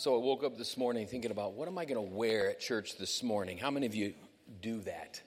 So 0.00 0.14
I 0.14 0.18
woke 0.18 0.44
up 0.44 0.56
this 0.56 0.78
morning 0.78 1.06
thinking 1.06 1.30
about 1.30 1.52
what 1.52 1.68
am 1.68 1.76
I 1.76 1.84
going 1.84 1.96
to 1.96 2.14
wear 2.16 2.48
at 2.48 2.58
church 2.58 2.96
this 2.96 3.22
morning? 3.22 3.58
How 3.58 3.70
many 3.70 3.84
of 3.84 3.94
you 3.94 4.14
do 4.62 4.80
that? 4.84 5.20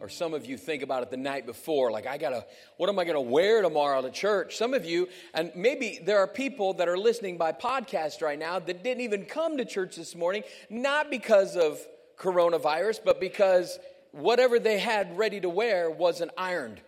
Or 0.00 0.08
some 0.08 0.34
of 0.34 0.46
you 0.46 0.56
think 0.56 0.82
about 0.82 1.04
it 1.04 1.12
the 1.12 1.16
night 1.16 1.46
before, 1.46 1.92
like, 1.92 2.08
I 2.08 2.18
gotta, 2.18 2.44
what 2.76 2.88
am 2.88 2.98
I 2.98 3.04
gonna 3.04 3.20
wear 3.20 3.62
tomorrow 3.62 4.02
to 4.02 4.10
church? 4.10 4.56
Some 4.56 4.74
of 4.74 4.84
you, 4.84 5.08
and 5.32 5.52
maybe 5.54 6.00
there 6.02 6.18
are 6.18 6.26
people 6.26 6.74
that 6.74 6.88
are 6.88 6.98
listening 6.98 7.38
by 7.38 7.52
podcast 7.52 8.20
right 8.20 8.36
now 8.36 8.58
that 8.58 8.82
didn't 8.82 9.02
even 9.02 9.26
come 9.26 9.58
to 9.58 9.64
church 9.64 9.94
this 9.94 10.16
morning, 10.16 10.42
not 10.68 11.08
because 11.08 11.54
of 11.54 11.78
coronavirus, 12.18 12.98
but 13.04 13.20
because 13.20 13.78
whatever 14.10 14.58
they 14.58 14.80
had 14.80 15.16
ready 15.16 15.40
to 15.40 15.48
wear 15.48 15.88
wasn't 15.88 16.32
ironed 16.36 16.80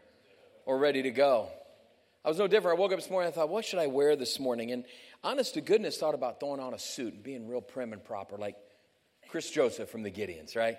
or 0.67 0.77
ready 0.77 1.03
to 1.03 1.13
go. 1.13 1.51
I 2.25 2.29
was 2.29 2.39
no 2.39 2.47
different. 2.47 2.79
I 2.79 2.81
woke 2.81 2.93
up 2.93 2.99
this 2.99 3.11
morning, 3.11 3.33
I 3.33 3.35
thought, 3.35 3.49
what 3.49 3.65
should 3.65 3.81
I 3.81 3.89
wear 3.89 4.15
this 4.15 4.39
morning? 4.39 4.71
And 4.71 4.85
honest 5.25 5.55
to 5.55 5.61
goodness, 5.61 5.99
thought 5.99 6.15
about 6.15 6.41
throwing 6.41 6.61
on 6.61 6.75
a 6.75 6.79
suit 6.79 7.15
and 7.15 7.23
being 7.23 7.49
real 7.49 7.61
prim 7.61 7.93
and 7.93 8.05
proper, 8.05 8.37
like 8.37 8.57
Chris 9.29 9.51
Joseph 9.51 9.89
from 9.89 10.03
the 10.03 10.11
Gideons, 10.11 10.57
right? 10.57 10.77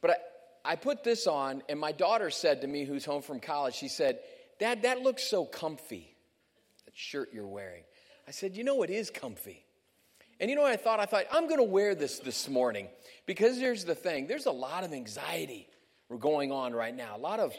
But 0.00 0.10
I, 0.64 0.72
I 0.72 0.76
put 0.76 1.04
this 1.04 1.26
on, 1.26 1.62
and 1.68 1.78
my 1.78 1.92
daughter 1.92 2.30
said 2.30 2.60
to 2.62 2.66
me, 2.66 2.84
who's 2.84 3.04
home 3.04 3.22
from 3.22 3.40
college, 3.40 3.74
she 3.74 3.88
said, 3.88 4.18
Dad, 4.58 4.82
that 4.82 5.00
looks 5.00 5.24
so 5.24 5.44
comfy, 5.44 6.14
that 6.84 6.96
shirt 6.96 7.30
you're 7.32 7.46
wearing. 7.46 7.84
I 8.26 8.30
said, 8.30 8.56
You 8.56 8.64
know, 8.64 8.82
it 8.82 8.90
is 8.90 9.10
comfy. 9.10 9.64
And 10.40 10.50
you 10.50 10.56
know 10.56 10.62
what 10.62 10.72
I 10.72 10.76
thought? 10.76 11.00
I 11.00 11.06
thought, 11.06 11.24
I'm 11.32 11.46
going 11.46 11.58
to 11.58 11.64
wear 11.64 11.94
this 11.94 12.18
this 12.18 12.48
morning 12.48 12.88
because 13.24 13.56
here's 13.56 13.84
the 13.84 13.94
thing 13.94 14.26
there's 14.26 14.46
a 14.46 14.52
lot 14.52 14.84
of 14.84 14.92
anxiety 14.92 15.68
going 16.18 16.52
on 16.52 16.72
right 16.72 16.94
now, 16.94 17.16
a 17.16 17.18
lot 17.18 17.40
of 17.40 17.52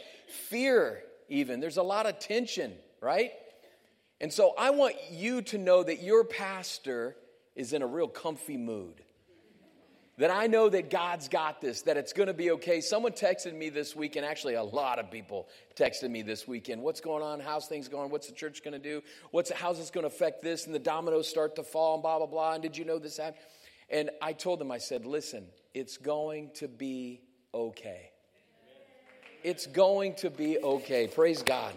fear, 0.50 1.02
even. 1.30 1.60
There's 1.60 1.78
a 1.78 1.84
lot 1.84 2.06
of 2.06 2.20
tension, 2.20 2.74
right? 3.02 3.32
And 4.22 4.32
so 4.32 4.54
I 4.58 4.70
want 4.70 4.96
you 5.12 5.42
to 5.44 5.58
know 5.58 5.84
that 5.84 6.02
your 6.02 6.24
pastor 6.24 7.16
is 7.56 7.74
in 7.74 7.82
a 7.82 7.88
real 7.88 8.08
comfy 8.08 8.58
mood. 8.58 9.02
That 10.18 10.32
I 10.32 10.48
know 10.48 10.70
that 10.70 10.90
God's 10.90 11.28
got 11.28 11.60
this, 11.60 11.82
that 11.82 11.98
it's 11.98 12.14
going 12.14 12.28
to 12.28 12.34
be 12.34 12.52
okay. 12.52 12.80
Someone 12.80 13.12
texted 13.12 13.54
me 13.54 13.68
this 13.68 13.98
weekend, 13.98 14.26
actually, 14.26 14.54
a 14.54 14.64
lot 14.64 14.98
of 14.98 15.12
people 15.12 15.50
texted 15.76 16.10
me 16.10 16.22
this 16.22 16.48
weekend. 16.48 16.82
What's 16.82 17.02
going 17.02 17.22
on? 17.22 17.42
How's 17.42 17.68
things 17.68 17.90
going? 17.90 18.10
What's 18.10 18.28
the 18.28 18.34
church 18.34 18.64
going 18.64 18.72
to 18.74 18.80
do? 18.80 19.02
What's, 19.32 19.52
how's 19.52 19.78
this 19.78 19.90
going 19.90 20.04
to 20.04 20.08
affect 20.08 20.42
this? 20.42 20.68
And 20.68 20.74
the 20.74 20.80
dominoes 20.80 21.28
start 21.28 21.58
to 21.58 21.64
fall, 21.64 21.96
and 21.96 22.02
blah, 22.02 22.18
blah, 22.20 22.28
blah. 22.28 22.54
And 22.54 22.64
did 22.64 22.78
you 22.78 22.86
know 22.86 22.98
this 22.98 23.18
happened? 23.18 23.44
And 23.90 24.10
I 24.22 24.32
told 24.32 24.60
them, 24.60 24.72
I 24.72 24.78
said, 24.78 25.06
listen, 25.06 25.48
it's 25.74 25.98
going 25.98 26.52
to 26.56 26.70
be 26.70 27.20
okay. 27.54 28.12
It's 29.44 29.68
going 29.68 30.16
to 30.16 30.30
be 30.30 30.58
okay. 30.60 31.08
Praise 31.08 31.44
God. 31.44 31.74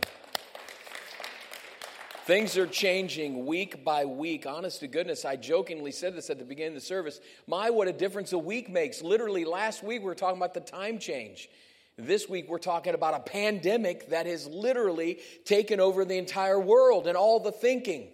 Things 2.29 2.59
are 2.59 2.67
changing 2.67 3.47
week 3.47 3.83
by 3.83 4.05
week. 4.05 4.45
Honest 4.45 4.81
to 4.81 4.87
goodness, 4.87 5.25
I 5.25 5.37
jokingly 5.37 5.93
said 5.93 6.15
this 6.15 6.29
at 6.29 6.39
the 6.39 6.45
beginning 6.45 6.77
of 6.77 6.83
the 6.83 6.87
service. 6.87 7.21
My, 7.47 7.71
what 7.71 7.89
a 7.89 7.93
difference 7.95 8.35
a 8.35 8.39
week 8.39 8.69
makes. 8.69 9.01
Literally, 9.01 9.47
last 9.47 9.83
week 9.83 10.01
we 10.01 10.05
were 10.05 10.15
talking 10.15 10.37
about 10.37 10.53
the 10.53 10.61
time 10.61 10.99
change. 10.99 11.49
This 11.97 12.29
week 12.29 12.45
we're 12.47 12.59
talking 12.59 12.93
about 12.93 13.15
a 13.15 13.21
pandemic 13.21 14.11
that 14.11 14.27
has 14.27 14.47
literally 14.47 15.21
taken 15.47 15.81
over 15.81 16.05
the 16.05 16.19
entire 16.19 16.61
world 16.61 17.07
and 17.07 17.17
all 17.17 17.41
the 17.41 17.51
thinking. 17.51 18.09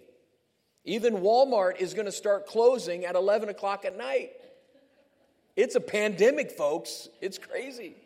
Even 0.85 1.15
Walmart 1.15 1.81
is 1.81 1.93
going 1.93 2.05
to 2.05 2.11
start 2.13 2.47
closing 2.47 3.03
at 3.03 3.15
11 3.15 3.49
o'clock 3.49 3.83
at 3.83 3.97
night. 3.97 4.31
It's 5.57 5.75
a 5.75 5.81
pandemic, 5.81 6.51
folks. 6.51 7.09
It's 7.19 7.37
crazy. 7.37 7.97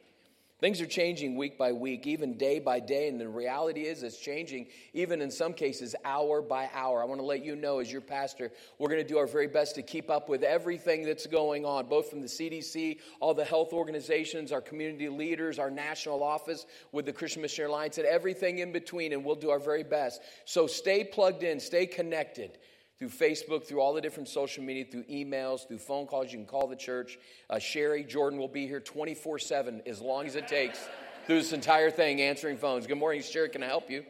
Things 0.59 0.81
are 0.81 0.85
changing 0.85 1.37
week 1.37 1.57
by 1.57 1.71
week, 1.71 2.05
even 2.05 2.33
day 2.33 2.59
by 2.59 2.81
day, 2.81 3.07
and 3.07 3.19
the 3.19 3.29
reality 3.29 3.83
is 3.83 4.03
it's 4.03 4.17
changing, 4.17 4.67
even 4.93 5.21
in 5.21 5.31
some 5.31 5.53
cases, 5.53 5.95
hour 6.03 6.41
by 6.41 6.69
hour. 6.73 7.01
I 7.01 7.05
want 7.05 7.21
to 7.21 7.25
let 7.25 7.45
you 7.45 7.55
know, 7.55 7.79
as 7.79 7.89
your 7.89 8.01
pastor, 8.01 8.51
we're 8.77 8.89
going 8.89 9.01
to 9.01 9.07
do 9.07 9.17
our 9.17 9.25
very 9.25 9.47
best 9.47 9.75
to 9.75 9.81
keep 9.81 10.09
up 10.09 10.27
with 10.27 10.43
everything 10.43 11.05
that's 11.05 11.25
going 11.27 11.65
on, 11.65 11.85
both 11.85 12.09
from 12.09 12.19
the 12.19 12.27
CDC, 12.27 12.97
all 13.21 13.33
the 13.33 13.45
health 13.45 13.71
organizations, 13.71 14.51
our 14.51 14.59
community 14.59 15.07
leaders, 15.07 15.59
our 15.59 15.71
national 15.71 16.21
office 16.21 16.65
with 16.91 17.05
the 17.05 17.13
Christian 17.13 17.41
Missionary 17.41 17.71
Alliance, 17.71 17.97
and 17.97 18.05
everything 18.05 18.59
in 18.59 18.73
between, 18.73 19.13
and 19.13 19.23
we'll 19.23 19.35
do 19.35 19.51
our 19.51 19.59
very 19.59 19.83
best. 19.83 20.21
So 20.43 20.67
stay 20.67 21.05
plugged 21.05 21.43
in, 21.43 21.61
stay 21.61 21.85
connected 21.85 22.57
through 22.99 23.09
Facebook, 23.09 23.65
through 23.65 23.79
all 23.79 23.93
the 23.93 24.01
different 24.01 24.27
social 24.27 24.61
media, 24.61 24.83
through 24.83 25.05
emails, 25.05 25.65
through 25.65 25.77
phone 25.77 26.05
calls. 26.05 26.31
You 26.31 26.37
can 26.37 26.45
call 26.45 26.67
the 26.67 26.75
church. 26.75 27.17
Uh, 27.49 27.57
Sherry 27.57 28.03
Jordan 28.03 28.37
will 28.37 28.49
be 28.49 28.67
here 28.67 28.81
24 28.81 29.39
7 29.39 29.81
as 29.85 30.01
long 30.01 30.27
as 30.27 30.35
it 30.35 30.47
takes 30.49 30.85
through 31.25 31.39
this 31.39 31.53
entire 31.53 31.91
thing, 31.91 32.21
answering 32.21 32.57
phones. 32.57 32.87
Good 32.87 32.97
morning, 32.97 33.23
Sherry. 33.23 33.49
Can 33.49 33.63
I 33.63 33.67
help 33.67 33.89
you? 33.89 34.03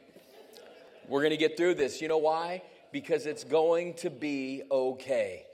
We're 1.07 1.21
going 1.21 1.31
to 1.31 1.37
get 1.37 1.55
through 1.55 1.75
this. 1.75 2.01
You 2.01 2.07
know 2.07 2.17
why? 2.17 2.63
Because 2.91 3.27
it's 3.27 3.43
going 3.43 3.93
to 3.95 4.09
be 4.09 4.63
okay. 4.71 5.45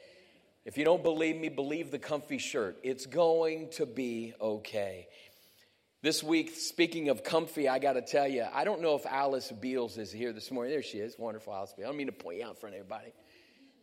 If 0.63 0.78
you 0.78 0.85
don't 0.85 1.03
believe 1.03 1.35
me, 1.35 1.50
believe 1.50 1.91
the 1.91 2.00
comfy 2.00 2.38
shirt. 2.38 2.78
It's 2.84 3.06
going 3.06 3.69
to 3.74 3.85
be 3.85 4.34
okay. 4.40 5.07
This 6.01 6.24
week, 6.24 6.53
speaking 6.56 7.09
of 7.09 7.24
comfy, 7.24 7.68
I 7.68 7.79
got 7.79 7.94
to 7.94 8.01
tell 8.01 8.28
you, 8.28 8.45
I 8.53 8.63
don't 8.63 8.81
know 8.81 8.95
if 8.95 9.06
Alice 9.06 9.51
Beals 9.51 9.97
is 9.97 10.12
here 10.12 10.31
this 10.34 10.51
morning. 10.51 10.72
There 10.72 10.84
she 10.84 11.00
is. 11.00 11.16
Wonderful 11.18 11.53
Alice 11.53 11.74
Beals. 11.75 11.85
I 11.85 11.90
don't 11.90 11.97
mean 11.97 12.07
to 12.07 12.13
point 12.13 12.38
you 12.38 12.45
out 12.45 12.51
in 12.51 12.56
front 12.56 12.75
of 12.75 12.79
everybody. 12.79 13.13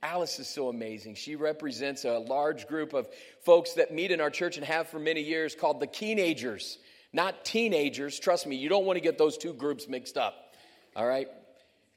Alice 0.03 0.41
is 0.41 0.49
so 0.49 0.69
amazing. 0.69 1.15
She 1.15 1.37
represents 1.37 2.05
a 2.05 2.19
large 2.19 2.67
group 2.67 2.93
of 2.93 3.09
folks 3.45 3.75
that 3.75 3.95
meet 3.95 4.11
in 4.11 4.21
our 4.21 4.31
church 4.31 4.57
and 4.57 4.67
have 4.67 4.89
for 4.89 4.99
many 4.99 5.21
years 5.21 5.55
called 5.55 5.79
the 5.79 5.87
Keenagers. 5.87 6.79
Not 7.13 7.45
teenagers. 7.45 8.19
Trust 8.19 8.47
me, 8.47 8.57
you 8.57 8.69
don't 8.69 8.85
want 8.85 8.97
to 8.97 9.01
get 9.01 9.17
those 9.17 9.39
two 9.39 9.53
groups 9.53 9.87
mixed 9.87 10.17
up. 10.17 10.55
All 10.97 11.07
right? 11.07 11.29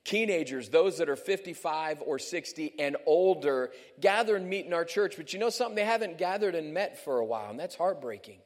Keenagers, 0.04 0.70
those 0.70 1.00
that 1.00 1.10
are 1.10 1.16
55 1.16 2.04
or 2.06 2.20
60 2.20 2.74
and 2.78 2.96
older, 3.08 3.72
gather 4.00 4.36
and 4.36 4.48
meet 4.48 4.68
in 4.68 4.74
our 4.74 4.86
church. 4.86 5.18
But 5.18 5.34
you 5.34 5.40
know 5.40 5.50
something? 5.50 5.76
They 5.76 5.86
haven't 5.86 6.20
gathered 6.20 6.54
and 6.54 6.76
met 6.76 7.04
for 7.04 7.18
a 7.18 7.26
while, 7.26 7.50
and 7.50 7.60
that's 7.60 7.76
heartbreaking. 7.76 8.38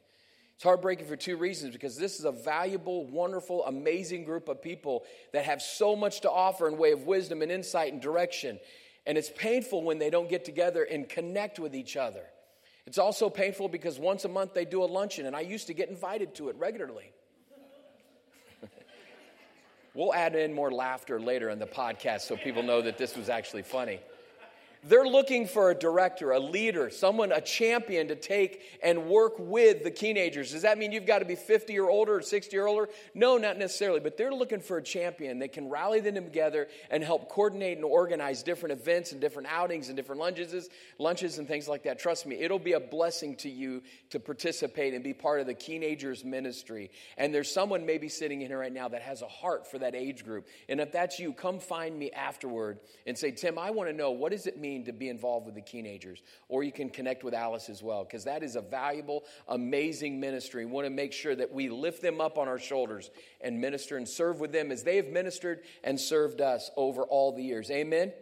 It's 0.54 0.64
heartbreaking 0.64 1.06
for 1.06 1.16
two 1.16 1.36
reasons 1.36 1.72
because 1.72 1.98
this 1.98 2.18
is 2.18 2.24
a 2.24 2.32
valuable, 2.32 3.06
wonderful, 3.06 3.64
amazing 3.66 4.24
group 4.24 4.48
of 4.48 4.62
people 4.62 5.04
that 5.32 5.44
have 5.44 5.60
so 5.60 5.94
much 5.96 6.20
to 6.22 6.30
offer 6.30 6.66
in 6.66 6.78
way 6.78 6.92
of 6.92 7.04
wisdom 7.04 7.42
and 7.42 7.52
insight 7.52 7.92
and 7.92 8.00
direction. 8.00 8.58
And 9.06 9.16
it's 9.16 9.30
painful 9.30 9.82
when 9.82 9.98
they 9.98 10.10
don't 10.10 10.28
get 10.28 10.44
together 10.44 10.84
and 10.84 11.08
connect 11.08 11.58
with 11.58 11.74
each 11.74 11.96
other. 11.96 12.24
It's 12.86 12.98
also 12.98 13.30
painful 13.30 13.68
because 13.68 13.98
once 13.98 14.24
a 14.24 14.28
month 14.28 14.54
they 14.54 14.64
do 14.64 14.82
a 14.82 14.86
luncheon, 14.86 15.26
and 15.26 15.36
I 15.36 15.40
used 15.40 15.66
to 15.68 15.74
get 15.74 15.88
invited 15.88 16.34
to 16.36 16.48
it 16.48 16.56
regularly. 16.56 17.12
we'll 19.94 20.14
add 20.14 20.34
in 20.34 20.52
more 20.52 20.70
laughter 20.70 21.20
later 21.20 21.50
in 21.50 21.58
the 21.58 21.66
podcast 21.66 22.22
so 22.22 22.36
people 22.36 22.62
know 22.62 22.82
that 22.82 22.98
this 22.98 23.16
was 23.16 23.28
actually 23.28 23.62
funny. 23.62 24.00
They're 24.82 25.06
looking 25.06 25.46
for 25.46 25.70
a 25.70 25.74
director, 25.74 26.30
a 26.30 26.40
leader, 26.40 26.88
someone, 26.88 27.32
a 27.32 27.40
champion 27.42 28.08
to 28.08 28.16
take 28.16 28.62
and 28.82 29.08
work 29.08 29.34
with 29.38 29.84
the 29.84 29.90
Keenagers. 29.90 30.52
Does 30.52 30.62
that 30.62 30.78
mean 30.78 30.90
you've 30.90 31.04
got 31.04 31.18
to 31.18 31.26
be 31.26 31.34
50 31.34 31.78
or 31.78 31.90
older 31.90 32.16
or 32.16 32.22
60 32.22 32.56
or 32.56 32.66
older? 32.66 32.88
No, 33.12 33.36
not 33.36 33.58
necessarily, 33.58 34.00
but 34.00 34.16
they're 34.16 34.32
looking 34.32 34.60
for 34.60 34.78
a 34.78 34.82
champion 34.82 35.40
that 35.40 35.52
can 35.52 35.68
rally 35.68 36.00
them 36.00 36.14
together 36.14 36.66
and 36.90 37.04
help 37.04 37.28
coordinate 37.28 37.76
and 37.76 37.84
organize 37.84 38.42
different 38.42 38.72
events 38.72 39.12
and 39.12 39.20
different 39.20 39.48
outings 39.50 39.88
and 39.88 39.96
different 39.98 40.18
lunches, 40.18 40.70
lunches 40.98 41.36
and 41.36 41.46
things 41.46 41.68
like 41.68 41.82
that. 41.82 41.98
Trust 41.98 42.24
me, 42.24 42.36
it'll 42.36 42.58
be 42.58 42.72
a 42.72 42.80
blessing 42.80 43.36
to 43.36 43.50
you 43.50 43.82
to 44.08 44.18
participate 44.18 44.94
and 44.94 45.04
be 45.04 45.12
part 45.12 45.40
of 45.40 45.46
the 45.46 45.52
Keenagers 45.52 46.24
ministry. 46.24 46.90
And 47.18 47.34
there's 47.34 47.52
someone 47.52 47.84
maybe 47.84 48.08
sitting 48.08 48.40
in 48.40 48.48
here 48.48 48.58
right 48.58 48.72
now 48.72 48.88
that 48.88 49.02
has 49.02 49.20
a 49.20 49.28
heart 49.28 49.70
for 49.70 49.78
that 49.78 49.94
age 49.94 50.24
group. 50.24 50.48
And 50.70 50.80
if 50.80 50.90
that's 50.90 51.18
you, 51.18 51.34
come 51.34 51.60
find 51.60 51.98
me 51.98 52.10
afterward 52.12 52.78
and 53.06 53.18
say, 53.18 53.30
Tim, 53.30 53.58
I 53.58 53.72
want 53.72 53.90
to 53.90 53.94
know 53.94 54.12
what 54.12 54.32
does 54.32 54.46
it 54.46 54.58
mean 54.58 54.69
mean 54.70 54.84
to 54.84 54.92
be 54.92 55.08
involved 55.08 55.46
with 55.46 55.56
the 55.56 55.60
Keenagers. 55.60 56.22
Or 56.48 56.62
you 56.62 56.70
can 56.70 56.90
connect 56.90 57.24
with 57.24 57.34
Alice 57.34 57.68
as 57.68 57.82
well, 57.82 58.04
because 58.04 58.24
that 58.24 58.42
is 58.44 58.54
a 58.54 58.60
valuable, 58.60 59.24
amazing 59.48 60.20
ministry. 60.20 60.64
We 60.64 60.70
want 60.70 60.86
to 60.86 60.90
make 60.90 61.12
sure 61.12 61.34
that 61.34 61.52
we 61.52 61.68
lift 61.68 62.02
them 62.02 62.20
up 62.20 62.38
on 62.38 62.46
our 62.46 62.58
shoulders 62.58 63.10
and 63.40 63.60
minister 63.60 63.96
and 63.96 64.08
serve 64.08 64.38
with 64.38 64.52
them 64.52 64.70
as 64.70 64.84
they 64.84 64.96
have 64.96 65.08
ministered 65.08 65.60
and 65.82 65.98
served 65.98 66.40
us 66.40 66.70
over 66.76 67.02
all 67.02 67.32
the 67.32 67.42
years. 67.42 67.70
Amen? 67.70 68.12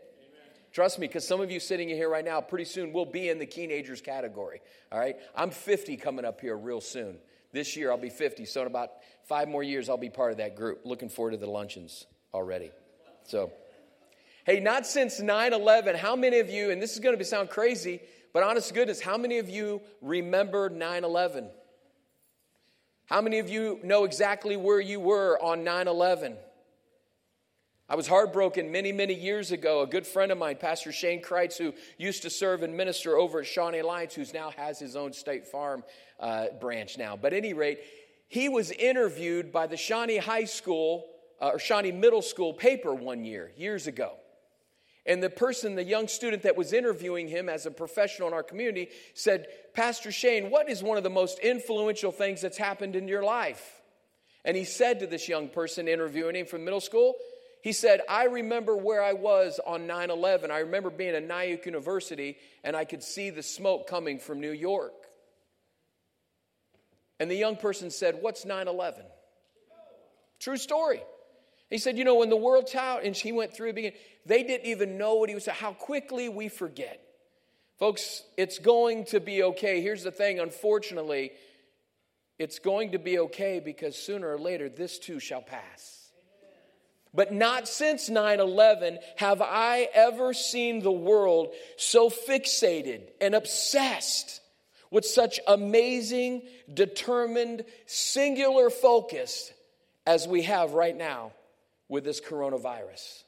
Trust 0.72 0.98
me, 0.98 1.06
because 1.06 1.26
some 1.26 1.40
of 1.40 1.50
you 1.50 1.60
sitting 1.60 1.88
here 1.88 2.08
right 2.08 2.24
now, 2.24 2.40
pretty 2.40 2.64
soon 2.64 2.92
we'll 2.92 3.04
be 3.04 3.28
in 3.28 3.38
the 3.38 3.46
Keenagers 3.46 4.00
category. 4.00 4.60
All 4.90 4.98
right? 4.98 5.16
I'm 5.34 5.50
50 5.50 5.96
coming 5.98 6.24
up 6.24 6.40
here 6.40 6.56
real 6.56 6.80
soon. 6.80 7.18
This 7.52 7.76
year 7.76 7.90
I'll 7.90 7.98
be 7.98 8.10
50, 8.10 8.44
so 8.46 8.62
in 8.62 8.66
about 8.66 8.90
five 9.24 9.48
more 9.48 9.62
years 9.62 9.88
I'll 9.88 9.96
be 9.96 10.10
part 10.10 10.32
of 10.32 10.38
that 10.38 10.56
group. 10.56 10.80
Looking 10.84 11.08
forward 11.08 11.32
to 11.32 11.36
the 11.36 11.50
luncheons 11.50 12.06
already. 12.32 12.70
So. 13.24 13.52
Hey, 14.48 14.60
not 14.60 14.86
since 14.86 15.20
9 15.20 15.52
11, 15.52 15.94
how 15.94 16.16
many 16.16 16.38
of 16.38 16.48
you, 16.48 16.70
and 16.70 16.80
this 16.80 16.94
is 16.94 17.00
going 17.00 17.18
to 17.18 17.22
sound 17.22 17.50
crazy, 17.50 18.00
but 18.32 18.42
honest 18.42 18.72
goodness, 18.72 18.98
how 18.98 19.18
many 19.18 19.36
of 19.36 19.50
you 19.50 19.82
remember 20.00 20.70
9 20.70 21.04
11? 21.04 21.50
How 23.04 23.20
many 23.20 23.40
of 23.40 23.50
you 23.50 23.78
know 23.84 24.04
exactly 24.04 24.56
where 24.56 24.80
you 24.80 25.00
were 25.00 25.38
on 25.42 25.64
9 25.64 25.86
11? 25.86 26.34
I 27.90 27.94
was 27.94 28.06
heartbroken 28.06 28.72
many, 28.72 28.90
many 28.90 29.12
years 29.12 29.52
ago. 29.52 29.82
A 29.82 29.86
good 29.86 30.06
friend 30.06 30.32
of 30.32 30.38
mine, 30.38 30.56
Pastor 30.56 30.92
Shane 30.92 31.20
Kreitz, 31.20 31.58
who 31.58 31.74
used 31.98 32.22
to 32.22 32.30
serve 32.30 32.62
and 32.62 32.74
minister 32.74 33.18
over 33.18 33.40
at 33.40 33.46
Shawnee 33.46 33.80
Alliance, 33.80 34.14
who 34.14 34.24
now 34.32 34.50
has 34.56 34.78
his 34.78 34.96
own 34.96 35.12
State 35.12 35.46
Farm 35.46 35.84
uh, 36.18 36.46
branch 36.58 36.96
now. 36.96 37.18
But 37.18 37.34
any 37.34 37.52
rate, 37.52 37.80
he 38.28 38.48
was 38.48 38.70
interviewed 38.70 39.52
by 39.52 39.66
the 39.66 39.76
Shawnee 39.76 40.16
High 40.16 40.44
School 40.44 41.04
uh, 41.38 41.48
or 41.48 41.58
Shawnee 41.58 41.92
Middle 41.92 42.22
School 42.22 42.54
paper 42.54 42.94
one 42.94 43.26
year, 43.26 43.52
years 43.54 43.86
ago. 43.86 44.16
And 45.08 45.22
the 45.22 45.30
person, 45.30 45.74
the 45.74 45.82
young 45.82 46.06
student 46.06 46.42
that 46.42 46.54
was 46.54 46.74
interviewing 46.74 47.28
him 47.28 47.48
as 47.48 47.64
a 47.64 47.70
professional 47.70 48.28
in 48.28 48.34
our 48.34 48.42
community, 48.42 48.90
said, 49.14 49.46
Pastor 49.72 50.12
Shane, 50.12 50.50
what 50.50 50.68
is 50.68 50.82
one 50.82 50.98
of 50.98 51.02
the 51.02 51.10
most 51.10 51.38
influential 51.38 52.12
things 52.12 52.42
that's 52.42 52.58
happened 52.58 52.94
in 52.94 53.08
your 53.08 53.24
life? 53.24 53.80
And 54.44 54.54
he 54.54 54.64
said 54.64 55.00
to 55.00 55.06
this 55.06 55.26
young 55.26 55.48
person 55.48 55.88
interviewing 55.88 56.36
him 56.36 56.44
from 56.44 56.62
middle 56.62 56.82
school, 56.82 57.14
he 57.62 57.72
said, 57.72 58.02
I 58.06 58.24
remember 58.24 58.76
where 58.76 59.02
I 59.02 59.14
was 59.14 59.58
on 59.66 59.86
9 59.86 60.10
11. 60.10 60.50
I 60.50 60.58
remember 60.60 60.90
being 60.90 61.14
at 61.14 61.26
Nyack 61.26 61.64
University 61.64 62.36
and 62.62 62.76
I 62.76 62.84
could 62.84 63.02
see 63.02 63.30
the 63.30 63.42
smoke 63.42 63.88
coming 63.88 64.18
from 64.18 64.40
New 64.40 64.52
York. 64.52 64.92
And 67.18 67.30
the 67.30 67.34
young 67.34 67.56
person 67.56 67.90
said, 67.90 68.18
What's 68.20 68.44
9 68.44 68.68
11? 68.68 69.02
True 70.38 70.58
story. 70.58 71.02
He 71.70 71.78
said, 71.78 71.98
You 71.98 72.04
know, 72.04 72.16
when 72.16 72.30
the 72.30 72.36
world 72.36 72.70
out, 72.74 73.04
and 73.04 73.16
she 73.16 73.32
went 73.32 73.54
through 73.54 73.70
it, 73.76 73.96
they 74.26 74.42
didn't 74.42 74.66
even 74.66 74.98
know 74.98 75.14
what 75.14 75.28
he 75.28 75.34
was 75.34 75.44
saying. 75.44 75.58
How 75.58 75.72
quickly 75.72 76.28
we 76.28 76.48
forget. 76.48 77.00
Folks, 77.78 78.22
it's 78.36 78.58
going 78.58 79.04
to 79.06 79.20
be 79.20 79.42
okay. 79.42 79.80
Here's 79.80 80.02
the 80.02 80.10
thing 80.10 80.40
unfortunately, 80.40 81.32
it's 82.38 82.58
going 82.58 82.92
to 82.92 82.98
be 82.98 83.18
okay 83.20 83.60
because 83.60 83.96
sooner 83.96 84.32
or 84.32 84.38
later 84.38 84.68
this 84.68 84.98
too 84.98 85.20
shall 85.20 85.42
pass. 85.42 86.10
But 87.14 87.32
not 87.32 87.68
since 87.68 88.08
9 88.08 88.40
11 88.40 88.98
have 89.16 89.40
I 89.42 89.88
ever 89.94 90.32
seen 90.34 90.80
the 90.80 90.92
world 90.92 91.54
so 91.76 92.10
fixated 92.10 93.02
and 93.20 93.34
obsessed 93.34 94.40
with 94.90 95.04
such 95.04 95.38
amazing, 95.46 96.42
determined, 96.72 97.64
singular 97.86 98.70
focus 98.70 99.52
as 100.06 100.26
we 100.26 100.42
have 100.42 100.72
right 100.72 100.96
now 100.96 101.32
with 101.88 102.04
this 102.04 102.20
coronavirus. 102.20 103.22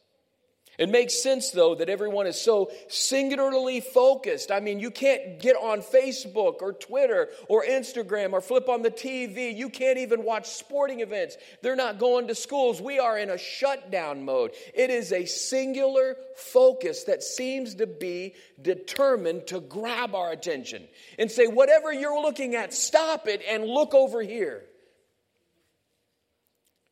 It 0.81 0.89
makes 0.89 1.23
sense, 1.23 1.51
though, 1.51 1.75
that 1.75 1.91
everyone 1.91 2.27
is 2.27 2.41
so 2.41 2.71
singularly 2.89 3.81
focused. 3.81 4.51
I 4.51 4.61
mean, 4.61 4.81
you 4.81 4.91
can't 4.91 5.39
get 5.39 5.55
on 5.57 5.83
Facebook 5.83 6.63
or 6.63 6.73
Twitter 6.73 7.29
or 7.51 7.63
Instagram 7.67 8.33
or 8.33 8.41
flip 8.41 8.67
on 8.67 8.81
the 8.81 8.91
TV. 8.91 9.55
You 9.55 9.69
can't 9.69 9.99
even 9.99 10.25
watch 10.25 10.49
sporting 10.49 11.01
events. 11.01 11.37
They're 11.63 11.77
not 11.77 11.99
going 11.99 12.29
to 12.29 12.35
schools. 12.35 12.81
We 12.81 12.99
are 12.99 13.19
in 13.19 13.29
a 13.29 13.37
shutdown 13.37 14.25
mode. 14.25 14.53
It 14.73 14.89
is 14.89 15.13
a 15.13 15.27
singular 15.27 16.17
focus 16.35 17.05
that 17.05 17.23
seems 17.23 17.75
to 17.75 17.87
be 17.87 18.35
determined 18.63 19.49
to 19.49 19.61
grab 19.61 20.15
our 20.15 20.33
attention 20.33 20.89
and 21.19 21.31
say, 21.31 21.47
whatever 21.47 21.93
you're 21.93 22.23
looking 22.23 22.55
at, 22.55 22.73
stop 22.73 23.29
it 23.29 23.43
and 23.47 23.67
look 23.67 23.93
over 23.93 24.23
here. 24.23 24.65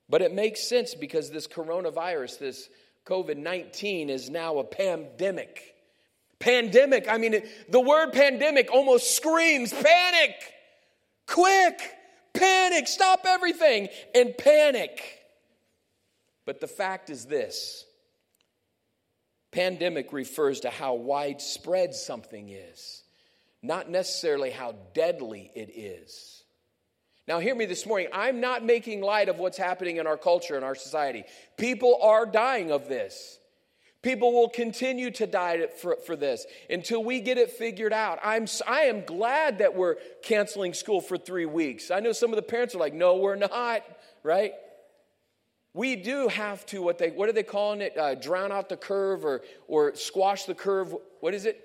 But 0.08 0.22
it 0.22 0.32
makes 0.32 0.66
sense 0.66 0.94
because 0.94 1.30
this 1.30 1.46
coronavirus, 1.46 2.38
this 2.38 2.68
COVID 3.06 3.36
19, 3.36 4.10
is 4.10 4.30
now 4.30 4.58
a 4.58 4.64
pandemic. 4.64 5.74
Pandemic, 6.38 7.08
I 7.08 7.18
mean, 7.18 7.42
the 7.68 7.80
word 7.80 8.12
pandemic 8.12 8.70
almost 8.72 9.16
screams 9.16 9.72
panic, 9.72 10.34
quick, 11.26 11.80
panic, 12.32 12.86
stop 12.86 13.24
everything, 13.26 13.88
and 14.14 14.36
panic. 14.38 15.02
But 16.46 16.60
the 16.60 16.68
fact 16.68 17.10
is 17.10 17.26
this 17.26 17.84
pandemic 19.50 20.12
refers 20.12 20.60
to 20.60 20.70
how 20.70 20.94
widespread 20.94 21.94
something 21.94 22.48
is, 22.48 23.02
not 23.62 23.90
necessarily 23.90 24.50
how 24.50 24.76
deadly 24.94 25.50
it 25.54 25.70
is. 25.76 26.37
Now, 27.28 27.40
hear 27.40 27.54
me 27.54 27.66
this 27.66 27.84
morning. 27.84 28.08
I'm 28.10 28.40
not 28.40 28.64
making 28.64 29.02
light 29.02 29.28
of 29.28 29.38
what's 29.38 29.58
happening 29.58 29.98
in 29.98 30.06
our 30.06 30.16
culture 30.16 30.56
and 30.56 30.64
our 30.64 30.74
society. 30.74 31.24
People 31.58 31.98
are 32.00 32.24
dying 32.24 32.72
of 32.72 32.88
this. 32.88 33.38
People 34.00 34.32
will 34.32 34.48
continue 34.48 35.10
to 35.10 35.26
die 35.26 35.66
for, 35.66 35.96
for 36.06 36.16
this 36.16 36.46
until 36.70 37.04
we 37.04 37.20
get 37.20 37.36
it 37.36 37.50
figured 37.50 37.92
out. 37.92 38.18
I'm, 38.24 38.46
I 38.66 38.84
am 38.84 39.04
glad 39.04 39.58
that 39.58 39.74
we're 39.74 39.96
canceling 40.22 40.72
school 40.72 41.02
for 41.02 41.18
three 41.18 41.44
weeks. 41.44 41.90
I 41.90 42.00
know 42.00 42.12
some 42.12 42.30
of 42.30 42.36
the 42.36 42.42
parents 42.42 42.74
are 42.74 42.78
like, 42.78 42.94
no, 42.94 43.16
we're 43.16 43.36
not, 43.36 43.82
right? 44.22 44.54
We 45.74 45.96
do 45.96 46.28
have 46.28 46.64
to, 46.66 46.80
what, 46.80 46.96
they, 46.96 47.10
what 47.10 47.28
are 47.28 47.32
they 47.32 47.42
calling 47.42 47.82
it? 47.82 47.98
Uh, 47.98 48.14
drown 48.14 48.52
out 48.52 48.70
the 48.70 48.78
curve 48.78 49.26
or, 49.26 49.42
or 49.66 49.94
squash 49.96 50.44
the 50.44 50.54
curve. 50.54 50.94
What 51.20 51.34
is 51.34 51.44
it? 51.44 51.62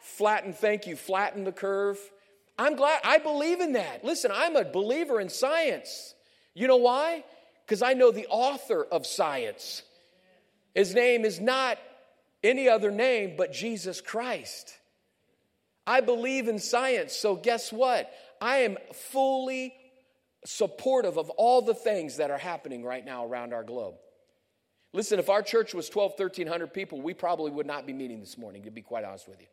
Flatten, 0.00 0.52
thank 0.52 0.88
you, 0.88 0.96
flatten 0.96 1.44
the 1.44 1.52
curve. 1.52 2.00
I'm 2.58 2.74
glad, 2.74 3.00
I 3.04 3.18
believe 3.18 3.60
in 3.60 3.74
that. 3.74 4.04
Listen, 4.04 4.32
I'm 4.34 4.56
a 4.56 4.64
believer 4.64 5.20
in 5.20 5.28
science. 5.28 6.14
You 6.54 6.66
know 6.66 6.76
why? 6.76 7.24
Because 7.64 7.82
I 7.82 7.92
know 7.92 8.10
the 8.10 8.26
author 8.28 8.84
of 8.84 9.06
science. 9.06 9.82
His 10.74 10.94
name 10.94 11.24
is 11.24 11.40
not 11.40 11.78
any 12.42 12.68
other 12.68 12.90
name 12.90 13.34
but 13.36 13.52
Jesus 13.52 14.00
Christ. 14.00 14.74
I 15.86 16.00
believe 16.00 16.48
in 16.48 16.58
science, 16.58 17.14
so 17.14 17.36
guess 17.36 17.72
what? 17.72 18.10
I 18.40 18.58
am 18.58 18.76
fully 18.92 19.72
supportive 20.44 21.16
of 21.16 21.30
all 21.30 21.62
the 21.62 21.74
things 21.74 22.18
that 22.18 22.30
are 22.30 22.38
happening 22.38 22.84
right 22.84 23.04
now 23.04 23.24
around 23.24 23.54
our 23.54 23.64
globe. 23.64 23.94
Listen, 24.92 25.18
if 25.18 25.28
our 25.28 25.42
church 25.42 25.74
was 25.74 25.88
12, 25.88 26.12
1300 26.12 26.72
people, 26.72 27.00
we 27.00 27.14
probably 27.14 27.50
would 27.50 27.66
not 27.66 27.86
be 27.86 27.92
meeting 27.92 28.20
this 28.20 28.38
morning, 28.38 28.64
to 28.64 28.70
be 28.70 28.82
quite 28.82 29.04
honest 29.04 29.28
with 29.28 29.40
you. 29.40 29.46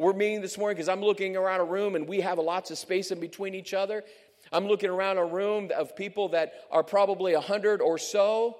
We're 0.00 0.14
meeting 0.14 0.40
this 0.40 0.56
morning 0.56 0.76
because 0.76 0.88
I'm 0.88 1.02
looking 1.02 1.36
around 1.36 1.60
a 1.60 1.64
room 1.64 1.94
and 1.94 2.08
we 2.08 2.22
have 2.22 2.38
lots 2.38 2.70
of 2.70 2.78
space 2.78 3.10
in 3.10 3.20
between 3.20 3.54
each 3.54 3.74
other. 3.74 4.02
I'm 4.50 4.66
looking 4.66 4.88
around 4.88 5.18
a 5.18 5.26
room 5.26 5.70
of 5.76 5.94
people 5.94 6.30
that 6.30 6.54
are 6.70 6.82
probably 6.82 7.34
100 7.34 7.82
or 7.82 7.98
so. 7.98 8.56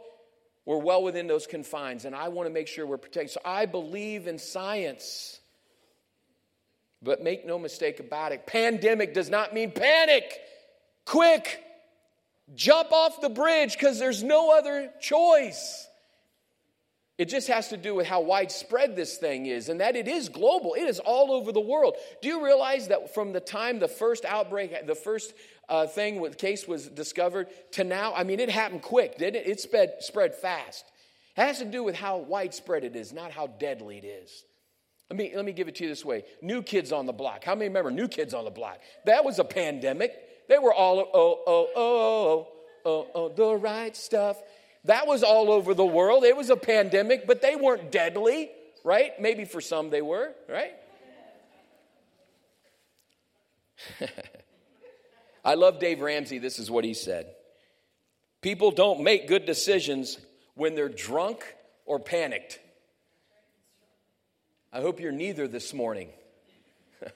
We're 0.67 0.77
well 0.77 1.03
within 1.03 1.29
those 1.29 1.47
confines, 1.47 2.05
and 2.05 2.15
I 2.15 2.29
want 2.29 2.47
to 2.47 2.53
make 2.53 2.67
sure 2.69 2.85
we're 2.87 2.99
protected. 2.99 3.31
So 3.31 3.41
I 3.43 3.65
believe 3.65 4.27
in 4.27 4.39
science. 4.39 5.41
But 7.01 7.23
make 7.23 7.47
no 7.47 7.59
mistake 7.59 8.01
about 8.01 8.33
it 8.33 8.47
pandemic 8.47 9.15
does 9.15 9.31
not 9.31 9.55
mean 9.55 9.71
panic. 9.71 10.39
Quick, 11.07 11.65
jump 12.55 12.93
off 12.93 13.23
the 13.23 13.31
bridge 13.31 13.73
because 13.73 13.99
there's 13.99 14.23
no 14.23 14.55
other 14.59 14.91
choice. 15.01 15.89
It 17.21 17.29
just 17.29 17.49
has 17.49 17.69
to 17.69 17.77
do 17.77 17.95
with 17.95 18.07
how 18.07 18.23
widespread 18.23 18.97
this 18.97 19.19
thing 19.19 19.45
is 19.45 19.69
and 19.69 19.83
that 19.83 19.95
it 19.95 20.09
is 20.09 20.31
global. 20.31 20.73
It 20.73 20.85
is 20.85 20.99
all 20.99 21.33
over 21.33 21.53
the 21.53 21.61
world. 21.61 21.97
Do 22.23 22.29
you 22.29 22.43
realize 22.43 22.89
that 22.89 23.13
from 23.13 23.35
the 23.35 23.41
time 23.41 23.79
the 23.79 23.89
first 23.89 24.25
outbreak, 24.25 24.87
the 24.87 24.95
first 24.95 25.35
uh, 25.69 25.87
thing 25.87 26.19
with 26.19 26.39
case 26.39 26.67
was 26.67 26.89
discovered 26.89 27.49
to 27.73 27.85
now, 27.85 28.15
I 28.15 28.25
mean, 28.25 28.41
it 28.41 28.49
happened 28.49 28.81
quick, 28.81 29.19
didn't 29.19 29.43
it? 29.43 29.47
It 29.47 29.61
spread, 29.61 29.97
spread 29.99 30.35
fast. 30.35 30.87
It 31.37 31.43
has 31.43 31.59
to 31.59 31.67
do 31.67 31.83
with 31.83 31.95
how 31.95 32.17
widespread 32.17 32.85
it 32.85 32.97
is, 32.97 33.13
not 33.13 33.33
how 33.33 33.49
deadly 33.49 33.99
it 33.99 34.07
is. 34.07 34.47
Let 35.11 35.19
me, 35.19 35.31
let 35.37 35.45
me 35.45 35.53
give 35.53 35.69
it 35.69 35.75
to 35.75 35.85
you 35.85 35.91
this 35.91 36.07
way 36.07 36.25
New 36.41 36.63
Kids 36.63 36.91
on 36.91 37.05
the 37.05 37.13
Block. 37.13 37.45
How 37.45 37.55
many 37.55 37.69
remember 37.69 37.91
New 37.91 38.09
Kids 38.09 38.33
on 38.33 38.47
the 38.47 38.51
Block? 38.51 38.79
That 39.05 39.27
was 39.27 39.39
a 39.39 39.45
pandemic. 39.45 40.49
They 40.49 40.59
were 40.59 40.73
all, 40.73 40.99
oh, 41.01 41.07
oh, 41.15 41.43
oh, 41.47 41.69
oh, 41.77 42.49
oh, 42.87 43.07
oh, 43.15 43.29
the 43.29 43.57
right 43.57 43.95
stuff. 43.95 44.39
That 44.85 45.07
was 45.07 45.23
all 45.23 45.51
over 45.51 45.75
the 45.75 45.85
world. 45.85 46.25
It 46.25 46.37
was 46.37 46.51
a 46.51 46.57
pandemic, 46.57 47.27
but 47.27 47.43
they 47.43 47.55
weren't 47.57 47.93
deadly, 47.93 48.51
right? 48.83 49.13
Maybe 49.21 49.45
for 49.45 49.61
some 49.61 49.91
they 49.91 50.03
were, 50.03 50.33
right? 50.49 50.73
I 55.45 55.55
love 55.55 55.79
Dave 55.79 56.01
Ramsey. 56.01 56.39
This 56.39 56.59
is 56.59 56.71
what 56.71 56.85
he 56.85 56.95
said 56.95 57.27
People 58.41 58.71
don't 58.71 59.03
make 59.03 59.29
good 59.29 59.45
decisions 59.45 60.19
when 60.55 60.75
they're 60.75 60.89
drunk 60.89 61.45
or 61.85 61.99
panicked. 61.99 62.59
I 64.73 64.81
hope 64.81 65.01
you're 65.01 65.13
neither 65.13 65.49
this 65.49 65.75
morning. 65.75 66.11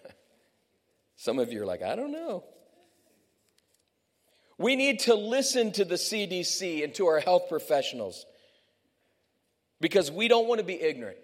Some 1.17 1.39
of 1.39 1.53
you 1.53 1.63
are 1.63 1.67
like, 1.67 1.83
I 1.83 1.95
don't 1.95 2.13
know. 2.13 2.45
We 4.59 4.77
need 4.77 5.01
to 5.01 5.15
listen 5.15 5.73
to 5.73 5.85
the 5.85 5.97
CDC 5.97 6.85
and 6.85 6.95
to 6.95 7.07
our 7.07 7.21
health 7.21 7.49
professionals 7.49 8.25
because 9.81 10.11
we 10.11 10.29
don't 10.29 10.47
want 10.47 10.61
to 10.61 10.65
be 10.65 10.81
ignorant. 10.81 11.19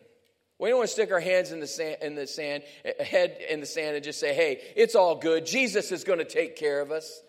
We 0.58 0.68
don't 0.68 0.78
want 0.78 0.88
to 0.88 0.92
stick 0.92 1.10
our 1.10 1.20
hands 1.20 1.52
in 1.52 1.60
the 1.60 1.66
sand, 1.66 1.98
in 2.02 2.14
the 2.14 2.26
sand, 2.26 2.64
eh, 2.84 3.02
head 3.02 3.38
in 3.48 3.60
the 3.60 3.66
sand, 3.66 3.96
and 3.96 4.04
just 4.04 4.20
say, 4.20 4.34
"Hey, 4.34 4.60
it's 4.76 4.94
all 4.94 5.14
good. 5.14 5.46
Jesus 5.46 5.90
is 5.90 6.04
going 6.04 6.18
to 6.18 6.24
take 6.24 6.56
care 6.56 6.80
of 6.80 6.90
us." 6.90 7.22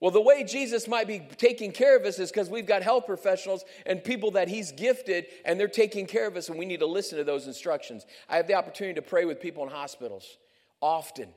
Well, 0.00 0.10
the 0.10 0.20
way 0.20 0.42
Jesus 0.42 0.88
might 0.88 1.06
be 1.06 1.20
taking 1.38 1.70
care 1.70 1.96
of 1.96 2.04
us 2.04 2.18
is 2.18 2.30
because 2.30 2.50
we've 2.50 2.66
got 2.66 2.82
health 2.82 3.06
professionals 3.06 3.64
and 3.86 4.02
people 4.02 4.32
that 4.32 4.48
He's 4.48 4.72
gifted, 4.72 5.26
and 5.44 5.58
they're 5.60 5.68
taking 5.68 6.06
care 6.06 6.26
of 6.26 6.36
us, 6.36 6.48
and 6.48 6.58
we 6.58 6.66
need 6.66 6.80
to 6.80 6.86
listen 6.86 7.18
to 7.18 7.24
those 7.24 7.46
instructions. 7.46 8.04
I 8.28 8.36
have 8.36 8.48
the 8.48 8.54
opportunity 8.54 8.94
to 8.94 9.02
pray 9.02 9.24
with 9.24 9.40
people 9.40 9.62
in 9.62 9.70
hospitals 9.70 10.38
often 10.82 11.32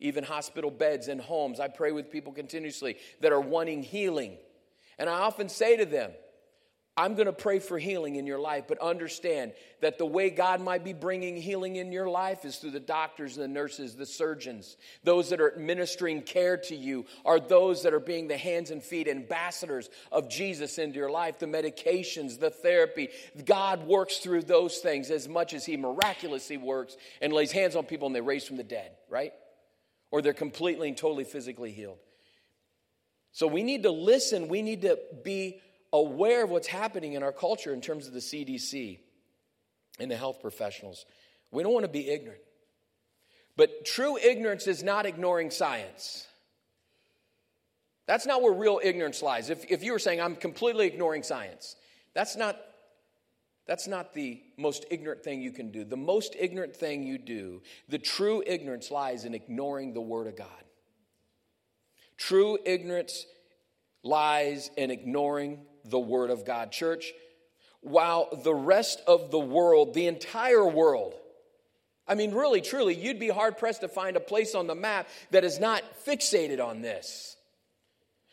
even 0.00 0.24
hospital 0.24 0.70
beds 0.70 1.08
and 1.08 1.20
homes. 1.20 1.60
I 1.60 1.68
pray 1.68 1.92
with 1.92 2.10
people 2.10 2.32
continuously 2.32 2.96
that 3.20 3.32
are 3.32 3.40
wanting 3.40 3.82
healing. 3.82 4.36
And 4.98 5.08
I 5.08 5.20
often 5.20 5.48
say 5.48 5.76
to 5.76 5.86
them, 5.86 6.10
I'm 7.00 7.14
going 7.14 7.26
to 7.26 7.32
pray 7.32 7.60
for 7.60 7.78
healing 7.78 8.16
in 8.16 8.26
your 8.26 8.40
life, 8.40 8.64
but 8.68 8.78
understand 8.78 9.52
that 9.80 9.96
the 9.96 10.04
way 10.04 10.28
God 10.28 10.60
might 10.60 10.84
be 10.84 10.92
bringing 10.92 11.36
healing 11.36 11.76
in 11.76 11.92
your 11.92 12.10
life 12.10 12.44
is 12.44 12.56
through 12.56 12.72
the 12.72 12.80
doctors, 12.80 13.36
the 13.36 13.48
nurses, 13.48 13.94
the 13.94 14.04
surgeons. 14.04 14.76
Those 15.02 15.30
that 15.30 15.40
are 15.40 15.54
administering 15.54 16.20
care 16.20 16.58
to 16.58 16.76
you 16.76 17.06
are 17.24 17.40
those 17.40 17.84
that 17.84 17.94
are 17.94 18.00
being 18.00 18.28
the 18.28 18.36
hands 18.36 18.70
and 18.70 18.82
feet 18.82 19.08
ambassadors 19.08 19.88
of 20.12 20.28
Jesus 20.28 20.76
into 20.76 20.98
your 20.98 21.10
life. 21.10 21.38
The 21.38 21.46
medications, 21.46 22.38
the 22.38 22.50
therapy, 22.50 23.08
God 23.46 23.86
works 23.86 24.18
through 24.18 24.42
those 24.42 24.78
things 24.78 25.10
as 25.10 25.26
much 25.26 25.54
as 25.54 25.64
He 25.64 25.78
miraculously 25.78 26.58
works 26.58 26.98
and 27.22 27.32
lays 27.32 27.52
hands 27.52 27.76
on 27.76 27.86
people 27.86 28.08
and 28.08 28.14
they 28.14 28.20
raise 28.20 28.46
from 28.46 28.58
the 28.58 28.64
dead, 28.64 28.90
right? 29.08 29.32
Or 30.10 30.22
they're 30.22 30.32
completely 30.32 30.88
and 30.88 30.96
totally 30.96 31.24
physically 31.24 31.72
healed. 31.72 31.98
So 33.32 33.46
we 33.46 33.62
need 33.62 33.84
to 33.84 33.90
listen, 33.90 34.48
we 34.48 34.62
need 34.62 34.82
to 34.82 34.98
be 35.22 35.60
aware 35.92 36.44
of 36.44 36.50
what's 36.50 36.66
happening 36.66 37.12
in 37.14 37.22
our 37.22 37.32
culture 37.32 37.72
in 37.72 37.80
terms 37.80 38.06
of 38.06 38.12
the 38.12 38.20
CDC 38.20 38.98
and 39.98 40.10
the 40.10 40.16
health 40.16 40.40
professionals. 40.40 41.04
We 41.50 41.62
don't 41.62 41.72
want 41.72 41.84
to 41.84 41.90
be 41.90 42.08
ignorant. 42.08 42.40
But 43.56 43.84
true 43.84 44.16
ignorance 44.16 44.66
is 44.66 44.82
not 44.82 45.06
ignoring 45.06 45.50
science. 45.50 46.26
That's 48.06 48.26
not 48.26 48.42
where 48.42 48.52
real 48.52 48.80
ignorance 48.82 49.22
lies. 49.22 49.50
If, 49.50 49.70
if 49.70 49.84
you 49.84 49.92
were 49.92 49.98
saying, 49.98 50.20
I'm 50.20 50.34
completely 50.34 50.86
ignoring 50.86 51.22
science, 51.22 51.76
that's 52.14 52.36
not, 52.36 52.56
that's 53.70 53.86
not 53.86 54.14
the 54.14 54.42
most 54.56 54.84
ignorant 54.90 55.22
thing 55.22 55.40
you 55.40 55.52
can 55.52 55.70
do. 55.70 55.84
The 55.84 55.96
most 55.96 56.34
ignorant 56.36 56.74
thing 56.74 57.04
you 57.04 57.18
do, 57.18 57.62
the 57.88 58.00
true 58.00 58.42
ignorance 58.44 58.90
lies 58.90 59.24
in 59.24 59.32
ignoring 59.32 59.92
the 59.94 60.00
Word 60.00 60.26
of 60.26 60.34
God. 60.34 60.64
True 62.16 62.58
ignorance 62.64 63.26
lies 64.02 64.72
in 64.76 64.90
ignoring 64.90 65.60
the 65.84 66.00
Word 66.00 66.30
of 66.30 66.44
God. 66.44 66.72
Church, 66.72 67.12
while 67.80 68.28
the 68.42 68.52
rest 68.52 69.02
of 69.06 69.30
the 69.30 69.38
world, 69.38 69.94
the 69.94 70.08
entire 70.08 70.66
world, 70.66 71.14
I 72.08 72.16
mean, 72.16 72.34
really, 72.34 72.62
truly, 72.62 72.96
you'd 72.96 73.20
be 73.20 73.28
hard 73.28 73.56
pressed 73.56 73.82
to 73.82 73.88
find 73.88 74.16
a 74.16 74.20
place 74.20 74.56
on 74.56 74.66
the 74.66 74.74
map 74.74 75.08
that 75.30 75.44
is 75.44 75.60
not 75.60 75.84
fixated 76.04 76.60
on 76.60 76.82
this. 76.82 77.36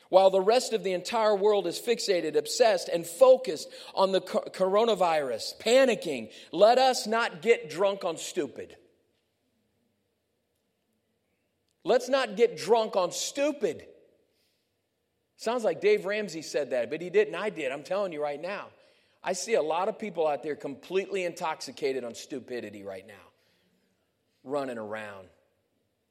While 0.09 0.29
the 0.29 0.41
rest 0.41 0.73
of 0.73 0.83
the 0.83 0.93
entire 0.93 1.35
world 1.35 1.67
is 1.67 1.79
fixated, 1.79 2.35
obsessed, 2.37 2.89
and 2.89 3.05
focused 3.05 3.69
on 3.93 4.11
the 4.11 4.21
coronavirus, 4.21 5.57
panicking, 5.59 6.31
let 6.51 6.77
us 6.77 7.07
not 7.07 7.41
get 7.41 7.69
drunk 7.69 8.05
on 8.05 8.17
stupid. 8.17 8.75
Let's 11.83 12.09
not 12.09 12.35
get 12.35 12.57
drunk 12.57 12.95
on 12.95 13.11
stupid. 13.11 13.85
Sounds 15.37 15.63
like 15.63 15.79
Dave 15.79 16.05
Ramsey 16.05 16.41
said 16.41 16.71
that, 16.71 16.89
but 16.89 17.01
he 17.01 17.09
didn't. 17.09 17.35
I 17.35 17.49
did. 17.49 17.71
I'm 17.71 17.83
telling 17.83 18.11
you 18.11 18.21
right 18.21 18.41
now. 18.41 18.67
I 19.23 19.33
see 19.33 19.53
a 19.53 19.61
lot 19.61 19.87
of 19.87 19.97
people 19.97 20.27
out 20.27 20.43
there 20.43 20.55
completely 20.55 21.23
intoxicated 21.23 22.03
on 22.03 22.13
stupidity 22.13 22.83
right 22.83 23.07
now, 23.07 23.13
running 24.43 24.77
around, 24.77 25.27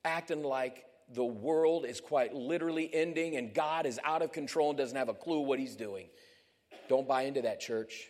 acting 0.04 0.42
like 0.42 0.85
the 1.14 1.24
world 1.24 1.84
is 1.86 2.00
quite 2.00 2.34
literally 2.34 2.92
ending 2.92 3.36
and 3.36 3.54
God 3.54 3.86
is 3.86 4.00
out 4.04 4.22
of 4.22 4.32
control 4.32 4.70
and 4.70 4.78
doesn't 4.78 4.96
have 4.96 5.08
a 5.08 5.14
clue 5.14 5.40
what 5.40 5.58
he's 5.58 5.76
doing. 5.76 6.06
Don't 6.88 7.06
buy 7.06 7.22
into 7.22 7.42
that, 7.42 7.60
church. 7.60 8.08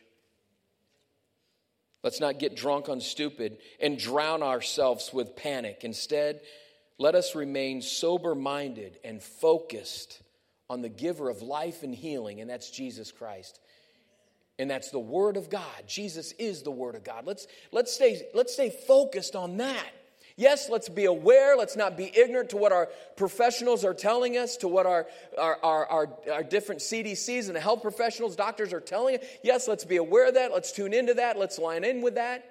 Let's 2.02 2.20
not 2.20 2.38
get 2.38 2.56
drunk 2.56 2.88
on 2.88 3.00
stupid 3.00 3.58
and 3.80 3.98
drown 3.98 4.42
ourselves 4.42 5.12
with 5.12 5.34
panic. 5.36 5.80
Instead, 5.82 6.40
let 6.98 7.14
us 7.14 7.34
remain 7.34 7.82
sober 7.82 8.34
minded 8.34 8.98
and 9.04 9.22
focused 9.22 10.22
on 10.70 10.82
the 10.82 10.88
giver 10.88 11.28
of 11.28 11.42
life 11.42 11.82
and 11.82 11.94
healing, 11.94 12.40
and 12.40 12.48
that's 12.48 12.70
Jesus 12.70 13.12
Christ. 13.12 13.60
And 14.58 14.70
that's 14.70 14.90
the 14.90 14.98
Word 14.98 15.36
of 15.36 15.50
God. 15.50 15.84
Jesus 15.86 16.32
is 16.32 16.62
the 16.62 16.70
Word 16.70 16.94
of 16.94 17.04
God. 17.04 17.26
Let's, 17.26 17.46
let's, 17.72 17.92
stay, 17.92 18.22
let's 18.34 18.54
stay 18.54 18.70
focused 18.70 19.36
on 19.36 19.58
that. 19.58 19.90
Yes, 20.38 20.68
let's 20.68 20.90
be 20.90 21.06
aware. 21.06 21.56
Let's 21.56 21.76
not 21.76 21.96
be 21.96 22.12
ignorant 22.14 22.50
to 22.50 22.58
what 22.58 22.70
our 22.70 22.88
professionals 23.16 23.86
are 23.86 23.94
telling 23.94 24.36
us, 24.36 24.58
to 24.58 24.68
what 24.68 24.84
our, 24.84 25.06
our, 25.38 25.58
our, 25.62 25.86
our, 25.86 26.08
our 26.30 26.42
different 26.42 26.82
CDCs 26.82 27.46
and 27.46 27.56
the 27.56 27.60
health 27.60 27.80
professionals, 27.80 28.36
doctors 28.36 28.74
are 28.74 28.80
telling 28.80 29.16
us. 29.16 29.24
Yes, 29.42 29.66
let's 29.66 29.86
be 29.86 29.96
aware 29.96 30.28
of 30.28 30.34
that. 30.34 30.52
Let's 30.52 30.72
tune 30.72 30.92
into 30.92 31.14
that. 31.14 31.38
Let's 31.38 31.58
line 31.58 31.84
in 31.84 32.02
with 32.02 32.16
that. 32.16 32.44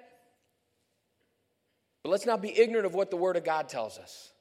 But 2.02 2.10
let's 2.10 2.26
not 2.26 2.42
be 2.42 2.58
ignorant 2.58 2.86
of 2.86 2.94
what 2.94 3.10
the 3.10 3.16
Word 3.16 3.36
of 3.36 3.44
God 3.44 3.68
tells 3.68 3.98
us. 3.98 4.32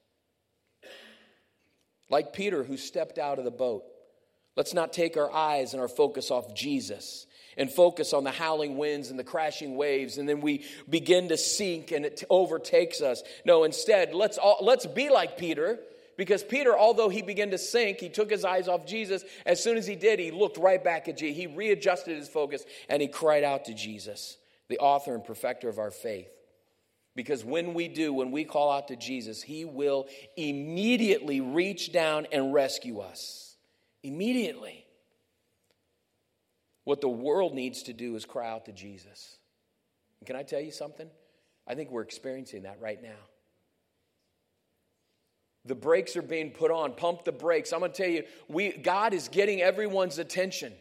Like 2.10 2.34
Peter, 2.34 2.64
who 2.64 2.78
stepped 2.78 3.20
out 3.20 3.38
of 3.38 3.46
the 3.46 3.52
boat. 3.52 3.84
Let's 4.56 4.74
not 4.74 4.92
take 4.92 5.18
our 5.18 5.32
eyes 5.32 5.74
and 5.74 5.82
our 5.82 5.88
focus 5.88 6.32
off 6.32 6.56
Jesus 6.56 7.28
and 7.58 7.72
focus 7.72 8.14
on 8.14 8.24
the 8.24 8.32
howling 8.32 8.78
winds 8.78 9.10
and 9.10 9.20
the 9.20 9.24
crashing 9.24 9.76
waves, 9.76 10.18
and 10.18 10.28
then 10.28 10.42
we 10.42 10.66
begin 10.90 11.30
to 11.30 11.38
sink 11.38 11.92
and 11.92 12.06
it 12.06 12.24
overtakes 12.30 13.02
us. 13.02 13.24
No, 13.46 13.64
instead, 13.64 14.14
let's, 14.14 14.38
all, 14.38 14.58
let's 14.62 14.86
be 14.86 15.10
like 15.10 15.38
Peter. 15.38 15.80
Because 16.18 16.44
Peter, 16.44 16.78
although 16.78 17.10
he 17.10 17.22
began 17.22 17.52
to 17.52 17.58
sink, 17.58 18.00
he 18.00 18.08
took 18.08 18.30
his 18.30 18.46
eyes 18.46 18.70
off 18.70 18.86
Jesus. 18.86 19.26
As 19.46 19.62
soon 19.62 19.76
as 19.76 19.86
he 19.86 19.96
did, 19.96 20.18
he 20.18 20.32
looked 20.32 20.58
right 20.58 20.82
back 20.82 21.10
at 21.10 21.18
Jesus. 21.18 21.38
He 21.38 21.48
readjusted 21.48 22.18
his 22.18 22.30
focus 22.30 22.64
and 22.88 23.02
he 23.02 23.10
cried 23.10 23.44
out 23.44 23.66
to 23.66 23.74
Jesus, 23.74 24.38
the 24.70 24.80
author 24.80 25.14
and 25.14 25.26
perfecter 25.26 25.68
of 25.68 25.78
our 25.78 25.92
faith. 25.92 26.30
Because 27.16 27.46
when 27.46 27.74
we 27.74 27.88
do, 27.88 28.14
when 28.14 28.32
we 28.32 28.44
call 28.44 28.72
out 28.72 28.90
to 28.90 28.96
Jesus, 28.96 29.42
He 29.42 29.64
will 29.64 30.08
immediately 30.36 31.40
reach 31.40 31.94
down 31.94 32.28
and 32.32 32.54
rescue 32.54 33.00
us. 33.00 33.56
Immediately. 34.04 34.85
What 36.86 37.02
the 37.02 37.10
world 37.10 37.54
needs 37.54 37.84
to 37.84 37.94
do 37.94 38.16
is 38.16 38.26
cry 38.26 38.50
out 38.50 38.66
to 38.66 38.72
Jesus. 38.72 39.38
And 40.20 40.28
can 40.28 40.36
I 40.36 40.44
tell 40.44 40.62
you 40.62 40.72
something? 40.72 41.10
I 41.68 41.76
think 41.76 41.92
we're 41.92 42.04
experiencing 42.04 42.64
that 42.64 42.80
right 42.80 43.02
now. 43.02 43.10
The 45.66 45.76
brakes 45.76 46.16
are 46.16 46.22
being 46.22 46.52
put 46.52 46.70
on. 46.72 46.94
Pump 46.94 47.26
the 47.26 47.32
brakes. 47.32 47.74
I'm 47.74 47.80
going 47.80 47.92
to 47.92 47.98
tell 47.98 48.10
you, 48.10 48.24
we, 48.48 48.72
God 48.72 49.14
is 49.14 49.28
getting 49.28 49.62
everyone's 49.62 50.20
attention. 50.20 50.72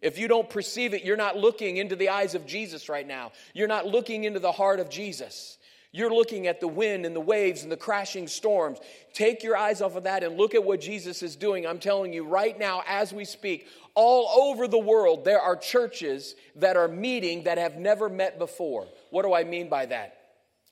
If 0.00 0.16
you 0.16 0.28
don't 0.28 0.48
perceive 0.48 0.94
it, 0.94 1.02
you're 1.02 1.16
not 1.16 1.36
looking 1.36 1.76
into 1.76 1.96
the 1.96 2.10
eyes 2.10 2.36
of 2.36 2.46
Jesus 2.46 2.88
right 2.88 3.06
now. 3.06 3.32
You're 3.52 3.66
not 3.66 3.86
looking 3.86 4.22
into 4.22 4.38
the 4.38 4.52
heart 4.52 4.78
of 4.78 4.88
Jesus. 4.88 5.57
You're 5.90 6.12
looking 6.12 6.46
at 6.46 6.60
the 6.60 6.68
wind 6.68 7.06
and 7.06 7.16
the 7.16 7.20
waves 7.20 7.62
and 7.62 7.72
the 7.72 7.76
crashing 7.76 8.28
storms. 8.28 8.78
Take 9.14 9.42
your 9.42 9.56
eyes 9.56 9.80
off 9.80 9.96
of 9.96 10.04
that 10.04 10.22
and 10.22 10.36
look 10.36 10.54
at 10.54 10.62
what 10.62 10.82
Jesus 10.82 11.22
is 11.22 11.34
doing. 11.34 11.66
I'm 11.66 11.78
telling 11.78 12.12
you 12.12 12.26
right 12.26 12.58
now, 12.58 12.82
as 12.86 13.12
we 13.12 13.24
speak, 13.24 13.66
all 13.94 14.48
over 14.48 14.68
the 14.68 14.78
world, 14.78 15.24
there 15.24 15.40
are 15.40 15.56
churches 15.56 16.34
that 16.56 16.76
are 16.76 16.88
meeting 16.88 17.44
that 17.44 17.56
have 17.56 17.76
never 17.76 18.10
met 18.10 18.38
before. 18.38 18.86
What 19.10 19.22
do 19.22 19.32
I 19.32 19.44
mean 19.44 19.70
by 19.70 19.86
that? 19.86 20.14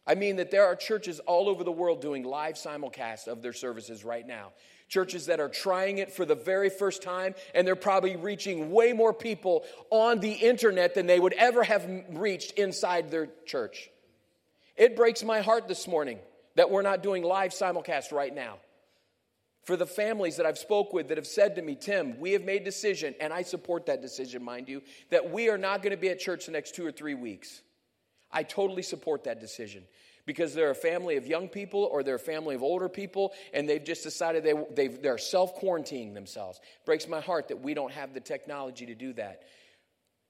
I 0.07 0.15
mean 0.15 0.37
that 0.37 0.51
there 0.51 0.67
are 0.67 0.77
churches 0.77 1.19
all 1.21 1.49
over 1.49 1.65
the 1.65 1.73
world 1.73 2.01
doing 2.03 2.23
live 2.23 2.55
simulcast 2.57 3.27
of 3.27 3.43
their 3.43 3.55
services 3.55 4.05
right 4.05 4.27
now. 4.27 4.53
Churches 4.89 5.27
that 5.27 5.41
are 5.41 5.49
trying 5.49 5.99
it 5.99 6.13
for 6.13 6.25
the 6.25 6.37
very 6.37 6.71
first 6.71 7.03
time, 7.03 7.35
and 7.55 7.67
they're 7.67 7.75
probably 7.75 8.15
reaching 8.17 8.71
way 8.71 8.93
more 8.93 9.13
people 9.13 9.65
on 9.91 10.21
the 10.21 10.33
internet 10.33 10.95
than 10.95 11.07
they 11.07 11.19
would 11.19 11.33
ever 11.33 11.65
have 11.65 11.89
reached 12.11 12.53
inside 12.53 13.11
their 13.11 13.29
church. 13.47 13.91
It 14.77 14.97
breaks 14.97 15.23
my 15.23 15.41
heart 15.41 15.69
this 15.69 15.89
morning 15.89 16.19
that 16.55 16.71
we're 16.71 16.83
not 16.83 17.03
doing 17.03 17.23
live 17.23 17.53
simulcast 17.53 18.13
right 18.13 18.35
now. 18.35 18.59
For 19.65 19.77
the 19.77 19.87
families 19.87 20.37
that 20.37 20.47
I've 20.47 20.59
spoke 20.59 20.93
with 20.93 21.09
that 21.09 21.17
have 21.17 21.27
said 21.27 21.57
to 21.57 21.63
me, 21.63 21.75
Tim, 21.75 22.21
we 22.21 22.33
have 22.33 22.45
made 22.45 22.63
a 22.63 22.65
decision, 22.65 23.15
and 23.21 23.33
I 23.33 23.43
support 23.43 23.87
that 23.87 24.01
decision, 24.01 24.45
mind 24.45 24.69
you, 24.69 24.83
that 25.11 25.31
we 25.31 25.49
are 25.49 25.59
not 25.59 25.83
going 25.83 25.91
to 25.91 25.97
be 25.97 26.09
at 26.09 26.21
church 26.21 26.47
the 26.47 26.53
next 26.53 26.77
two 26.77 26.87
or 26.87 26.93
three 26.93 27.15
weeks. 27.15 27.63
I 28.31 28.45
totally 28.45 28.83
support 28.83 29.25
that 29.25 29.41
decision 29.41 29.83
because 30.25 30.55
they're 30.55 30.71
a 30.71 30.75
family 30.75 31.17
of 31.17 31.27
young 31.27 31.49
people 31.49 31.85
or 31.85 32.03
they're 32.03 32.17
a 32.17 32.19
family 32.19 32.55
of 32.55 32.63
older 32.63 32.89
people 32.89 33.33
and 33.55 33.69
they've 33.69 33.83
just 33.83 34.03
decided 34.03 34.45
they, 34.45 34.89
they 34.89 35.09
are 35.09 35.19
self 35.19 35.59
quarantining 35.61 36.15
themselves. 36.15 36.61
breaks 36.85 37.09
my 37.09 37.21
heart 37.21 37.49
that 37.49 37.61
we 37.61 37.75
don't 37.75 37.93
have 37.93 38.13
the 38.13 38.21
technology 38.21 38.87
to 38.87 38.95
do 38.95 39.13
that. 39.15 39.43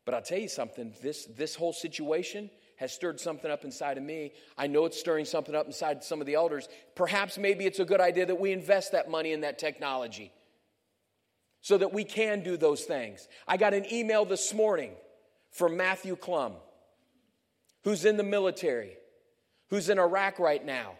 But 0.04 0.14
I'll 0.14 0.22
tell 0.22 0.38
you 0.38 0.48
something 0.48 0.94
this, 1.02 1.24
this 1.24 1.54
whole 1.54 1.72
situation 1.72 2.50
has 2.76 2.92
stirred 2.92 3.20
something 3.20 3.50
up 3.50 3.64
inside 3.64 3.98
of 3.98 4.04
me. 4.04 4.32
I 4.56 4.66
know 4.66 4.84
it's 4.84 4.98
stirring 4.98 5.24
something 5.24 5.54
up 5.54 5.66
inside 5.66 6.04
some 6.04 6.20
of 6.20 6.26
the 6.26 6.34
elders. 6.34 6.68
Perhaps 6.94 7.38
maybe 7.38 7.66
it's 7.66 7.78
a 7.78 7.84
good 7.84 8.00
idea 8.00 8.26
that 8.26 8.40
we 8.40 8.52
invest 8.52 8.92
that 8.92 9.10
money 9.10 9.32
in 9.32 9.42
that 9.42 9.58
technology 9.58 10.32
so 11.60 11.78
that 11.78 11.92
we 11.92 12.04
can 12.04 12.42
do 12.42 12.56
those 12.56 12.84
things. 12.84 13.26
I 13.46 13.56
got 13.56 13.74
an 13.74 13.92
email 13.92 14.24
this 14.24 14.54
morning 14.54 14.92
from 15.50 15.76
Matthew 15.76 16.16
Klum, 16.16 16.52
who's 17.84 18.04
in 18.04 18.16
the 18.16 18.22
military, 18.22 18.96
who's 19.70 19.88
in 19.88 19.98
Iraq 19.98 20.38
right 20.38 20.64
now 20.64 20.94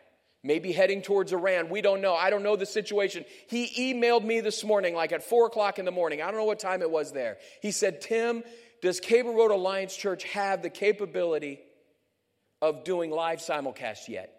maybe 0.47 0.73
heading 0.73 1.03
towards 1.03 1.33
Iran. 1.33 1.69
We 1.69 1.81
don't 1.81 2.01
know. 2.01 2.15
I 2.15 2.31
don't 2.31 2.43
know 2.43 2.57
the 2.57 2.67
situation. 2.67 3.25
He 3.49 3.93
emailed 3.93 4.25
me 4.25 4.41
this 4.41 4.65
morning, 4.65 4.95
like 4.95 5.13
at 5.13 5.23
four 5.23 5.47
o'clock 5.47 5.79
in 5.79 5.85
the 5.85 5.91
morning. 5.91 6.23
I 6.23 6.27
don't 6.27 6.37
know 6.37 6.45
what 6.45 6.61
time 6.61 6.83
it 6.83 6.91
was 6.91 7.13
there. 7.13 7.39
He 7.61 7.73
said, 7.73 8.01
Tim, 8.01 8.45
does 8.81 9.01
Cable 9.01 9.35
Road 9.35 9.51
Alliance 9.51 9.97
Church 9.97 10.25
have 10.25 10.63
the 10.63 10.71
capability 10.71 11.61
of 12.63 12.85
doing 12.85 13.11
live 13.11 13.39
simulcast 13.39 14.09
yet? 14.09 14.33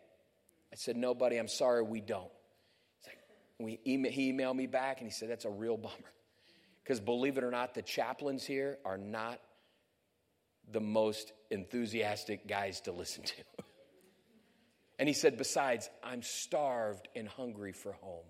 I 0.71 0.75
said, 0.75 0.97
No, 0.97 1.13
buddy, 1.13 1.37
I'm 1.37 1.47
sorry, 1.47 1.83
we 1.83 2.01
don't. 2.01 2.31
Like, 3.59 3.79
he 3.85 4.33
emailed 4.33 4.55
me 4.55 4.67
back 4.67 4.99
and 4.99 5.07
he 5.07 5.11
said, 5.11 5.29
That's 5.29 5.45
a 5.45 5.49
real 5.49 5.77
bummer. 5.77 5.95
Because 6.83 6.99
believe 6.99 7.37
it 7.37 7.43
or 7.43 7.51
not, 7.51 7.73
the 7.73 7.81
chaplains 7.81 8.45
here 8.45 8.77
are 8.85 8.97
not 8.97 9.39
the 10.71 10.79
most 10.79 11.33
enthusiastic 11.49 12.47
guys 12.47 12.81
to 12.81 12.91
listen 12.91 13.23
to. 13.23 13.33
and 14.99 15.07
he 15.07 15.13
said, 15.13 15.37
Besides, 15.37 15.89
I'm 16.03 16.21
starved 16.21 17.07
and 17.15 17.27
hungry 17.27 17.73
for 17.73 17.93
home. 17.93 18.25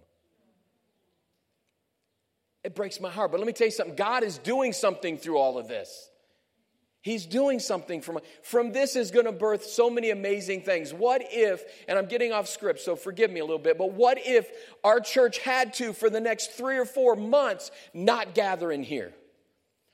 It 2.64 2.76
breaks 2.76 3.00
my 3.00 3.10
heart. 3.10 3.32
But 3.32 3.40
let 3.40 3.48
me 3.48 3.54
tell 3.54 3.68
you 3.68 3.72
something 3.72 3.96
God 3.96 4.24
is 4.24 4.38
doing 4.40 4.74
something 4.74 5.18
through 5.18 5.38
all 5.38 5.58
of 5.58 5.68
this. 5.68 6.10
He's 7.08 7.26
doing 7.26 7.60
something 7.60 8.02
from 8.02 8.20
from 8.44 8.74
this 8.74 8.98
is 8.98 9.12
going 9.12 9.28
to 9.28 9.32
birth 9.32 9.64
so 9.66 9.90
many 9.90 10.10
amazing 10.10 10.64
things. 10.64 10.94
What 10.94 11.22
if, 11.24 11.64
and 11.88 11.98
I'm 11.98 12.08
getting 12.08 12.34
off 12.34 12.50
script, 12.50 12.82
so 12.82 12.98
forgive 12.98 13.32
me 13.32 13.40
a 13.40 13.46
little 13.46 13.58
bit, 13.58 13.78
but 13.78 13.94
what 13.94 14.18
if 14.20 14.52
our 14.84 15.00
church 15.00 15.38
had 15.38 15.74
to 15.76 15.94
for 15.94 16.10
the 16.10 16.20
next 16.20 16.52
3 16.52 16.78
or 16.78 16.86
4 16.86 17.16
months 17.16 17.72
not 17.94 18.36
gather 18.36 18.74
in 18.74 18.84
here? 18.84 19.14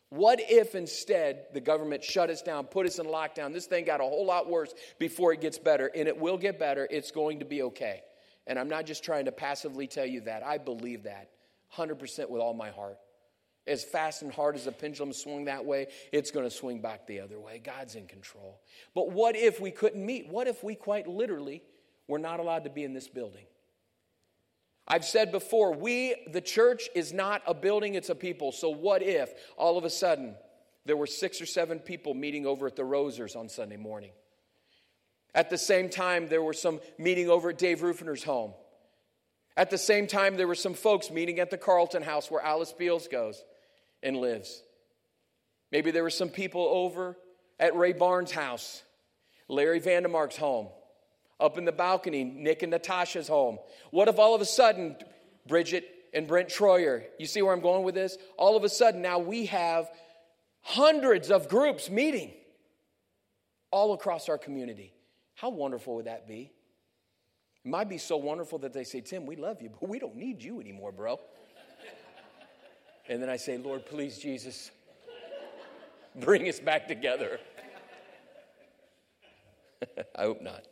What 0.09 0.39
if 0.41 0.73
instead 0.73 1.45
the 1.53 1.61
government 1.61 2.03
shut 2.03 2.31
us 2.31 2.41
down, 2.41 2.65
put 2.65 2.87
us 2.87 2.97
in 2.97 3.05
lockdown? 3.05 3.53
This 3.53 3.67
thing 3.67 3.85
got 3.85 3.99
a 3.99 4.03
whole 4.03 4.25
lot 4.25 4.49
worse 4.49 4.73
before 4.97 5.33
it 5.33 5.41
gets 5.41 5.59
better, 5.59 5.91
and 5.95 6.07
it 6.07 6.17
will 6.17 6.37
get 6.37 6.57
better. 6.57 6.87
It's 6.89 7.11
going 7.11 7.39
to 7.39 7.45
be 7.45 7.61
okay. 7.61 8.01
And 8.47 8.57
I'm 8.57 8.69
not 8.69 8.87
just 8.87 9.03
trying 9.03 9.25
to 9.25 9.31
passively 9.31 9.85
tell 9.85 10.05
you 10.05 10.21
that. 10.21 10.43
I 10.43 10.57
believe 10.57 11.03
that 11.03 11.29
100% 11.75 12.29
with 12.29 12.41
all 12.41 12.53
my 12.53 12.71
heart. 12.71 12.97
As 13.65 13.83
fast 13.83 14.21
and 14.21 14.31
hard 14.31 14.55
as 14.55 14.65
the 14.65 14.73
pendulum 14.73 15.13
swung 15.13 15.45
that 15.45 15.63
way, 15.63 15.87
it's 16.11 16.31
going 16.31 16.45
to 16.45 16.51
swing 16.51 16.81
back 16.81 17.07
the 17.07 17.21
other 17.21 17.39
way. 17.39 17.61
God's 17.63 17.95
in 17.95 18.07
control. 18.07 18.59
But 18.93 19.11
what 19.11 19.37
if 19.37 19.61
we 19.61 19.71
couldn't 19.71 20.05
meet? 20.05 20.27
What 20.27 20.47
if 20.47 20.63
we 20.63 20.75
quite 20.75 21.07
literally 21.07 21.63
were 22.07 22.19
not 22.19 22.41
allowed 22.41 22.65
to 22.65 22.69
be 22.69 22.83
in 22.83 22.93
this 22.93 23.07
building? 23.07 23.45
I've 24.85 25.05
said 25.05 25.31
before, 25.31 25.73
we, 25.73 26.13
the 26.31 26.41
church, 26.41 26.89
is 26.93 27.13
not 27.13 27.41
a 27.47 27.53
building, 27.53 27.95
it's 27.95 28.09
a 28.09 28.15
people. 28.15 28.51
So 28.51 28.69
what 28.69 29.01
if 29.01 29.31
all 29.57 29.77
of 29.77 29.85
a 29.85 29.89
sudden 29.89 30.35
there 30.85 30.97
were 30.97 31.07
six 31.07 31.39
or 31.39 31.45
seven 31.45 31.79
people 31.79 32.13
meeting 32.13 32.45
over 32.45 32.67
at 32.67 32.75
the 32.75 32.83
Rosers 32.83 33.37
on 33.37 33.47
Sunday 33.47 33.77
morning? 33.77 34.11
At 35.33 35.49
the 35.49 35.57
same 35.57 35.89
time, 35.89 36.27
there 36.27 36.43
were 36.43 36.53
some 36.53 36.81
meeting 36.97 37.29
over 37.29 37.51
at 37.51 37.57
Dave 37.57 37.81
Ruffiner's 37.81 38.23
home. 38.23 38.53
At 39.55 39.69
the 39.69 39.77
same 39.77 40.05
time, 40.05 40.35
there 40.35 40.47
were 40.47 40.53
some 40.53 40.73
folks 40.73 41.09
meeting 41.09 41.39
at 41.39 41.49
the 41.49 41.57
Carlton 41.57 42.03
house 42.03 42.29
where 42.29 42.41
Alice 42.41 42.73
Beals 42.73 43.07
goes 43.07 43.41
and 44.03 44.17
lives. 44.17 44.61
Maybe 45.71 45.89
there 45.89 46.03
were 46.03 46.11
some 46.11 46.29
people 46.29 46.61
over 46.61 47.17
at 47.59 47.75
Ray 47.75 47.93
Barnes' 47.93 48.31
house, 48.31 48.83
Larry 49.47 49.79
Vandemark's 49.81 50.37
home, 50.37 50.67
up 51.39 51.57
in 51.57 51.65
the 51.65 51.71
balcony, 51.71 52.23
Nick 52.23 52.61
and 52.61 52.71
Natasha's 52.71 53.27
home. 53.27 53.57
What 53.89 54.07
if 54.07 54.19
all 54.19 54.35
of 54.35 54.41
a 54.41 54.45
sudden, 54.45 54.95
Bridget 55.47 55.89
and 56.13 56.27
Brent 56.27 56.49
Troyer, 56.49 57.03
you 57.17 57.25
see 57.25 57.41
where 57.41 57.53
I'm 57.53 57.61
going 57.61 57.83
with 57.83 57.95
this? 57.95 58.17
All 58.37 58.55
of 58.55 58.63
a 58.63 58.69
sudden, 58.69 59.01
now 59.01 59.17
we 59.17 59.47
have 59.47 59.89
hundreds 60.61 61.31
of 61.31 61.49
groups 61.49 61.89
meeting 61.89 62.31
all 63.71 63.93
across 63.93 64.29
our 64.29 64.37
community. 64.37 64.93
How 65.33 65.49
wonderful 65.49 65.95
would 65.95 66.05
that 66.05 66.27
be? 66.27 66.51
It 67.65 67.69
might 67.69 67.89
be 67.89 67.97
so 67.97 68.17
wonderful 68.17 68.59
that 68.59 68.73
they 68.73 68.83
say, 68.83 69.01
Tim, 69.01 69.25
we 69.25 69.35
love 69.35 69.61
you, 69.61 69.69
but 69.69 69.89
we 69.89 69.97
don't 69.97 70.15
need 70.15 70.43
you 70.43 70.59
anymore, 70.59 70.91
bro. 70.91 71.19
And 73.07 73.21
then 73.21 73.29
I 73.29 73.37
say, 73.37 73.57
Lord, 73.57 73.85
please, 73.85 74.17
Jesus, 74.17 74.71
bring 76.15 76.47
us 76.47 76.59
back 76.59 76.87
together. 76.87 77.39
I 80.15 80.23
hope 80.23 80.41
not. 80.41 80.65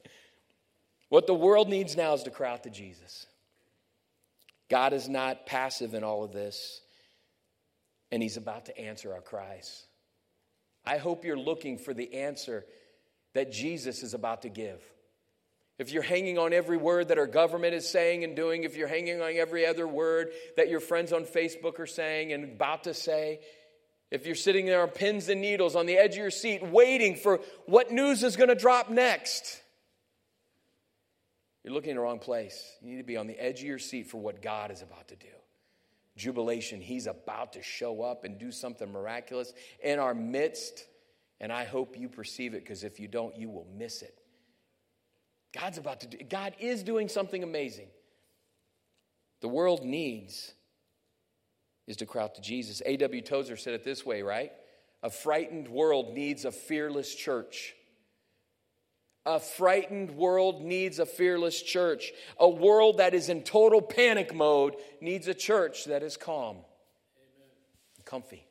What 1.10 1.28
the 1.28 1.34
world 1.34 1.68
needs 1.68 1.98
now 1.98 2.14
is 2.14 2.24
to 2.24 2.32
cry 2.32 2.52
out 2.52 2.64
to 2.64 2.70
Jesus. 2.70 3.28
God 4.70 4.94
is 4.94 5.10
not 5.10 5.46
passive 5.46 5.94
in 5.94 6.04
all 6.04 6.24
of 6.24 6.32
this, 6.32 6.80
and 8.12 8.24
He's 8.24 8.38
about 8.38 8.68
to 8.68 8.78
answer 8.80 9.14
our 9.14 9.20
cries. 9.20 9.84
I 10.86 10.98
hope 10.98 11.26
you're 11.26 11.38
looking 11.38 11.78
for 11.78 11.94
the 11.94 12.14
answer 12.14 12.66
that 13.34 13.52
Jesus 13.52 14.04
is 14.04 14.14
about 14.14 14.44
to 14.44 14.50
give 14.50 14.82
if 15.82 15.92
you're 15.92 16.04
hanging 16.04 16.38
on 16.38 16.54
every 16.54 16.78
word 16.78 17.08
that 17.08 17.18
our 17.18 17.26
government 17.26 17.74
is 17.74 17.90
saying 17.90 18.24
and 18.24 18.36
doing, 18.36 18.66
if 18.66 18.78
you're 18.78 18.88
hanging 18.88 19.20
on 19.20 19.34
every 19.34 19.66
other 19.66 19.88
word 19.88 20.30
that 20.56 20.70
your 20.70 20.80
friends 20.80 21.12
on 21.12 21.26
Facebook 21.26 21.80
are 21.80 21.88
saying 21.88 22.34
and 22.34 22.44
about 22.44 22.84
to 22.84 22.94
say, 22.94 23.40
if 24.12 24.28
you're 24.28 24.36
sitting 24.36 24.68
there 24.68 24.84
on 24.84 24.90
pins 24.90 25.28
and 25.28 25.42
needles 25.42 25.76
on 25.76 25.88
the 25.88 25.98
edge 25.98 26.12
of 26.12 26.18
your 26.18 26.30
seat 26.30 26.62
waiting 26.62 27.16
for 27.16 27.40
what 27.66 27.90
news 27.90 28.22
is 28.22 28.36
going 28.36 28.50
to 28.50 28.56
drop 28.56 28.92
next, 28.92 29.60
you're 31.64 31.74
looking 31.74 31.90
in 31.90 31.96
the 31.96 32.04
wrong 32.04 32.20
place. 32.20 32.64
You 32.84 32.92
need 32.92 32.98
to 32.98 33.04
be 33.04 33.18
on 33.18 33.26
the 33.26 33.40
edge 33.40 33.62
of 33.62 33.66
your 33.66 33.80
seat 33.80 34.06
for 34.12 34.22
what 34.22 34.40
God 34.40 34.70
is 34.70 34.84
about 34.84 35.08
to 35.08 35.16
do. 35.16 35.26
Jubilation, 36.16 36.80
He's 36.80 37.08
about 37.08 37.54
to 37.54 37.64
show 37.64 38.04
up 38.04 38.24
and 38.24 38.38
do 38.38 38.52
something 38.52 38.92
miraculous 38.92 39.52
in 39.84 39.98
our 39.98 40.14
midst. 40.14 40.86
And 41.40 41.52
I 41.52 41.64
hope 41.66 41.98
you 41.98 42.08
perceive 42.08 42.54
it 42.54 42.64
because 42.64 42.84
if 42.84 43.00
you 43.00 43.08
don't, 43.08 43.36
you 43.36 43.50
will 43.50 43.66
miss 43.76 44.04
it. 44.04 44.21
God's 45.54 45.78
about 45.78 46.02
to 46.02 46.08
do, 46.08 46.18
God 46.24 46.56
is 46.60 46.84
doing 46.84 47.10
something 47.10 47.44
amazing. 47.44 47.88
The 49.42 49.48
world 49.48 49.84
needs 49.84 50.54
is 51.88 51.98
to 51.98 52.06
cry 52.06 52.24
out 52.24 52.36
to 52.36 52.42
Jesus. 52.42 52.82
A.W. 52.86 53.22
Tozer 53.22 53.58
said 53.58 53.74
it 53.74 53.84
this 53.84 54.06
way, 54.06 54.22
right? 54.22 54.52
A 55.04 55.10
frightened 55.10 55.68
world 55.68 56.14
needs 56.14 56.46
a 56.46 56.52
fearless 56.52 57.14
church. 57.14 57.74
A 59.26 59.40
frightened 59.40 60.12
world 60.12 60.64
needs 60.64 61.00
a 61.00 61.06
fearless 61.06 61.62
church. 61.62 62.12
A 62.40 62.50
world 62.50 62.98
that 62.98 63.14
is 63.14 63.30
in 63.30 63.44
total 63.44 63.82
panic 63.82 64.34
mode 64.34 64.76
needs 65.00 65.28
a 65.28 65.34
church 65.34 65.86
that 65.86 66.02
is 66.02 66.18
calm, 66.18 66.58
Amen. 66.58 66.66
comfy. 68.06 68.48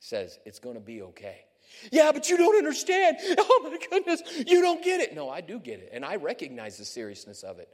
Says 0.00 0.38
it's 0.44 0.58
going 0.58 0.74
to 0.74 0.80
be 0.80 1.02
okay. 1.02 1.44
Yeah, 1.92 2.10
but 2.10 2.28
you 2.28 2.36
don't 2.36 2.56
understand. 2.56 3.18
Oh 3.38 3.70
my 3.70 3.78
goodness, 3.90 4.22
you 4.46 4.60
don't 4.62 4.82
get 4.82 5.00
it. 5.00 5.14
No, 5.14 5.28
I 5.28 5.40
do 5.40 5.58
get 5.58 5.80
it, 5.80 5.90
and 5.92 6.04
I 6.04 6.16
recognize 6.16 6.78
the 6.78 6.84
seriousness 6.84 7.42
of 7.42 7.58
it. 7.58 7.68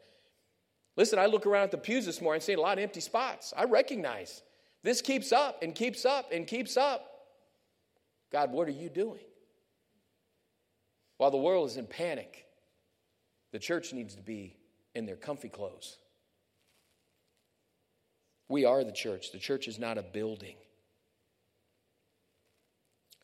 Listen, 0.97 1.19
I 1.19 1.27
look 1.27 1.47
around 1.47 1.65
at 1.65 1.71
the 1.71 1.79
pews 1.79 2.07
this 2.07 2.21
morning 2.21 2.39
and 2.39 2.43
see 2.43 2.55
a 2.55 2.61
lot 2.61 2.79
of 2.79 2.83
empty 2.83 3.01
spots. 3.01 3.55
I 3.57 3.65
recognize 3.65 4.43
this 4.83 5.01
keeps 5.01 5.33
up 5.33 5.62
and 5.62 5.75
keeps 5.75 6.05
up 6.05 6.33
and 6.33 6.47
keeps 6.47 6.77
up. 6.77 7.09
God, 8.33 8.51
what 8.51 8.67
are 8.69 8.73
you 8.73 8.89
doing? 8.89 9.21
While 11.19 11.31
the 11.31 11.37
world 11.37 11.71
is 11.71 11.77
in 11.77 11.87
panic, 11.87 12.47
the 13.53 13.59
church 13.59 13.93
needs 13.93 14.15
to 14.17 14.23
be 14.23 14.57
in 14.95 15.07
their 15.07 15.17
comfy 15.17 15.49
clothes. 15.49 15.99
We 18.49 18.65
are 18.65 18.85
the 18.85 18.93
church. 18.93 19.33
The 19.33 19.39
church 19.39 19.69
is 19.69 19.79
not 19.79 19.99
a 19.99 20.03
building. 20.03 20.57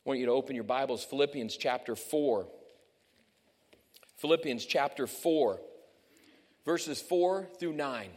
I 0.05 0.09
want 0.09 0.19
you 0.19 0.27
to 0.27 0.33
open 0.33 0.57
your 0.57 0.65
Bibles, 0.65 1.05
Philippians 1.05 1.57
chapter 1.57 1.95
4. 1.95 2.49
Philippians 4.17 4.67
chapter 4.67 5.07
4, 5.07 5.61
verses 6.65 7.01
4 7.01 7.49
through 7.61 7.75
9. 7.75 8.09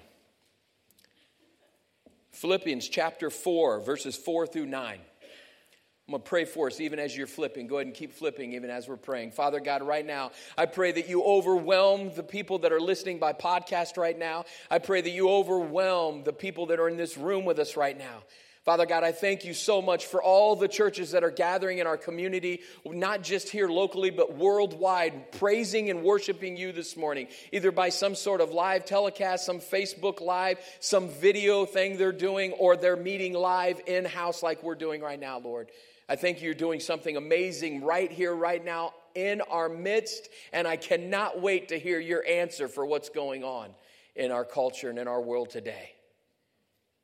Philippians 2.31 2.89
chapter 2.89 3.29
4, 3.29 3.81
verses 3.81 4.15
4 4.15 4.47
through 4.47 4.65
9. 4.65 4.93
I'm 4.93 6.11
going 6.11 6.23
to 6.23 6.27
pray 6.27 6.45
for 6.45 6.67
us 6.67 6.79
even 6.79 6.97
as 6.97 7.15
you're 7.15 7.27
flipping. 7.27 7.67
Go 7.67 7.75
ahead 7.75 7.85
and 7.85 7.95
keep 7.95 8.13
flipping 8.13 8.53
even 8.53 8.71
as 8.71 8.87
we're 8.87 8.97
praying. 8.97 9.31
Father 9.31 9.59
God, 9.59 9.83
right 9.83 10.05
now, 10.05 10.31
I 10.57 10.65
pray 10.65 10.91
that 10.91 11.07
you 11.07 11.23
overwhelm 11.23 12.15
the 12.15 12.23
people 12.23 12.59
that 12.59 12.73
are 12.73 12.81
listening 12.81 13.19
by 13.19 13.33
podcast 13.33 13.95
right 13.95 14.17
now. 14.17 14.45
I 14.71 14.79
pray 14.79 15.01
that 15.01 15.11
you 15.11 15.29
overwhelm 15.29 16.23
the 16.23 16.33
people 16.33 16.65
that 16.67 16.79
are 16.79 16.89
in 16.89 16.97
this 16.97 17.15
room 17.15 17.45
with 17.45 17.59
us 17.59 17.77
right 17.77 17.97
now. 17.97 18.23
Father 18.65 18.87
God, 18.87 19.03
I 19.03 19.11
thank 19.11 19.45
you 19.45 19.53
so 19.53 19.79
much 19.79 20.07
for 20.07 20.23
all 20.23 20.55
the 20.55 20.67
churches 20.67 21.11
that 21.11 21.23
are 21.23 21.29
gathering 21.29 21.77
in 21.77 21.85
our 21.85 21.97
community, 21.97 22.61
not 22.83 23.21
just 23.21 23.47
here 23.49 23.67
locally, 23.69 24.09
but 24.09 24.35
worldwide, 24.35 25.31
praising 25.33 25.91
and 25.91 26.01
worshiping 26.01 26.57
you 26.57 26.71
this 26.71 26.97
morning, 26.97 27.27
either 27.53 27.71
by 27.71 27.89
some 27.89 28.15
sort 28.15 28.41
of 28.41 28.49
live 28.49 28.83
telecast, 28.83 29.45
some 29.45 29.59
Facebook 29.59 30.19
Live, 30.19 30.57
some 30.79 31.09
video 31.09 31.67
thing 31.67 31.97
they're 31.97 32.11
doing, 32.11 32.53
or 32.53 32.75
they're 32.75 32.95
meeting 32.95 33.33
live 33.33 33.79
in 33.85 34.03
house 34.03 34.41
like 34.41 34.63
we're 34.63 34.73
doing 34.73 34.99
right 34.99 35.19
now, 35.19 35.37
Lord. 35.37 35.69
I 36.09 36.15
think 36.15 36.41
you're 36.41 36.55
doing 36.55 36.79
something 36.79 37.17
amazing 37.17 37.83
right 37.83 38.11
here, 38.11 38.33
right 38.33 38.65
now, 38.65 38.93
in 39.13 39.41
our 39.41 39.69
midst, 39.69 40.27
and 40.51 40.67
I 40.67 40.75
cannot 40.75 41.39
wait 41.39 41.67
to 41.67 41.77
hear 41.77 41.99
your 41.99 42.25
answer 42.27 42.67
for 42.67 42.83
what's 42.83 43.09
going 43.09 43.43
on 43.43 43.69
in 44.15 44.31
our 44.31 44.43
culture 44.43 44.89
and 44.89 44.97
in 44.97 45.07
our 45.07 45.21
world 45.21 45.51
today. 45.51 45.91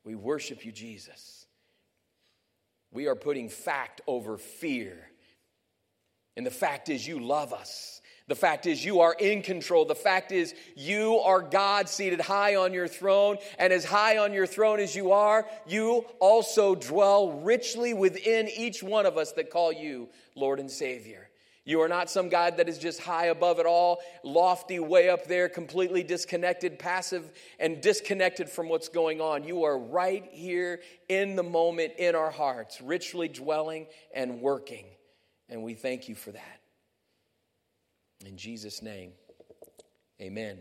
We 0.04 0.16
worship 0.16 0.64
you, 0.64 0.72
Jesus. 0.72 1.41
We 2.92 3.08
are 3.08 3.16
putting 3.16 3.48
fact 3.48 4.02
over 4.06 4.36
fear. 4.36 4.96
And 6.36 6.46
the 6.46 6.50
fact 6.50 6.88
is, 6.88 7.06
you 7.06 7.18
love 7.18 7.52
us. 7.52 8.00
The 8.28 8.36
fact 8.36 8.66
is, 8.66 8.84
you 8.84 9.00
are 9.00 9.14
in 9.18 9.42
control. 9.42 9.84
The 9.84 9.94
fact 9.94 10.30
is, 10.30 10.54
you 10.76 11.18
are 11.18 11.42
God 11.42 11.88
seated 11.88 12.20
high 12.20 12.56
on 12.56 12.72
your 12.72 12.88
throne. 12.88 13.38
And 13.58 13.72
as 13.72 13.84
high 13.84 14.18
on 14.18 14.32
your 14.32 14.46
throne 14.46 14.78
as 14.78 14.94
you 14.94 15.12
are, 15.12 15.46
you 15.66 16.06
also 16.20 16.74
dwell 16.74 17.32
richly 17.40 17.94
within 17.94 18.48
each 18.48 18.82
one 18.82 19.06
of 19.06 19.18
us 19.18 19.32
that 19.32 19.50
call 19.50 19.72
you 19.72 20.08
Lord 20.34 20.60
and 20.60 20.70
Savior. 20.70 21.28
You 21.64 21.80
are 21.82 21.88
not 21.88 22.10
some 22.10 22.28
guy 22.28 22.50
that 22.50 22.68
is 22.68 22.76
just 22.76 23.00
high 23.00 23.26
above 23.26 23.60
it 23.60 23.66
all, 23.66 24.00
lofty, 24.24 24.80
way 24.80 25.08
up 25.08 25.26
there, 25.26 25.48
completely 25.48 26.02
disconnected, 26.02 26.78
passive, 26.78 27.30
and 27.60 27.80
disconnected 27.80 28.48
from 28.48 28.68
what's 28.68 28.88
going 28.88 29.20
on. 29.20 29.44
You 29.44 29.62
are 29.64 29.78
right 29.78 30.28
here 30.32 30.80
in 31.08 31.36
the 31.36 31.44
moment 31.44 31.92
in 31.98 32.16
our 32.16 32.32
hearts, 32.32 32.80
richly 32.80 33.28
dwelling 33.28 33.86
and 34.12 34.40
working. 34.40 34.86
And 35.48 35.62
we 35.62 35.74
thank 35.74 36.08
you 36.08 36.16
for 36.16 36.32
that. 36.32 36.60
In 38.26 38.36
Jesus' 38.36 38.82
name, 38.82 39.12
amen. 40.20 40.58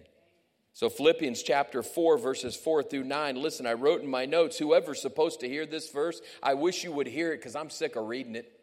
So, 0.74 0.88
Philippians 0.88 1.42
chapter 1.44 1.84
4, 1.84 2.18
verses 2.18 2.56
4 2.56 2.84
through 2.84 3.04
9. 3.04 3.36
Listen, 3.36 3.66
I 3.66 3.74
wrote 3.74 4.02
in 4.02 4.10
my 4.10 4.26
notes, 4.26 4.58
whoever's 4.58 5.02
supposed 5.02 5.40
to 5.42 5.50
hear 5.50 5.66
this 5.66 5.90
verse, 5.90 6.22
I 6.42 6.54
wish 6.54 6.84
you 6.84 6.92
would 6.92 7.08
hear 7.08 7.34
it 7.34 7.38
because 7.38 7.56
I'm 7.56 7.70
sick 7.70 7.96
of 7.96 8.08
reading 8.08 8.36
it. 8.36 8.61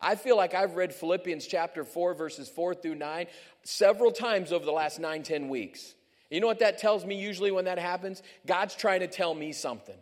I 0.00 0.14
feel 0.14 0.36
like 0.36 0.54
I've 0.54 0.76
read 0.76 0.94
Philippians 0.94 1.46
chapter 1.46 1.84
4, 1.84 2.14
verses 2.14 2.48
4 2.48 2.74
through 2.74 2.94
9 2.94 3.26
several 3.62 4.10
times 4.10 4.52
over 4.52 4.64
the 4.64 4.72
last 4.72 4.98
nine, 4.98 5.22
ten 5.22 5.48
weeks. 5.48 5.94
You 6.30 6.40
know 6.40 6.46
what 6.46 6.60
that 6.60 6.78
tells 6.78 7.04
me 7.04 7.20
usually 7.20 7.50
when 7.50 7.64
that 7.64 7.78
happens? 7.78 8.22
God's 8.46 8.74
trying 8.74 9.00
to 9.00 9.08
tell 9.08 9.34
me 9.34 9.52
something. 9.52 9.96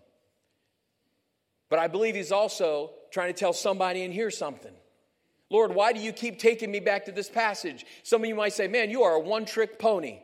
But 1.71 1.79
I 1.79 1.89
believe 1.89 2.15
He's 2.15 2.33
also 2.33 2.91
trying 3.11 3.33
to 3.33 3.39
tell 3.39 3.53
somebody 3.53 4.03
in 4.03 4.13
here 4.13 4.31
something. 4.31 4.73
Lord, 5.51 5.75
why 5.75 5.93
do 5.93 6.01
you 6.01 6.13
keep 6.13 6.39
taking 6.39 6.71
me 6.71 6.81
back 6.81 7.07
to 7.07 7.13
this 7.13 7.31
passage? 7.31 7.87
Some 8.03 8.23
of 8.23 8.29
you 8.29 8.35
might 8.35 8.53
say, 8.53 8.69
man, 8.69 8.91
you 8.91 9.03
are 9.03 9.15
a 9.15 9.21
one 9.21 9.47
trick 9.47 9.79
pony. 9.79 10.21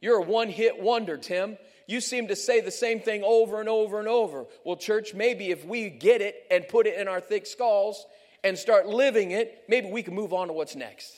You're 0.00 0.18
a 0.18 0.22
one 0.22 0.48
hit 0.48 0.82
wonder, 0.82 1.16
Tim. 1.16 1.56
You 1.86 2.00
seem 2.00 2.28
to 2.28 2.36
say 2.36 2.60
the 2.60 2.70
same 2.70 3.00
thing 3.00 3.22
over 3.24 3.60
and 3.60 3.68
over 3.68 3.98
and 3.98 4.08
over. 4.08 4.46
Well, 4.64 4.76
church, 4.76 5.14
maybe 5.14 5.50
if 5.50 5.64
we 5.64 5.90
get 5.90 6.20
it 6.20 6.34
and 6.50 6.66
put 6.66 6.86
it 6.86 6.98
in 6.98 7.08
our 7.08 7.20
thick 7.20 7.46
skulls, 7.46 8.04
and 8.44 8.58
start 8.58 8.86
living 8.86 9.30
it, 9.30 9.64
maybe 9.68 9.90
we 9.90 10.02
can 10.02 10.14
move 10.14 10.32
on 10.32 10.48
to 10.48 10.52
what's 10.52 10.76
next. 10.76 11.12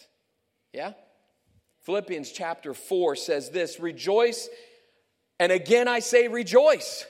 Yeah? 0.72 0.92
Philippians 1.82 2.30
chapter 2.30 2.72
4 2.72 3.16
says 3.16 3.50
this 3.50 3.78
Rejoice, 3.80 4.48
and 5.38 5.52
again 5.52 5.88
I 5.88 5.98
say 5.98 6.28
rejoice. 6.28 7.04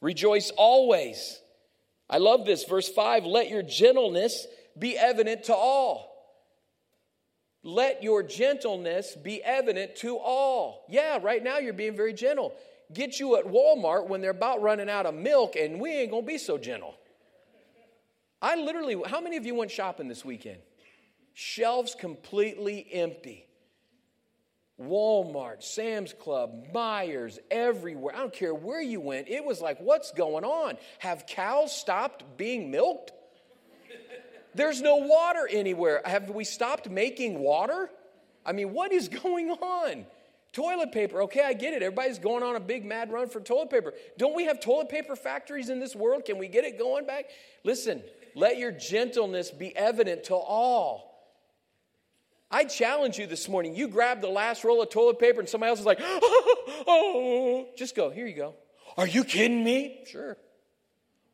Rejoice 0.00 0.50
always. 0.56 1.40
I 2.08 2.18
love 2.18 2.44
this. 2.44 2.64
Verse 2.64 2.88
5 2.88 3.24
Let 3.24 3.50
your 3.50 3.62
gentleness 3.62 4.46
be 4.78 4.96
evident 4.96 5.44
to 5.44 5.54
all. 5.54 6.08
Let 7.64 8.02
your 8.02 8.24
gentleness 8.24 9.14
be 9.14 9.42
evident 9.42 9.96
to 9.96 10.16
all. 10.16 10.84
Yeah, 10.88 11.20
right 11.22 11.42
now 11.42 11.58
you're 11.58 11.72
being 11.72 11.96
very 11.96 12.12
gentle. 12.12 12.52
Get 12.92 13.20
you 13.20 13.36
at 13.36 13.44
Walmart 13.44 14.08
when 14.08 14.20
they're 14.20 14.30
about 14.30 14.60
running 14.60 14.90
out 14.90 15.06
of 15.06 15.14
milk, 15.14 15.54
and 15.56 15.80
we 15.80 15.90
ain't 15.90 16.10
gonna 16.10 16.26
be 16.26 16.38
so 16.38 16.58
gentle. 16.58 16.94
I 18.42 18.56
literally, 18.56 19.00
how 19.06 19.20
many 19.20 19.36
of 19.36 19.46
you 19.46 19.54
went 19.54 19.70
shopping 19.70 20.08
this 20.08 20.24
weekend? 20.24 20.58
Shelves 21.32 21.94
completely 21.94 22.86
empty. 22.92 23.46
Walmart, 24.80 25.62
Sam's 25.62 26.12
Club, 26.12 26.66
Meijer's, 26.74 27.38
everywhere. 27.50 28.14
I 28.16 28.18
don't 28.18 28.32
care 28.32 28.52
where 28.52 28.82
you 28.82 29.00
went. 29.00 29.28
It 29.28 29.44
was 29.44 29.60
like, 29.60 29.78
what's 29.80 30.10
going 30.10 30.44
on? 30.44 30.76
Have 30.98 31.26
cows 31.26 31.74
stopped 31.74 32.36
being 32.36 32.70
milked? 32.70 33.12
There's 34.54 34.82
no 34.82 34.96
water 34.96 35.48
anywhere. 35.50 36.02
Have 36.04 36.30
we 36.30 36.44
stopped 36.44 36.90
making 36.90 37.38
water? 37.38 37.90
I 38.44 38.52
mean, 38.52 38.72
what 38.72 38.92
is 38.92 39.08
going 39.22 39.50
on? 39.50 40.04
Toilet 40.52 40.92
paper, 40.92 41.22
okay, 41.22 41.42
I 41.42 41.54
get 41.54 41.72
it. 41.72 41.82
Everybody's 41.82 42.18
going 42.18 42.42
on 42.42 42.56
a 42.56 42.60
big 42.60 42.84
mad 42.84 43.10
run 43.10 43.28
for 43.28 43.40
toilet 43.40 43.70
paper. 43.70 43.94
Don't 44.18 44.36
we 44.36 44.44
have 44.44 44.60
toilet 44.60 44.90
paper 44.90 45.16
factories 45.16 45.70
in 45.70 45.80
this 45.80 45.96
world? 45.96 46.26
Can 46.26 46.36
we 46.36 46.46
get 46.48 46.64
it 46.64 46.78
going 46.78 47.06
back? 47.06 47.30
Listen, 47.64 48.02
let 48.34 48.58
your 48.58 48.72
gentleness 48.72 49.50
be 49.50 49.76
evident 49.76 50.24
to 50.24 50.34
all. 50.34 51.12
I 52.50 52.64
challenge 52.64 53.18
you 53.18 53.26
this 53.26 53.48
morning. 53.48 53.74
You 53.74 53.88
grab 53.88 54.20
the 54.20 54.28
last 54.28 54.62
roll 54.62 54.82
of 54.82 54.90
toilet 54.90 55.18
paper 55.18 55.40
and 55.40 55.48
somebody 55.48 55.70
else 55.70 55.80
is 55.80 55.86
like, 55.86 56.00
oh, 56.02 56.84
oh, 56.86 57.66
just 57.76 57.96
go, 57.96 58.10
here 58.10 58.26
you 58.26 58.36
go. 58.36 58.54
Are 58.98 59.06
you 59.06 59.24
kidding 59.24 59.64
me? 59.64 60.04
Sure. 60.06 60.36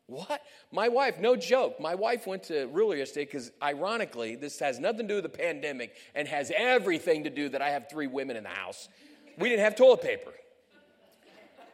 What? 0.07 0.41
My 0.71 0.87
wife, 0.87 1.19
no 1.19 1.35
joke, 1.35 1.79
my 1.79 1.93
wife 1.93 2.25
went 2.25 2.43
to 2.43 2.65
ruler 2.67 2.95
yesterday 2.95 3.25
because, 3.25 3.51
ironically, 3.61 4.35
this 4.35 4.57
has 4.59 4.79
nothing 4.79 5.01
to 5.01 5.07
do 5.07 5.15
with 5.21 5.23
the 5.23 5.37
pandemic 5.37 5.93
and 6.15 6.27
has 6.27 6.51
everything 6.55 7.25
to 7.25 7.29
do 7.29 7.49
that 7.49 7.61
I 7.61 7.69
have 7.69 7.89
three 7.91 8.07
women 8.07 8.35
in 8.35 8.43
the 8.43 8.49
house. 8.49 8.89
We 9.37 9.49
didn't 9.49 9.63
have 9.65 9.75
toilet 9.75 10.01
paper. 10.01 10.31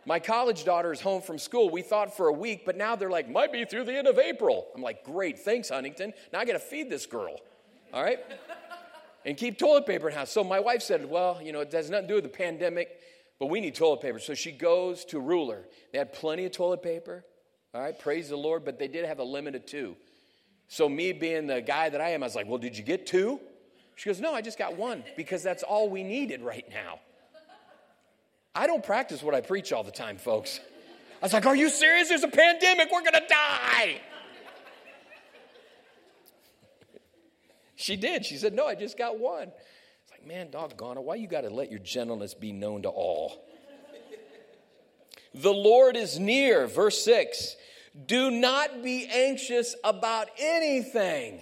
My 0.06 0.20
college 0.20 0.66
daughter 0.66 0.94
is 0.94 1.02
home 1.02 1.22
from 1.22 1.40
school. 1.40 1.70
We 1.70 1.82
thought 1.82 2.16
for 2.16 2.28
a 2.28 2.34
week, 2.34 2.64
but 2.66 2.78
now 2.78 2.96
they're 2.96 3.10
like, 3.10 3.30
might 3.30 3.52
be 3.52 3.66
through 3.66 3.86
the 3.86 3.98
end 3.98 4.08
of 4.08 4.20
April. 4.20 4.68
I'm 4.76 4.82
like, 4.82 5.04
great, 5.04 5.40
thanks, 5.40 5.70
Huntington. 5.70 6.14
Now 6.32 6.40
I 6.40 6.46
got 6.46 6.54
to 6.54 6.60
feed 6.60 6.90
this 6.90 7.06
girl. 7.06 7.38
All 7.92 8.04
right? 8.04 8.20
and 9.26 9.36
keep 9.36 9.58
toilet 9.58 9.88
paper 9.88 10.08
in 10.10 10.16
house. 10.16 10.32
So 10.32 10.44
my 10.44 10.60
wife 10.60 10.84
said, 10.84 11.10
well, 11.10 11.40
you 11.42 11.52
know, 11.52 11.62
it 11.62 11.72
has 11.72 11.90
nothing 11.90 12.08
to 12.08 12.10
do 12.10 12.16
with 12.16 12.24
the 12.24 12.30
pandemic, 12.30 13.00
but 13.40 13.48
we 13.48 13.60
need 13.60 13.74
toilet 13.74 14.02
paper. 14.02 14.20
So 14.20 14.36
she 14.36 14.52
goes 14.52 15.06
to 15.06 15.20
Ruler. 15.20 15.66
They 15.92 15.98
had 15.98 16.14
plenty 16.14 16.46
of 16.46 16.52
toilet 16.52 16.84
paper. 16.84 17.26
All 17.74 17.82
right, 17.82 17.98
praise 17.98 18.30
the 18.30 18.38
Lord, 18.38 18.64
but 18.64 18.78
they 18.78 18.88
did 18.88 19.06
have 19.06 19.20
a 19.20 19.24
limit 19.24 19.56
of 19.56 19.66
two. 19.66 19.98
So 20.68 20.88
me 20.88 21.14
being 21.14 21.48
the 21.48 21.62
guy 21.62 21.90
that 21.90 22.00
I 22.00 22.10
am, 22.10 22.24
I 22.24 22.28
was 22.28 22.36
like, 22.36 22.48
well, 22.48 22.58
did 22.58 22.78
you 22.78 22.84
get 22.84 23.06
two? 23.06 23.40
She 23.96 24.10
goes, 24.10 24.20
no, 24.20 24.34
I 24.34 24.42
just 24.42 24.58
got 24.58 24.78
one 24.78 25.04
because 25.18 25.42
that's 25.42 25.64
all 25.64 25.90
we 25.90 26.04
needed 26.04 26.42
right 26.42 26.66
now. 26.70 27.00
I 28.56 28.68
don't 28.68 28.84
practice 28.84 29.22
what 29.22 29.36
I 29.36 29.42
preach 29.42 29.74
all 29.74 29.84
the 29.84 29.92
time, 29.92 30.18
folks. 30.18 30.62
I 31.22 31.26
was 31.26 31.34
like, 31.34 31.46
Are 31.46 31.56
you 31.56 31.70
serious? 31.70 32.08
There's 32.08 32.24
a 32.24 32.30
pandemic. 32.30 32.90
We're 32.92 33.02
going 33.02 33.14
to 33.14 33.28
die. 33.28 34.02
she 37.76 37.98
did. 37.98 38.26
She 38.26 38.38
said, 38.38 38.54
No, 38.54 38.66
I 38.66 38.76
just 38.76 38.98
got 38.98 39.20
one. 39.20 39.52
It's 40.04 40.12
like, 40.12 40.26
Man, 40.26 40.52
doggone 40.52 40.98
it. 40.98 41.04
Why 41.04 41.16
you 41.16 41.28
got 41.28 41.42
to 41.42 41.50
let 41.50 41.70
your 41.70 41.82
gentleness 41.82 42.34
be 42.34 42.54
known 42.54 42.84
to 42.84 42.90
all? 42.90 43.46
the 45.34 45.54
Lord 45.54 45.98
is 45.98 46.18
near. 46.18 46.66
Verse 46.68 47.04
6 47.04 47.58
Do 48.06 48.32
not 48.32 48.82
be 48.82 49.06
anxious 49.12 49.76
about 49.84 50.30
anything. 50.40 51.42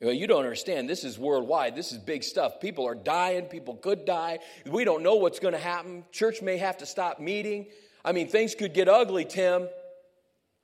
Well, 0.00 0.14
you 0.14 0.26
don't 0.26 0.44
understand. 0.44 0.88
This 0.88 1.04
is 1.04 1.18
worldwide. 1.18 1.76
This 1.76 1.92
is 1.92 1.98
big 1.98 2.24
stuff. 2.24 2.60
People 2.60 2.86
are 2.86 2.94
dying. 2.94 3.44
People 3.44 3.74
could 3.74 4.06
die. 4.06 4.38
We 4.64 4.84
don't 4.84 5.02
know 5.02 5.16
what's 5.16 5.40
going 5.40 5.52
to 5.52 5.60
happen. 5.60 6.04
Church 6.10 6.40
may 6.40 6.56
have 6.56 6.78
to 6.78 6.86
stop 6.86 7.20
meeting. 7.20 7.66
I 8.02 8.12
mean, 8.12 8.28
things 8.28 8.54
could 8.54 8.72
get 8.72 8.88
ugly, 8.88 9.26
Tim. 9.26 9.68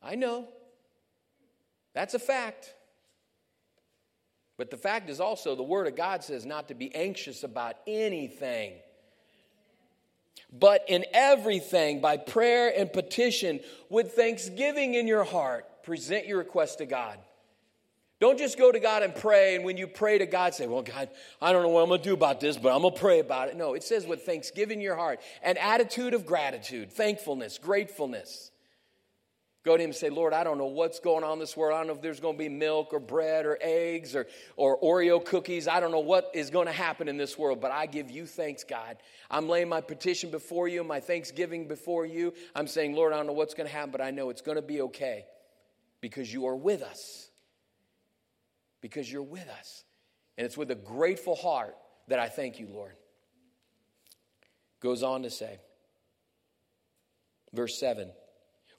I 0.03 0.15
know. 0.15 0.49
That's 1.93 2.15
a 2.15 2.19
fact. 2.19 2.73
But 4.57 4.71
the 4.71 4.79
fact 4.79 5.11
is 5.11 5.21
also 5.21 5.55
the 5.55 5.63
Word 5.63 5.87
of 5.87 5.97
God 5.97 6.25
says 6.25 6.47
not 6.47 6.69
to 6.69 6.75
be 6.75 6.95
anxious 6.95 7.43
about 7.43 7.77
anything. 7.87 8.73
But 10.51 10.85
in 10.89 11.05
everything, 11.13 12.01
by 12.01 12.17
prayer 12.17 12.73
and 12.75 12.91
petition, 12.91 13.61
with 13.91 14.13
thanksgiving 14.13 14.95
in 14.95 15.07
your 15.07 15.25
heart, 15.25 15.83
present 15.83 16.27
your 16.27 16.39
request 16.39 16.79
to 16.79 16.87
God. 16.87 17.19
Don't 18.19 18.39
just 18.39 18.57
go 18.57 18.73
to 18.73 18.81
God 18.81 19.03
and 19.03 19.15
pray, 19.15 19.57
and 19.57 19.65
when 19.65 19.77
you 19.77 19.87
pray 19.87 20.17
to 20.17 20.27
God, 20.27 20.55
say, 20.55 20.67
Well, 20.67 20.83
God, 20.83 21.11
I 21.41 21.53
don't 21.53 21.63
know 21.63 21.69
what 21.69 21.83
I'm 21.83 21.89
going 21.89 22.01
to 22.01 22.09
do 22.09 22.15
about 22.15 22.41
this, 22.41 22.57
but 22.57 22.75
I'm 22.75 22.81
going 22.81 22.95
to 22.95 23.01
pray 23.01 23.19
about 23.21 23.49
it. 23.49 23.57
No, 23.57 23.75
it 23.75 23.83
says 23.83 24.07
with 24.07 24.23
thanksgiving 24.23 24.79
in 24.79 24.83
your 24.83 24.97
heart, 24.97 25.21
an 25.43 25.59
attitude 25.59 26.15
of 26.15 26.25
gratitude, 26.25 26.93
thankfulness, 26.93 27.59
gratefulness. 27.59 28.51
Go 29.67 29.77
to 29.77 29.83
Him 29.83 29.91
and 29.91 29.97
say, 29.97 30.09
Lord, 30.09 30.33
I 30.33 30.45
don't 30.45 30.57
know 30.57 30.67
what's 30.67 30.99
going 30.99 31.25
on 31.25 31.35
in 31.35 31.39
this 31.41 31.57
world. 31.57 31.75
I 31.75 31.79
don't 31.79 31.89
know 31.89 31.93
if 31.93 32.01
there's 32.01 32.21
going 32.21 32.37
to 32.37 32.39
be 32.39 32.49
milk 32.49 32.95
or 32.95 33.01
bread 33.01 33.45
or 33.45 33.59
eggs 33.61 34.15
or, 34.15 34.29
or 34.57 34.81
Oreo 34.81 35.23
cookies. 35.23 35.69
I 35.69 35.81
don't 35.81 35.91
know 35.91 35.99
what 35.99 36.31
is 36.33 36.49
going 36.49 36.69
to 36.69 36.73
happen 36.73 37.09
in 37.09 37.19
this 37.19 37.37
world, 37.37 37.61
but 37.61 37.73
I 37.73 37.85
give 37.85 38.11
you 38.11 38.25
thanks, 38.27 38.65
God. 38.65 38.97
I'm 39.31 39.47
laying 39.49 39.69
my 39.69 39.81
petition 39.83 40.31
before 40.31 40.69
you, 40.69 40.85
my 40.85 41.01
thanksgiving 41.01 41.69
before 41.69 42.07
you. 42.07 42.33
I'm 42.55 42.69
saying, 42.69 42.95
Lord, 42.95 43.13
I 43.13 43.17
don't 43.17 43.27
know 43.27 43.33
what's 43.35 43.55
going 43.55 43.69
to 43.69 43.75
happen, 43.75 43.91
but 43.91 44.01
I 44.01 44.11
know 44.11 44.31
it's 44.31 44.41
going 44.41 44.57
to 44.57 44.63
be 44.63 44.81
okay 44.83 45.27
because 46.01 46.33
you 46.33 46.47
are 46.47 46.57
with 46.57 46.83
us 46.83 47.26
because 48.89 49.11
you're 49.11 49.23
with 49.23 49.49
us. 49.49 49.83
And 50.39 50.45
it's 50.45 50.57
with 50.57 50.71
a 50.71 50.77
grateful 50.77 51.35
heart 51.35 51.77
that 52.07 52.21
I 52.21 52.29
thank 52.29 52.61
you, 52.61 52.69
Lord. 52.69 52.93
Goes 54.81 55.03
on 55.03 55.25
to 55.25 55.31
say, 55.31 55.59
verse 57.53 57.81
7 57.81 58.13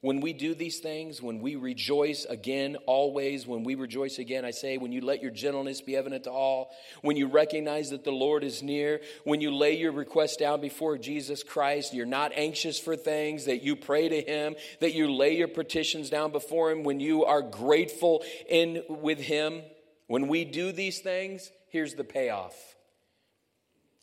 when 0.01 0.21
we 0.21 0.31
do 0.31 0.53
these 0.53 0.79
things, 0.79 1.23
when 1.23 1.39
we 1.39 1.55
rejoice 1.55 2.25
again, 2.25 2.77
always, 2.85 3.47
when 3.47 3.63
we 3.63 3.73
rejoice 3.73 4.19
again, 4.19 4.45
I 4.45 4.51
say, 4.51 4.77
when 4.77 4.91
you 4.91 5.01
let 5.01 5.23
your 5.23 5.31
gentleness 5.31 5.81
be 5.81 5.95
evident 5.95 6.25
to 6.25 6.31
all, 6.31 6.69
when 7.01 7.17
you 7.17 7.27
recognize 7.27 7.89
that 7.89 8.03
the 8.03 8.11
Lord 8.11 8.43
is 8.43 8.61
near, 8.61 9.01
when 9.23 9.41
you 9.41 9.51
lay 9.51 9.75
your 9.75 9.91
request 9.91 10.37
down 10.37 10.61
before 10.61 10.99
Jesus 10.99 11.41
Christ, 11.41 11.95
you're 11.95 12.05
not 12.05 12.31
anxious 12.35 12.79
for 12.79 12.95
things, 12.95 13.45
that 13.45 13.63
you 13.63 13.75
pray 13.75 14.07
to 14.07 14.21
Him, 14.21 14.55
that 14.81 14.93
you 14.93 15.11
lay 15.11 15.35
your 15.35 15.47
petitions 15.47 16.11
down 16.11 16.31
before 16.31 16.69
Him, 16.69 16.83
when 16.83 16.99
you 16.99 17.25
are 17.25 17.41
grateful 17.41 18.23
in 18.47 18.83
with 18.87 19.19
Him, 19.19 19.63
when 20.07 20.27
we 20.27 20.45
do 20.45 20.71
these 20.71 20.99
things, 20.99 21.51
here's 21.69 21.95
the 21.95 22.03
payoff. 22.03 22.55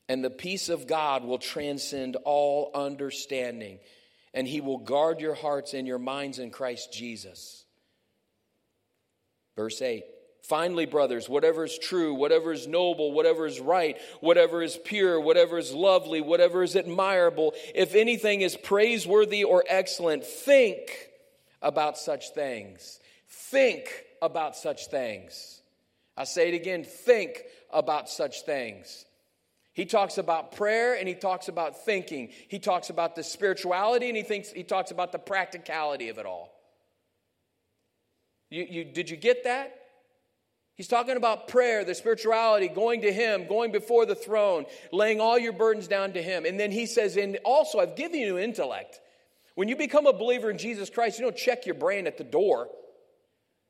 And 0.08 0.22
the 0.22 0.30
peace 0.30 0.68
of 0.68 0.86
God 0.86 1.24
will 1.24 1.38
transcend 1.38 2.16
all 2.24 2.70
understanding, 2.74 3.78
and 4.34 4.46
He 4.46 4.60
will 4.60 4.78
guard 4.78 5.20
your 5.20 5.34
hearts 5.34 5.72
and 5.72 5.86
your 5.86 5.98
minds 5.98 6.38
in 6.38 6.50
Christ 6.50 6.92
Jesus. 6.92 7.64
Verse 9.56 9.80
8 9.80 10.04
Finally, 10.42 10.84
brothers, 10.84 11.26
whatever 11.26 11.64
is 11.64 11.78
true, 11.78 12.12
whatever 12.12 12.52
is 12.52 12.66
noble, 12.66 13.12
whatever 13.12 13.46
is 13.46 13.60
right, 13.60 13.96
whatever 14.20 14.62
is 14.62 14.78
pure, 14.84 15.18
whatever 15.18 15.56
is 15.56 15.72
lovely, 15.72 16.20
whatever 16.20 16.62
is 16.62 16.76
admirable, 16.76 17.54
if 17.74 17.94
anything 17.94 18.42
is 18.42 18.54
praiseworthy 18.54 19.42
or 19.42 19.64
excellent, 19.66 20.22
think 20.22 21.08
about 21.62 21.96
such 21.96 22.34
things. 22.34 23.00
Think 23.26 23.88
about 24.20 24.54
such 24.54 24.88
things. 24.88 25.62
I 26.16 26.24
say 26.24 26.48
it 26.48 26.54
again 26.54 26.84
think 26.84 27.42
about 27.72 28.08
such 28.08 28.42
things. 28.42 29.04
He 29.72 29.86
talks 29.86 30.18
about 30.18 30.52
prayer 30.52 30.94
and 30.94 31.08
he 31.08 31.14
talks 31.14 31.48
about 31.48 31.84
thinking. 31.84 32.30
He 32.48 32.60
talks 32.60 32.90
about 32.90 33.16
the 33.16 33.24
spirituality 33.24 34.08
and 34.08 34.16
he 34.16 34.22
thinks 34.22 34.50
he 34.50 34.62
talks 34.62 34.92
about 34.92 35.10
the 35.10 35.18
practicality 35.18 36.08
of 36.08 36.18
it 36.18 36.26
all. 36.26 36.52
You, 38.50 38.66
you, 38.70 38.84
did 38.84 39.10
you 39.10 39.16
get 39.16 39.44
that? 39.44 39.76
He's 40.76 40.88
talking 40.88 41.16
about 41.16 41.48
prayer, 41.48 41.84
the 41.84 41.94
spirituality, 41.94 42.68
going 42.68 43.02
to 43.02 43.12
Him, 43.12 43.46
going 43.46 43.70
before 43.70 44.06
the 44.06 44.14
throne, 44.14 44.66
laying 44.92 45.20
all 45.20 45.38
your 45.38 45.52
burdens 45.52 45.86
down 45.86 46.12
to 46.14 46.22
Him. 46.22 46.44
And 46.44 46.58
then 46.58 46.72
He 46.72 46.86
says, 46.86 47.16
and 47.16 47.38
also, 47.44 47.78
I've 47.78 47.96
given 47.96 48.18
you 48.18 48.38
intellect. 48.38 49.00
When 49.54 49.68
you 49.68 49.76
become 49.76 50.06
a 50.06 50.12
believer 50.12 50.50
in 50.50 50.58
Jesus 50.58 50.90
Christ, 50.90 51.18
you 51.18 51.24
don't 51.24 51.36
check 51.36 51.64
your 51.64 51.76
brain 51.76 52.08
at 52.08 52.18
the 52.18 52.24
door. 52.24 52.68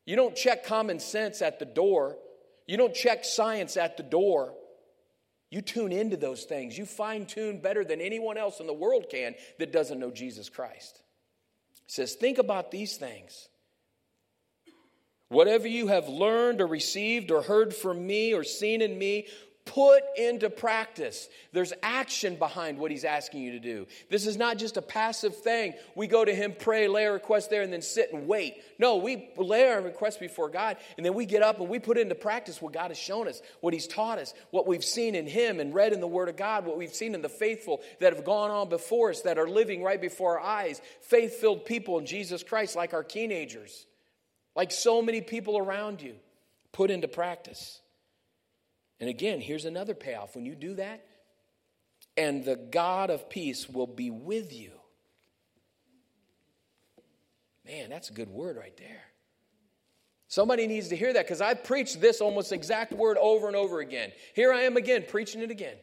You 0.07 0.17
don't 0.17 0.35
check 0.35 0.65
common 0.65 0.99
sense 0.99 1.43
at 1.43 1.59
the 1.59 1.67
door. 1.67 2.17
You 2.67 2.77
don't 2.77 2.95
check 2.95 3.25
science 3.25 3.77
at 3.77 3.97
the 3.97 4.03
door. 4.03 4.55
You 5.51 5.61
tune 5.61 5.93
into 5.93 6.17
those 6.17 6.45
things. 6.45 6.77
You 6.77 6.87
fine 6.87 7.27
tune 7.27 7.61
better 7.61 7.85
than 7.85 8.01
anyone 8.01 8.39
else 8.39 8.61
in 8.61 8.67
the 8.67 8.73
world 8.73 9.07
can 9.11 9.35
that 9.59 9.73
doesn't 9.73 10.01
know 10.01 10.11
Jesus 10.11 10.49
Christ. 10.49 11.03
Says, 11.87 12.15
Think 12.15 12.39
about 12.39 12.71
these 12.71 12.97
things. 12.97 13.49
Whatever 15.29 15.69
you 15.69 15.89
have 15.89 16.09
learned 16.09 16.61
or 16.61 16.67
received 16.67 17.31
or 17.31 17.43
heard 17.43 17.75
from 17.75 18.07
me 18.07 18.35
or 18.35 18.45
seen 18.45 18.83
in 18.83 18.99
me, 18.99 19.27
put 19.65 20.03
into 20.17 20.51
practice. 20.51 21.29
There's 21.53 21.73
action 21.83 22.37
behind 22.37 22.79
what 22.79 22.91
he's 22.91 23.05
asking 23.05 23.43
you 23.43 23.53
to 23.53 23.59
do. 23.59 23.87
This 24.11 24.27
is 24.27 24.37
not 24.37 24.59
just 24.59 24.77
a 24.77 24.83
passive 24.83 25.37
thing. 25.37 25.75
We 25.95 26.07
go 26.07 26.25
to 26.25 26.35
him, 26.35 26.55
pray, 26.59 26.87
lay 26.87 27.05
a 27.05 27.13
request 27.13 27.51
there, 27.51 27.63
and 27.63 27.73
then 27.73 27.83
sit 27.83 28.13
and 28.13 28.29
wait. 28.29 28.63
No, 28.79 28.97
we 28.97 29.31
lay 29.37 29.69
our 29.69 29.81
request 29.81 30.21
before 30.21 30.49
God, 30.49 30.77
and 30.97 31.05
then 31.05 31.15
we 31.15 31.27
get 31.27 31.43
up 31.43 31.61
and 31.61 31.69
we 31.69 31.79
put 31.79 31.99
into 31.99 32.15
practice 32.15 32.61
what 32.61 32.73
God 32.73 32.91
has 32.91 32.99
shown 32.99 33.27
us, 33.27 33.41
what 33.61 33.75
he's 33.75 33.87
taught 33.87 34.19
us, 34.19 34.35
what 34.51 34.67
we've 34.67 34.85
seen 34.85 35.15
in 35.15 35.27
him 35.27 35.61
and 35.61 35.75
read 35.75 35.93
in 35.93 36.01
the 36.01 36.07
Word 36.07 36.29
of 36.29 36.37
God, 36.37 36.67
what 36.67 36.77
we've 36.77 36.95
seen 36.95 37.15
in 37.15 37.23
the 37.23 37.29
faithful 37.29 37.81
that 38.01 38.15
have 38.15 38.25
gone 38.25 38.51
on 38.51 38.69
before 38.69 39.11
us, 39.11 39.23
that 39.23 39.39
are 39.39 39.49
living 39.49 39.83
right 39.83 40.01
before 40.01 40.39
our 40.39 40.47
eyes, 40.47 40.81
faith 41.01 41.35
filled 41.35 41.65
people 41.65 41.99
in 41.99 42.07
Jesus 42.07 42.43
Christ, 42.43 42.77
like 42.77 42.93
our 42.93 43.05
Keenagers 43.05 43.87
like 44.55 44.71
so 44.71 45.03
many 45.03 45.21
people 45.21 45.59
around 45.59 46.01
you, 46.01 46.15
put 46.73 46.91
into 46.91 47.09
practice. 47.09 47.81
And 49.05 49.11
again, 49.11 49.39
here's 49.39 49.67
another 49.67 49.93
payoff. 49.93 50.35
When 50.35 50.47
you 50.47 50.55
do 50.55 50.77
that, 50.77 51.05
and 52.17 52.43
the 52.43 52.57
God 52.57 53.11
of 53.11 53.29
peace 53.29 53.69
will 53.69 53.87
be 53.87 54.09
with 54.09 54.51
you. 54.51 54.71
Man, 57.67 57.91
that's 57.91 58.09
a 58.09 58.15
good 58.15 58.31
word 58.31 58.57
right 58.57 58.75
there. 58.79 59.03
Somebody 60.29 60.67
needs 60.67 60.89
to 60.89 60.97
hear 60.97 61.13
that 61.13 61.27
because 61.27 61.43
I've 61.43 61.65
preached 61.65 62.01
this 62.01 62.23
almost 62.23 62.51
exact 62.51 62.93
word 62.93 63.19
over 63.19 63.47
and 63.47 63.55
over 63.55 63.81
again. 63.81 64.11
Here 64.35 64.55
I 64.55 64.63
am 64.63 64.79
again, 64.79 65.05
preaching 65.07 65.43
it 65.43 65.51
again. 65.51 65.77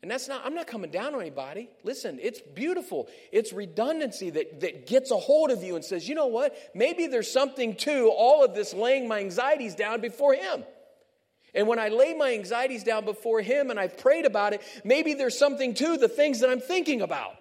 And 0.00 0.10
that's 0.10 0.26
not, 0.26 0.40
I'm 0.42 0.54
not 0.54 0.66
coming 0.66 0.90
down 0.90 1.14
on 1.14 1.20
anybody. 1.20 1.68
Listen, 1.84 2.18
it's 2.22 2.40
beautiful. 2.40 3.10
It's 3.30 3.52
redundancy 3.52 4.30
that, 4.30 4.60
that 4.62 4.86
gets 4.86 5.10
a 5.10 5.18
hold 5.18 5.50
of 5.50 5.62
you 5.62 5.76
and 5.76 5.84
says, 5.84 6.08
you 6.08 6.14
know 6.14 6.28
what? 6.28 6.56
Maybe 6.74 7.08
there's 7.08 7.30
something 7.30 7.76
to 7.76 8.08
all 8.08 8.42
of 8.42 8.54
this 8.54 8.72
laying 8.72 9.06
my 9.06 9.18
anxieties 9.18 9.74
down 9.74 10.00
before 10.00 10.32
Him. 10.32 10.64
And 11.54 11.66
when 11.66 11.78
I 11.78 11.88
lay 11.88 12.14
my 12.14 12.32
anxieties 12.32 12.84
down 12.84 13.04
before 13.04 13.40
Him 13.40 13.70
and 13.70 13.78
I've 13.78 13.98
prayed 13.98 14.26
about 14.26 14.52
it, 14.52 14.62
maybe 14.84 15.14
there's 15.14 15.38
something 15.38 15.74
to 15.74 15.96
the 15.96 16.08
things 16.08 16.40
that 16.40 16.50
I'm 16.50 16.60
thinking 16.60 17.00
about. 17.00 17.34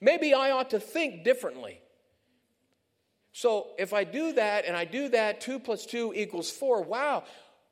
Maybe 0.00 0.34
I 0.34 0.52
ought 0.52 0.70
to 0.70 0.80
think 0.80 1.24
differently. 1.24 1.80
So 3.32 3.68
if 3.78 3.92
I 3.92 4.04
do 4.04 4.32
that 4.32 4.64
and 4.64 4.76
I 4.76 4.84
do 4.84 5.08
that, 5.10 5.40
two 5.40 5.58
plus 5.58 5.86
two 5.86 6.12
equals 6.14 6.50
four, 6.50 6.82
wow, 6.82 7.24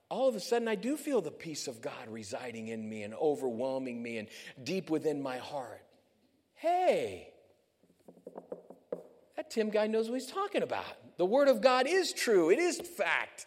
all 0.09 0.29
of 0.29 0.37
a 0.37 0.41
sudden 0.41 0.69
I 0.69 0.75
do 0.75 0.97
feel 0.97 1.21
the 1.21 1.31
peace 1.31 1.67
of 1.67 1.81
God 1.81 2.09
residing 2.09 2.69
in 2.69 2.89
me 2.89 3.03
and 3.03 3.15
overwhelming 3.15 4.03
me 4.03 4.19
and 4.19 4.29
deep 4.63 4.91
within 4.91 5.23
my 5.23 5.39
heart. 5.39 5.83
Hey, 6.55 7.29
that 9.37 9.51
Tim 9.51 9.71
guy 9.71 9.87
knows 9.87 10.09
what 10.09 10.21
he's 10.21 10.31
talking 10.31 10.63
about. 10.63 10.85
The 11.19 11.27
Word 11.27 11.49
of 11.49 11.61
God 11.61 11.87
is 11.89 12.13
true, 12.13 12.51
it 12.51 12.59
is 12.59 12.81
fact. 12.81 13.47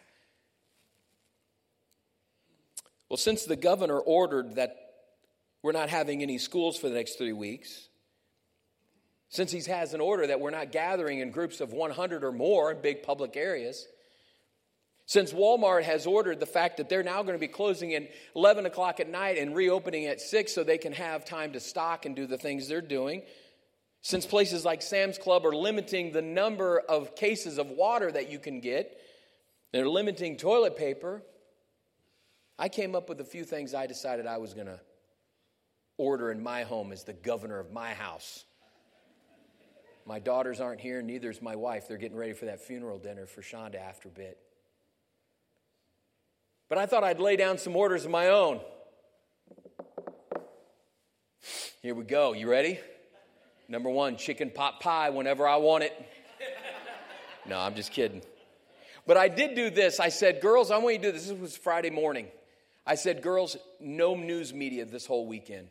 Well, 3.10 3.16
since 3.16 3.44
the 3.44 3.56
governor 3.56 3.98
ordered 3.98 4.54
that 4.54 4.76
we're 5.62 5.72
not 5.72 5.90
having 5.90 6.22
any 6.22 6.38
schools 6.38 6.78
for 6.78 6.88
the 6.88 6.94
next 6.94 7.18
three 7.18 7.32
weeks, 7.32 7.88
since 9.28 9.50
he 9.50 9.60
has 9.70 9.92
an 9.94 10.00
order 10.00 10.28
that 10.28 10.40
we're 10.40 10.50
not 10.50 10.70
gathering 10.70 11.18
in 11.18 11.32
groups 11.32 11.60
of 11.60 11.72
100 11.72 12.22
or 12.22 12.30
more 12.30 12.70
in 12.70 12.80
big 12.80 13.02
public 13.02 13.36
areas, 13.36 13.86
since 15.06 15.32
Walmart 15.32 15.82
has 15.82 16.06
ordered 16.06 16.38
the 16.38 16.46
fact 16.46 16.76
that 16.76 16.88
they're 16.88 17.02
now 17.02 17.24
going 17.24 17.34
to 17.34 17.40
be 17.40 17.48
closing 17.48 17.94
at 17.94 18.08
11 18.36 18.64
o'clock 18.64 19.00
at 19.00 19.08
night 19.08 19.38
and 19.38 19.56
reopening 19.56 20.06
at 20.06 20.20
6 20.20 20.52
so 20.52 20.62
they 20.62 20.78
can 20.78 20.92
have 20.92 21.24
time 21.24 21.52
to 21.52 21.60
stock 21.60 22.06
and 22.06 22.14
do 22.14 22.28
the 22.28 22.38
things 22.38 22.68
they're 22.68 22.80
doing, 22.80 23.22
since 24.02 24.24
places 24.24 24.64
like 24.64 24.82
Sam's 24.82 25.18
Club 25.18 25.44
are 25.44 25.54
limiting 25.54 26.12
the 26.12 26.22
number 26.22 26.78
of 26.78 27.16
cases 27.16 27.58
of 27.58 27.70
water 27.70 28.12
that 28.12 28.30
you 28.30 28.38
can 28.38 28.60
get, 28.60 29.00
they're 29.72 29.88
limiting 29.88 30.36
toilet 30.36 30.76
paper, 30.76 31.22
I 32.60 32.68
came 32.68 32.94
up 32.94 33.08
with 33.08 33.18
a 33.22 33.24
few 33.24 33.44
things 33.44 33.72
I 33.72 33.86
decided 33.86 34.26
I 34.26 34.36
was 34.36 34.52
going 34.52 34.66
to 34.66 34.78
order 35.96 36.30
in 36.30 36.42
my 36.42 36.62
home 36.62 36.92
as 36.92 37.04
the 37.04 37.14
governor 37.14 37.58
of 37.58 37.72
my 37.72 37.94
house. 37.94 38.44
My 40.04 40.18
daughters 40.18 40.60
aren't 40.60 40.82
here, 40.82 41.00
neither 41.00 41.30
is 41.30 41.40
my 41.40 41.56
wife. 41.56 41.88
They're 41.88 41.96
getting 41.96 42.18
ready 42.18 42.34
for 42.34 42.44
that 42.44 42.60
funeral 42.60 42.98
dinner 42.98 43.24
for 43.24 43.40
Shonda 43.40 43.76
after 43.76 44.08
a 44.08 44.12
bit. 44.12 44.36
But 46.68 46.76
I 46.76 46.84
thought 46.84 47.02
I'd 47.02 47.18
lay 47.18 47.36
down 47.36 47.56
some 47.56 47.74
orders 47.74 48.04
of 48.04 48.10
my 48.10 48.28
own. 48.28 48.60
Here 51.80 51.94
we 51.94 52.04
go. 52.04 52.34
You 52.34 52.50
ready? 52.50 52.78
Number 53.68 53.88
one, 53.88 54.18
chicken 54.18 54.50
pot 54.50 54.80
pie 54.80 55.08
whenever 55.08 55.48
I 55.48 55.56
want 55.56 55.84
it. 55.84 55.94
No, 57.46 57.58
I'm 57.58 57.74
just 57.74 57.90
kidding. 57.90 58.20
But 59.06 59.16
I 59.16 59.28
did 59.28 59.54
do 59.54 59.70
this. 59.70 59.98
I 59.98 60.10
said, 60.10 60.42
girls, 60.42 60.70
I 60.70 60.76
want 60.76 60.96
you 60.96 61.00
to 61.00 61.06
do 61.06 61.12
this. 61.12 61.28
This 61.28 61.38
was 61.38 61.56
Friday 61.56 61.88
morning. 61.88 62.26
I 62.90 62.96
said, 62.96 63.22
girls, 63.22 63.56
no 63.78 64.16
news 64.16 64.52
media 64.52 64.84
this 64.84 65.06
whole 65.06 65.24
weekend. 65.24 65.68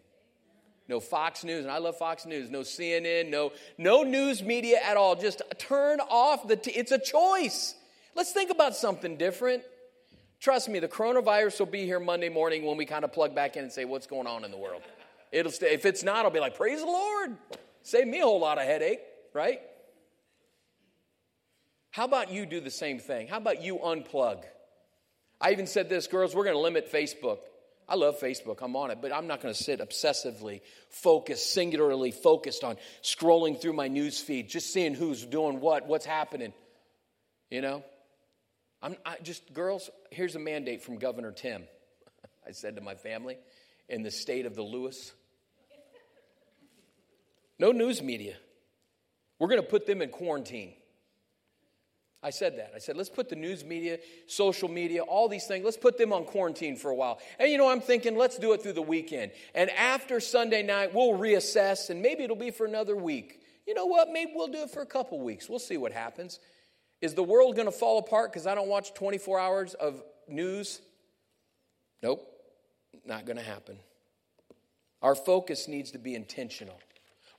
No 0.88 1.02
Fox 1.02 1.44
News, 1.44 1.66
and 1.66 1.72
I 1.72 1.80
love 1.80 1.98
Fox 1.98 2.26
News. 2.26 2.50
No 2.50 2.62
CNN, 2.62 3.30
no, 3.30 3.52
no 3.78 4.04
news 4.04 4.42
media 4.42 4.80
at 4.82 4.96
all. 4.96 5.18
Just 5.18 5.42
turn 5.58 6.00
off 6.00 6.48
the. 6.48 6.56
T- 6.56 6.72
it's 6.72 6.94
a 6.94 6.98
choice. 6.98 7.76
Let's 8.16 8.32
think 8.32 8.52
about 8.52 8.74
something 8.74 9.18
different. 9.18 9.64
Trust 10.40 10.70
me, 10.70 10.80
the 10.80 10.88
coronavirus 10.88 11.60
will 11.60 11.66
be 11.66 11.84
here 11.84 12.00
Monday 12.00 12.30
morning 12.30 12.64
when 12.64 12.78
we 12.78 12.86
kind 12.86 13.04
of 13.04 13.12
plug 13.12 13.36
back 13.36 13.58
in 13.58 13.64
and 13.64 13.72
say, 13.72 13.84
What's 13.84 14.08
going 14.08 14.26
on 14.26 14.46
in 14.46 14.52
the 14.52 14.58
world? 14.58 14.82
It'll 15.34 15.52
stay. 15.52 15.74
If 15.74 15.86
it's 15.86 16.04
not, 16.04 16.24
I'll 16.24 16.32
be 16.32 16.40
like, 16.40 16.56
Praise 16.56 16.80
the 16.80 16.86
Lord. 16.86 17.36
Save 17.84 18.08
me 18.08 18.22
a 18.22 18.24
whole 18.24 18.40
lot 18.40 18.58
of 18.58 18.64
headache, 18.64 19.02
right? 19.34 19.60
How 21.92 22.06
about 22.06 22.32
you 22.32 22.46
do 22.46 22.62
the 22.62 22.72
same 22.72 22.98
thing? 22.98 23.28
How 23.28 23.38
about 23.38 23.62
you 23.62 23.78
unplug? 23.78 24.46
I 25.42 25.52
even 25.52 25.68
said 25.68 25.90
this, 25.90 26.08
girls, 26.08 26.36
we're 26.36 26.44
going 26.44 26.56
to 26.56 26.62
limit 26.62 26.92
Facebook. 26.92 27.40
I 27.88 27.96
love 27.96 28.20
Facebook, 28.20 28.60
I'm 28.62 28.76
on 28.76 28.92
it, 28.92 29.00
but 29.02 29.12
I'm 29.12 29.26
not 29.26 29.42
going 29.42 29.52
to 29.52 29.64
sit 29.64 29.80
obsessively 29.80 30.62
focused, 30.90 31.52
singularly 31.52 32.12
focused 32.12 32.64
on 32.64 32.78
scrolling 33.02 33.60
through 33.60 33.74
my 33.74 33.88
news 33.88 34.20
feed, 34.20 34.48
just 34.48 34.72
seeing 34.72 34.94
who's 34.94 35.26
doing 35.26 35.60
what, 35.60 35.88
what's 35.88 36.06
happening. 36.06 36.54
You 37.50 37.62
know? 37.62 37.84
I'm 38.82 38.96
I 39.06 39.18
just, 39.24 39.54
girls, 39.54 39.90
here's 40.12 40.36
a 40.36 40.40
mandate 40.40 40.84
from 40.84 41.00
Governor 41.00 41.32
Tim. 41.32 41.64
I 42.48 42.52
said 42.52 42.76
to 42.76 42.82
my 42.82 42.94
family 42.94 43.38
in 43.90 44.04
the 44.04 44.12
state 44.12 44.46
of 44.46 44.56
the 44.56 44.62
Lewis. 44.62 45.12
No 47.58 47.72
news 47.72 48.04
media. 48.04 48.36
We're 49.40 49.50
going 49.50 49.62
to 49.62 49.68
put 49.68 49.88
them 49.88 50.02
in 50.02 50.10
quarantine. 50.10 50.74
I 52.22 52.32
said 52.32 52.58
that. 52.58 52.74
I 52.76 52.80
said, 52.80 52.98
let's 52.98 53.10
put 53.10 53.30
the 53.30 53.36
news 53.36 53.64
media, 53.64 54.00
social 54.28 54.68
media, 54.68 55.04
all 55.04 55.30
these 55.30 55.46
things, 55.46 55.64
let's 55.64 55.78
put 55.78 55.98
them 55.98 56.12
on 56.12 56.26
quarantine 56.26 56.76
for 56.76 56.92
a 56.92 56.96
while. 56.96 57.20
And 57.40 57.50
you 57.50 57.58
know, 57.58 57.70
I'm 57.70 57.80
thinking, 57.80 58.18
let's 58.18 58.38
do 58.38 58.52
it 58.54 58.62
through 58.62 58.74
the 58.74 58.82
weekend. 58.82 59.32
And 59.56 59.70
after 59.72 60.20
Sunday 60.20 60.62
night, 60.62 60.94
we'll 60.94 61.18
reassess, 61.18 61.90
and 61.90 62.02
maybe 62.02 62.24
it'll 62.24 62.36
be 62.36 62.52
for 62.52 62.66
another 62.66 62.96
week. 62.96 63.42
You 63.66 63.74
know 63.74 63.86
what? 63.86 64.10
Maybe 64.12 64.32
we'll 64.36 64.48
do 64.48 64.64
it 64.64 64.72
for 64.72 64.82
a 64.82 64.86
couple 64.86 65.20
weeks. 65.22 65.48
We'll 65.48 65.60
see 65.60 65.78
what 65.78 65.94
happens. 65.94 66.40
Is 67.02 67.14
the 67.14 67.24
world 67.24 67.56
going 67.56 67.68
to 67.68 67.72
fall 67.72 68.00
apart 68.00 68.34
because 68.34 68.46
I 68.46 68.56
don't 68.56 68.68
watch 68.68 68.94
24 68.94 69.40
hours 69.40 69.74
of 69.76 70.04
news? 70.28 70.82
Nope, 72.04 72.28
not 73.06 73.26
going 73.26 73.38
to 73.38 73.44
happen. 73.44 73.78
Our 75.02 75.16
focus 75.16 75.70
needs 75.70 75.92
to 75.92 75.98
be 75.98 76.16
intentional. 76.16 76.78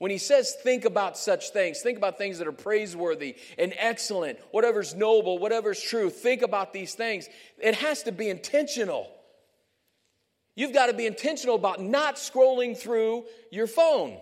When 0.00 0.10
he 0.10 0.16
says 0.16 0.56
think 0.62 0.86
about 0.86 1.18
such 1.18 1.50
things, 1.50 1.80
think 1.82 1.98
about 1.98 2.16
things 2.16 2.38
that 2.38 2.46
are 2.48 2.52
praiseworthy 2.52 3.36
and 3.58 3.74
excellent, 3.76 4.38
whatever's 4.50 4.94
noble, 4.94 5.38
whatever's 5.38 5.78
true, 5.78 6.08
think 6.08 6.40
about 6.40 6.72
these 6.72 6.94
things. 6.94 7.28
It 7.58 7.74
has 7.74 8.04
to 8.04 8.12
be 8.12 8.30
intentional. 8.30 9.12
You've 10.56 10.72
got 10.72 10.86
to 10.86 10.94
be 10.94 11.04
intentional 11.04 11.54
about 11.54 11.82
not 11.82 12.16
scrolling 12.16 12.78
through 12.78 13.26
your 13.52 13.66
phone. 13.66 14.16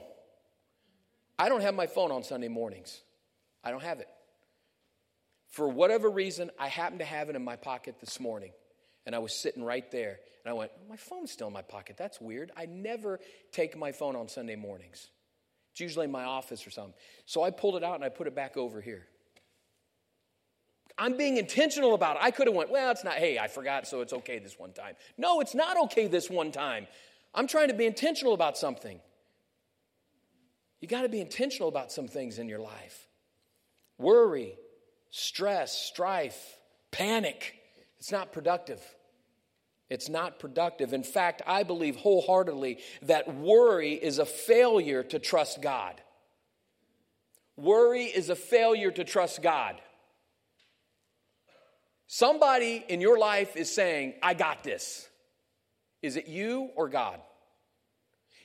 I 1.38 1.48
don't 1.48 1.60
have 1.60 1.76
my 1.76 1.86
phone 1.86 2.10
on 2.10 2.24
Sunday 2.24 2.48
mornings. 2.48 3.00
I 3.62 3.70
don't 3.70 3.84
have 3.84 4.00
it. 4.00 4.08
For 5.48 5.68
whatever 5.68 6.10
reason, 6.10 6.50
I 6.58 6.66
happened 6.66 6.98
to 6.98 7.06
have 7.06 7.30
it 7.30 7.36
in 7.36 7.44
my 7.44 7.54
pocket 7.54 8.00
this 8.00 8.18
morning. 8.18 8.50
And 9.06 9.14
I 9.14 9.20
was 9.20 9.32
sitting 9.32 9.62
right 9.62 9.88
there. 9.92 10.18
And 10.44 10.50
I 10.50 10.54
went, 10.54 10.72
My 10.90 10.96
phone's 10.96 11.30
still 11.30 11.46
in 11.46 11.52
my 11.52 11.62
pocket. 11.62 11.96
That's 11.96 12.20
weird. 12.20 12.50
I 12.56 12.66
never 12.66 13.20
take 13.52 13.76
my 13.78 13.92
phone 13.92 14.16
on 14.16 14.26
Sunday 14.26 14.56
mornings. 14.56 15.10
It's 15.78 15.80
usually 15.80 16.06
in 16.06 16.10
my 16.10 16.24
office 16.24 16.66
or 16.66 16.70
something. 16.70 16.94
So 17.24 17.44
I 17.44 17.52
pulled 17.52 17.76
it 17.76 17.84
out 17.84 17.94
and 17.94 18.02
I 18.02 18.08
put 18.08 18.26
it 18.26 18.34
back 18.34 18.56
over 18.56 18.80
here. 18.80 19.06
I'm 20.98 21.16
being 21.16 21.36
intentional 21.36 21.94
about 21.94 22.16
it. 22.16 22.22
I 22.24 22.32
could 22.32 22.48
have 22.48 22.56
went, 22.56 22.68
well, 22.68 22.90
it's 22.90 23.04
not, 23.04 23.14
hey, 23.14 23.38
I 23.38 23.46
forgot, 23.46 23.86
so 23.86 24.00
it's 24.00 24.12
okay 24.12 24.40
this 24.40 24.58
one 24.58 24.72
time. 24.72 24.96
No, 25.16 25.40
it's 25.40 25.54
not 25.54 25.76
okay 25.84 26.08
this 26.08 26.28
one 26.28 26.50
time. 26.50 26.88
I'm 27.32 27.46
trying 27.46 27.68
to 27.68 27.74
be 27.74 27.86
intentional 27.86 28.34
about 28.34 28.58
something. 28.58 28.98
You 30.80 30.88
got 30.88 31.02
to 31.02 31.08
be 31.08 31.20
intentional 31.20 31.68
about 31.68 31.92
some 31.92 32.08
things 32.08 32.40
in 32.40 32.48
your 32.48 32.58
life. 32.58 33.06
Worry, 33.98 34.54
stress, 35.10 35.78
strife, 35.78 36.58
panic. 36.90 37.54
It's 38.00 38.10
not 38.10 38.32
productive. 38.32 38.82
It's 39.90 40.08
not 40.08 40.38
productive. 40.38 40.92
In 40.92 41.02
fact, 41.02 41.42
I 41.46 41.62
believe 41.62 41.96
wholeheartedly 41.96 42.78
that 43.02 43.34
worry 43.34 43.94
is 43.94 44.18
a 44.18 44.26
failure 44.26 45.02
to 45.04 45.18
trust 45.18 45.62
God. 45.62 46.00
Worry 47.56 48.04
is 48.04 48.28
a 48.28 48.36
failure 48.36 48.90
to 48.90 49.04
trust 49.04 49.42
God. 49.42 49.80
Somebody 52.06 52.84
in 52.88 53.00
your 53.00 53.18
life 53.18 53.56
is 53.56 53.70
saying, 53.70 54.14
I 54.22 54.34
got 54.34 54.62
this. 54.62 55.08
Is 56.02 56.16
it 56.16 56.28
you 56.28 56.70
or 56.76 56.88
God? 56.88 57.20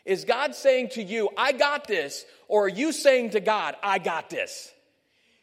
Is 0.05 0.25
God 0.25 0.55
saying 0.55 0.89
to 0.89 1.03
you, 1.03 1.29
I 1.37 1.53
got 1.53 1.87
this, 1.87 2.25
or 2.47 2.65
are 2.65 2.69
you 2.69 2.91
saying 2.91 3.31
to 3.31 3.39
God, 3.39 3.75
I 3.81 3.99
got 3.99 4.29
this? 4.29 4.71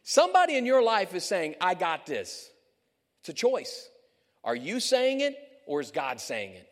Somebody 0.03 0.57
in 0.57 0.67
your 0.67 0.83
life 0.83 1.15
is 1.15 1.25
saying, 1.25 1.55
I 1.61 1.75
got 1.75 2.05
this. 2.05 2.51
It's 3.21 3.31
a 3.31 3.33
choice. 3.33 3.89
Are 4.45 4.57
you 4.57 4.81
saying 4.81 5.21
it 5.21 5.37
or 5.71 5.81
is 5.81 5.93
God 5.93 6.21
saying 6.21 6.55
it? 6.55 6.69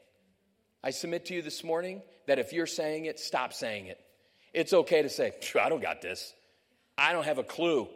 I 0.83 0.91
submit 0.91 1.27
to 1.27 1.35
you 1.35 1.41
this 1.41 1.63
morning 1.63 2.03
that 2.27 2.41
if 2.41 2.53
you're 2.53 2.67
saying 2.67 3.05
it, 3.05 3.21
stop 3.21 3.53
saying 3.53 3.87
it. 3.87 4.01
It's 4.53 4.73
okay 4.73 5.03
to 5.03 5.09
say, 5.09 5.31
I 5.61 5.69
don't 5.69 5.81
got 5.81 6.03
this. 6.03 6.35
I 6.99 7.13
don't 7.13 7.23
have 7.23 7.39
a 7.39 7.45
clue. 7.45 7.87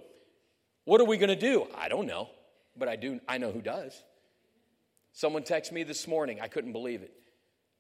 What 0.84 1.00
are 1.00 1.04
we 1.04 1.16
going 1.16 1.28
to 1.28 1.34
do? 1.34 1.66
I 1.76 1.88
don't 1.88 2.06
know, 2.06 2.30
but 2.76 2.86
I 2.88 2.94
do 2.94 3.18
I 3.28 3.38
know 3.38 3.50
who 3.50 3.60
does. 3.60 4.00
Someone 5.12 5.42
texted 5.42 5.72
me 5.72 5.82
this 5.82 6.06
morning. 6.06 6.38
I 6.40 6.46
couldn't 6.46 6.70
believe 6.70 7.02
it. 7.02 7.12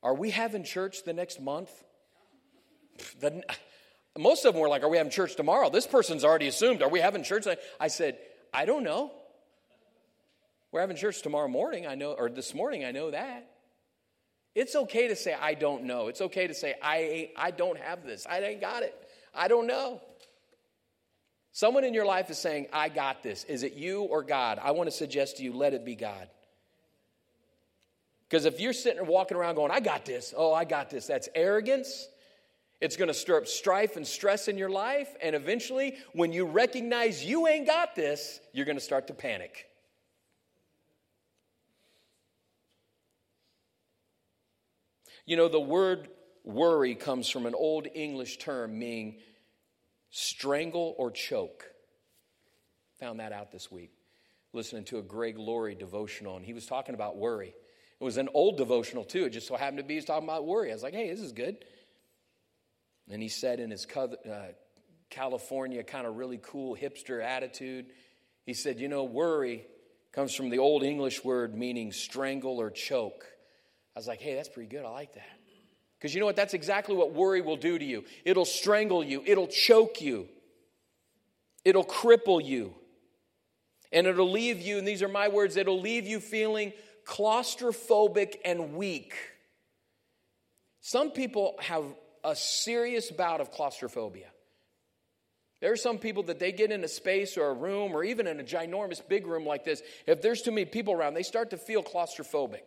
Are 0.02 0.14
we 0.14 0.30
having 0.30 0.64
church 0.64 1.04
the 1.04 1.12
next 1.12 1.40
month? 1.40 1.70
The, 3.20 3.40
most 4.18 4.44
of 4.44 4.52
them 4.52 4.60
were 4.60 4.68
like, 4.68 4.82
Are 4.82 4.88
we 4.88 4.96
having 4.96 5.12
church 5.12 5.36
tomorrow? 5.36 5.70
This 5.70 5.86
person's 5.86 6.24
already 6.24 6.48
assumed, 6.48 6.82
Are 6.82 6.90
we 6.90 6.98
having 6.98 7.22
church? 7.22 7.46
I 7.78 7.86
said, 7.86 8.18
I 8.52 8.64
don't 8.64 8.82
know. 8.82 9.12
We're 10.72 10.80
having 10.80 10.96
church 10.96 11.20
tomorrow 11.20 11.48
morning, 11.48 11.86
I 11.86 11.94
know, 11.94 12.12
or 12.12 12.30
this 12.30 12.54
morning, 12.54 12.84
I 12.84 12.92
know 12.92 13.10
that. 13.10 13.46
It's 14.54 14.74
okay 14.74 15.08
to 15.08 15.16
say, 15.16 15.34
I 15.34 15.52
don't 15.54 15.84
know. 15.84 16.08
It's 16.08 16.22
okay 16.22 16.46
to 16.46 16.54
say, 16.54 16.74
I, 16.82 16.98
ain't, 16.98 17.30
I 17.36 17.50
don't 17.50 17.78
have 17.78 18.04
this. 18.04 18.26
I 18.28 18.40
ain't 18.40 18.60
got 18.60 18.82
it. 18.82 18.94
I 19.34 19.48
don't 19.48 19.66
know. 19.66 20.00
Someone 21.52 21.84
in 21.84 21.92
your 21.92 22.06
life 22.06 22.30
is 22.30 22.38
saying, 22.38 22.68
I 22.72 22.88
got 22.88 23.22
this. 23.22 23.44
Is 23.44 23.62
it 23.62 23.74
you 23.74 24.02
or 24.02 24.22
God? 24.22 24.58
I 24.62 24.70
want 24.70 24.90
to 24.90 24.96
suggest 24.96 25.36
to 25.36 25.42
you, 25.42 25.52
let 25.52 25.74
it 25.74 25.84
be 25.84 25.94
God. 25.94 26.28
Because 28.28 28.46
if 28.46 28.58
you're 28.58 28.72
sitting 28.72 28.98
and 28.98 29.08
walking 29.08 29.36
around 29.36 29.56
going, 29.56 29.70
I 29.70 29.80
got 29.80 30.06
this, 30.06 30.32
oh, 30.34 30.54
I 30.54 30.64
got 30.64 30.88
this, 30.88 31.06
that's 31.06 31.28
arrogance. 31.34 32.08
It's 32.80 32.96
going 32.96 33.08
to 33.08 33.14
stir 33.14 33.38
up 33.38 33.46
strife 33.46 33.96
and 33.96 34.06
stress 34.06 34.48
in 34.48 34.56
your 34.56 34.70
life. 34.70 35.14
And 35.22 35.36
eventually, 35.36 35.96
when 36.14 36.32
you 36.32 36.46
recognize 36.46 37.22
you 37.22 37.46
ain't 37.46 37.66
got 37.66 37.94
this, 37.94 38.40
you're 38.54 38.64
going 38.64 38.78
to 38.78 38.84
start 38.84 39.06
to 39.08 39.14
panic. 39.14 39.66
You 45.24 45.36
know, 45.36 45.48
the 45.48 45.60
word 45.60 46.08
worry 46.44 46.94
comes 46.94 47.28
from 47.28 47.46
an 47.46 47.54
old 47.54 47.86
English 47.94 48.38
term 48.38 48.78
meaning 48.78 49.18
strangle 50.10 50.94
or 50.98 51.10
choke. 51.10 51.64
Found 53.00 53.20
that 53.20 53.32
out 53.32 53.52
this 53.52 53.70
week, 53.70 53.92
listening 54.52 54.84
to 54.84 54.98
a 54.98 55.02
Greg 55.02 55.38
Laurie 55.38 55.74
devotional, 55.74 56.36
and 56.36 56.44
he 56.44 56.52
was 56.52 56.66
talking 56.66 56.94
about 56.94 57.16
worry. 57.16 57.54
It 58.00 58.04
was 58.04 58.16
an 58.16 58.28
old 58.34 58.56
devotional 58.56 59.04
too. 59.04 59.24
It 59.26 59.30
just 59.30 59.46
so 59.46 59.56
happened 59.56 59.78
to 59.78 59.84
be 59.84 59.94
he's 59.94 60.04
talking 60.04 60.28
about 60.28 60.44
worry. 60.44 60.70
I 60.70 60.74
was 60.74 60.82
like, 60.82 60.94
hey, 60.94 61.08
this 61.08 61.20
is 61.20 61.32
good. 61.32 61.64
And 63.08 63.22
he 63.22 63.28
said 63.28 63.60
in 63.60 63.70
his 63.70 63.86
uh, 63.96 64.08
California 65.08 65.82
kind 65.84 66.06
of 66.06 66.16
really 66.16 66.40
cool 66.42 66.76
hipster 66.76 67.22
attitude, 67.22 67.86
he 68.44 68.54
said, 68.54 68.80
you 68.80 68.88
know, 68.88 69.04
worry 69.04 69.66
comes 70.10 70.34
from 70.34 70.50
the 70.50 70.58
old 70.58 70.82
English 70.82 71.24
word 71.24 71.56
meaning 71.56 71.92
strangle 71.92 72.60
or 72.60 72.70
choke. 72.70 73.26
I 73.94 73.98
was 73.98 74.06
like, 74.06 74.20
hey, 74.20 74.34
that's 74.34 74.48
pretty 74.48 74.68
good. 74.68 74.84
I 74.84 74.90
like 74.90 75.14
that. 75.14 75.38
Because 75.98 76.14
you 76.14 76.20
know 76.20 76.26
what? 76.26 76.36
That's 76.36 76.54
exactly 76.54 76.96
what 76.96 77.12
worry 77.12 77.40
will 77.40 77.56
do 77.56 77.78
to 77.78 77.84
you 77.84 78.04
it'll 78.24 78.44
strangle 78.44 79.04
you, 79.04 79.22
it'll 79.24 79.46
choke 79.46 80.00
you, 80.00 80.28
it'll 81.64 81.84
cripple 81.84 82.44
you. 82.44 82.74
And 83.94 84.06
it'll 84.06 84.30
leave 84.30 84.58
you, 84.62 84.78
and 84.78 84.88
these 84.88 85.02
are 85.02 85.08
my 85.08 85.28
words, 85.28 85.58
it'll 85.58 85.80
leave 85.80 86.06
you 86.06 86.18
feeling 86.18 86.72
claustrophobic 87.06 88.36
and 88.42 88.74
weak. 88.74 89.14
Some 90.80 91.10
people 91.10 91.56
have 91.60 91.84
a 92.24 92.34
serious 92.34 93.10
bout 93.10 93.42
of 93.42 93.50
claustrophobia. 93.50 94.28
There 95.60 95.70
are 95.70 95.76
some 95.76 95.98
people 95.98 96.22
that 96.24 96.38
they 96.38 96.52
get 96.52 96.72
in 96.72 96.82
a 96.82 96.88
space 96.88 97.36
or 97.36 97.50
a 97.50 97.54
room 97.54 97.94
or 97.94 98.02
even 98.02 98.26
in 98.26 98.40
a 98.40 98.42
ginormous 98.42 99.06
big 99.06 99.26
room 99.26 99.44
like 99.44 99.62
this, 99.62 99.82
if 100.06 100.22
there's 100.22 100.40
too 100.40 100.52
many 100.52 100.64
people 100.64 100.94
around, 100.94 101.12
they 101.12 101.22
start 101.22 101.50
to 101.50 101.58
feel 101.58 101.82
claustrophobic 101.82 102.62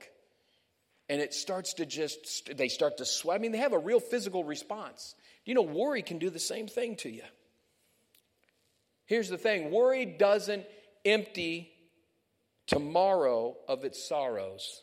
and 1.09 1.21
it 1.21 1.33
starts 1.33 1.73
to 1.75 1.85
just, 1.85 2.49
they 2.55 2.67
start 2.67 2.97
to 2.97 3.05
sweat. 3.05 3.39
I 3.39 3.41
mean, 3.41 3.51
they 3.51 3.59
have 3.59 3.73
a 3.73 3.79
real 3.79 3.99
physical 3.99 4.43
response. 4.43 5.15
You 5.45 5.53
know, 5.53 5.61
worry 5.61 6.01
can 6.01 6.17
do 6.17 6.29
the 6.29 6.39
same 6.39 6.67
thing 6.67 6.95
to 6.97 7.09
you. 7.09 7.23
Here's 9.05 9.29
the 9.29 9.37
thing 9.37 9.71
worry 9.71 10.05
doesn't 10.05 10.65
empty 11.03 11.71
tomorrow 12.67 13.55
of 13.67 13.85
its 13.85 14.07
sorrows. 14.07 14.81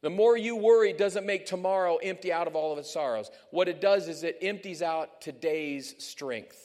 The 0.00 0.10
more 0.10 0.36
you 0.36 0.56
worry 0.56 0.92
doesn't 0.92 1.24
make 1.24 1.46
tomorrow 1.46 1.96
empty 1.96 2.32
out 2.32 2.46
of 2.46 2.56
all 2.56 2.72
of 2.72 2.78
its 2.78 2.92
sorrows. 2.92 3.30
What 3.50 3.68
it 3.68 3.80
does 3.80 4.08
is 4.08 4.22
it 4.22 4.38
empties 4.42 4.82
out 4.82 5.20
today's 5.22 5.94
strength. 5.98 6.58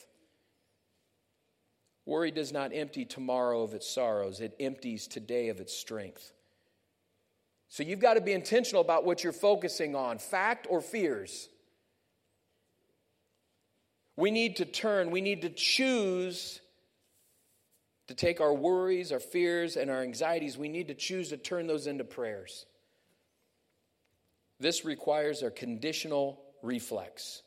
Worry 2.05 2.31
does 2.31 2.51
not 2.51 2.71
empty 2.73 3.05
tomorrow 3.05 3.61
of 3.61 3.73
its 3.73 3.87
sorrows, 3.87 4.41
it 4.41 4.55
empties 4.59 5.07
today 5.07 5.49
of 5.49 5.59
its 5.59 5.73
strength. 5.73 6.33
So 7.69 7.83
you've 7.83 7.99
got 7.99 8.15
to 8.15 8.21
be 8.21 8.33
intentional 8.33 8.81
about 8.81 9.05
what 9.05 9.23
you're 9.23 9.31
focusing 9.31 9.95
on 9.95 10.17
fact 10.17 10.67
or 10.69 10.81
fears. 10.81 11.47
We 14.17 14.31
need 14.31 14.57
to 14.57 14.65
turn, 14.65 15.11
we 15.11 15.21
need 15.21 15.43
to 15.43 15.49
choose 15.49 16.59
to 18.07 18.15
take 18.15 18.41
our 18.41 18.53
worries, 18.53 19.11
our 19.11 19.19
fears, 19.19 19.77
and 19.77 19.91
our 19.91 20.01
anxieties, 20.01 20.57
we 20.57 20.67
need 20.67 20.87
to 20.87 20.95
choose 20.95 21.29
to 21.29 21.37
turn 21.37 21.67
those 21.67 21.85
into 21.85 22.03
prayers. 22.03 22.65
This 24.59 24.83
requires 24.83 25.43
a 25.43 25.51
conditional 25.51 26.41
reflex. 26.63 27.43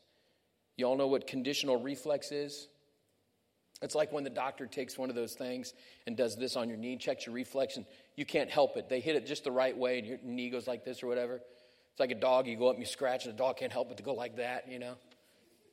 You 0.77 0.85
all 0.85 0.95
know 0.95 1.07
what 1.07 1.27
conditional 1.27 1.75
reflex 1.75 2.31
is? 2.31 2.69
It's 3.81 3.95
like 3.95 4.11
when 4.11 4.23
the 4.23 4.29
doctor 4.29 4.65
takes 4.65 4.97
one 4.97 5.09
of 5.09 5.15
those 5.15 5.33
things 5.33 5.73
and 6.07 6.15
does 6.15 6.37
this 6.37 6.55
on 6.55 6.69
your 6.69 6.77
knee, 6.77 6.95
checks 6.95 7.25
your 7.25 7.35
reflex, 7.35 7.75
and 7.75 7.85
you 8.15 8.25
can't 8.25 8.49
help 8.49 8.77
it. 8.77 8.87
They 8.87 8.99
hit 8.99 9.15
it 9.15 9.25
just 9.25 9.43
the 9.43 9.51
right 9.51 9.77
way, 9.77 9.99
and 9.99 10.07
your 10.07 10.17
knee 10.23 10.49
goes 10.49 10.67
like 10.67 10.85
this 10.85 11.03
or 11.03 11.07
whatever. 11.07 11.35
It's 11.35 11.99
like 11.99 12.11
a 12.11 12.15
dog. 12.15 12.47
You 12.47 12.55
go 12.55 12.67
up 12.67 12.75
and 12.75 12.81
you 12.81 12.87
scratch, 12.87 13.25
and 13.25 13.33
the 13.33 13.37
dog 13.37 13.57
can't 13.57 13.71
help 13.71 13.89
but 13.89 13.97
to 13.97 14.03
go 14.03 14.13
like 14.13 14.37
that, 14.37 14.71
you 14.71 14.79
know? 14.79 14.95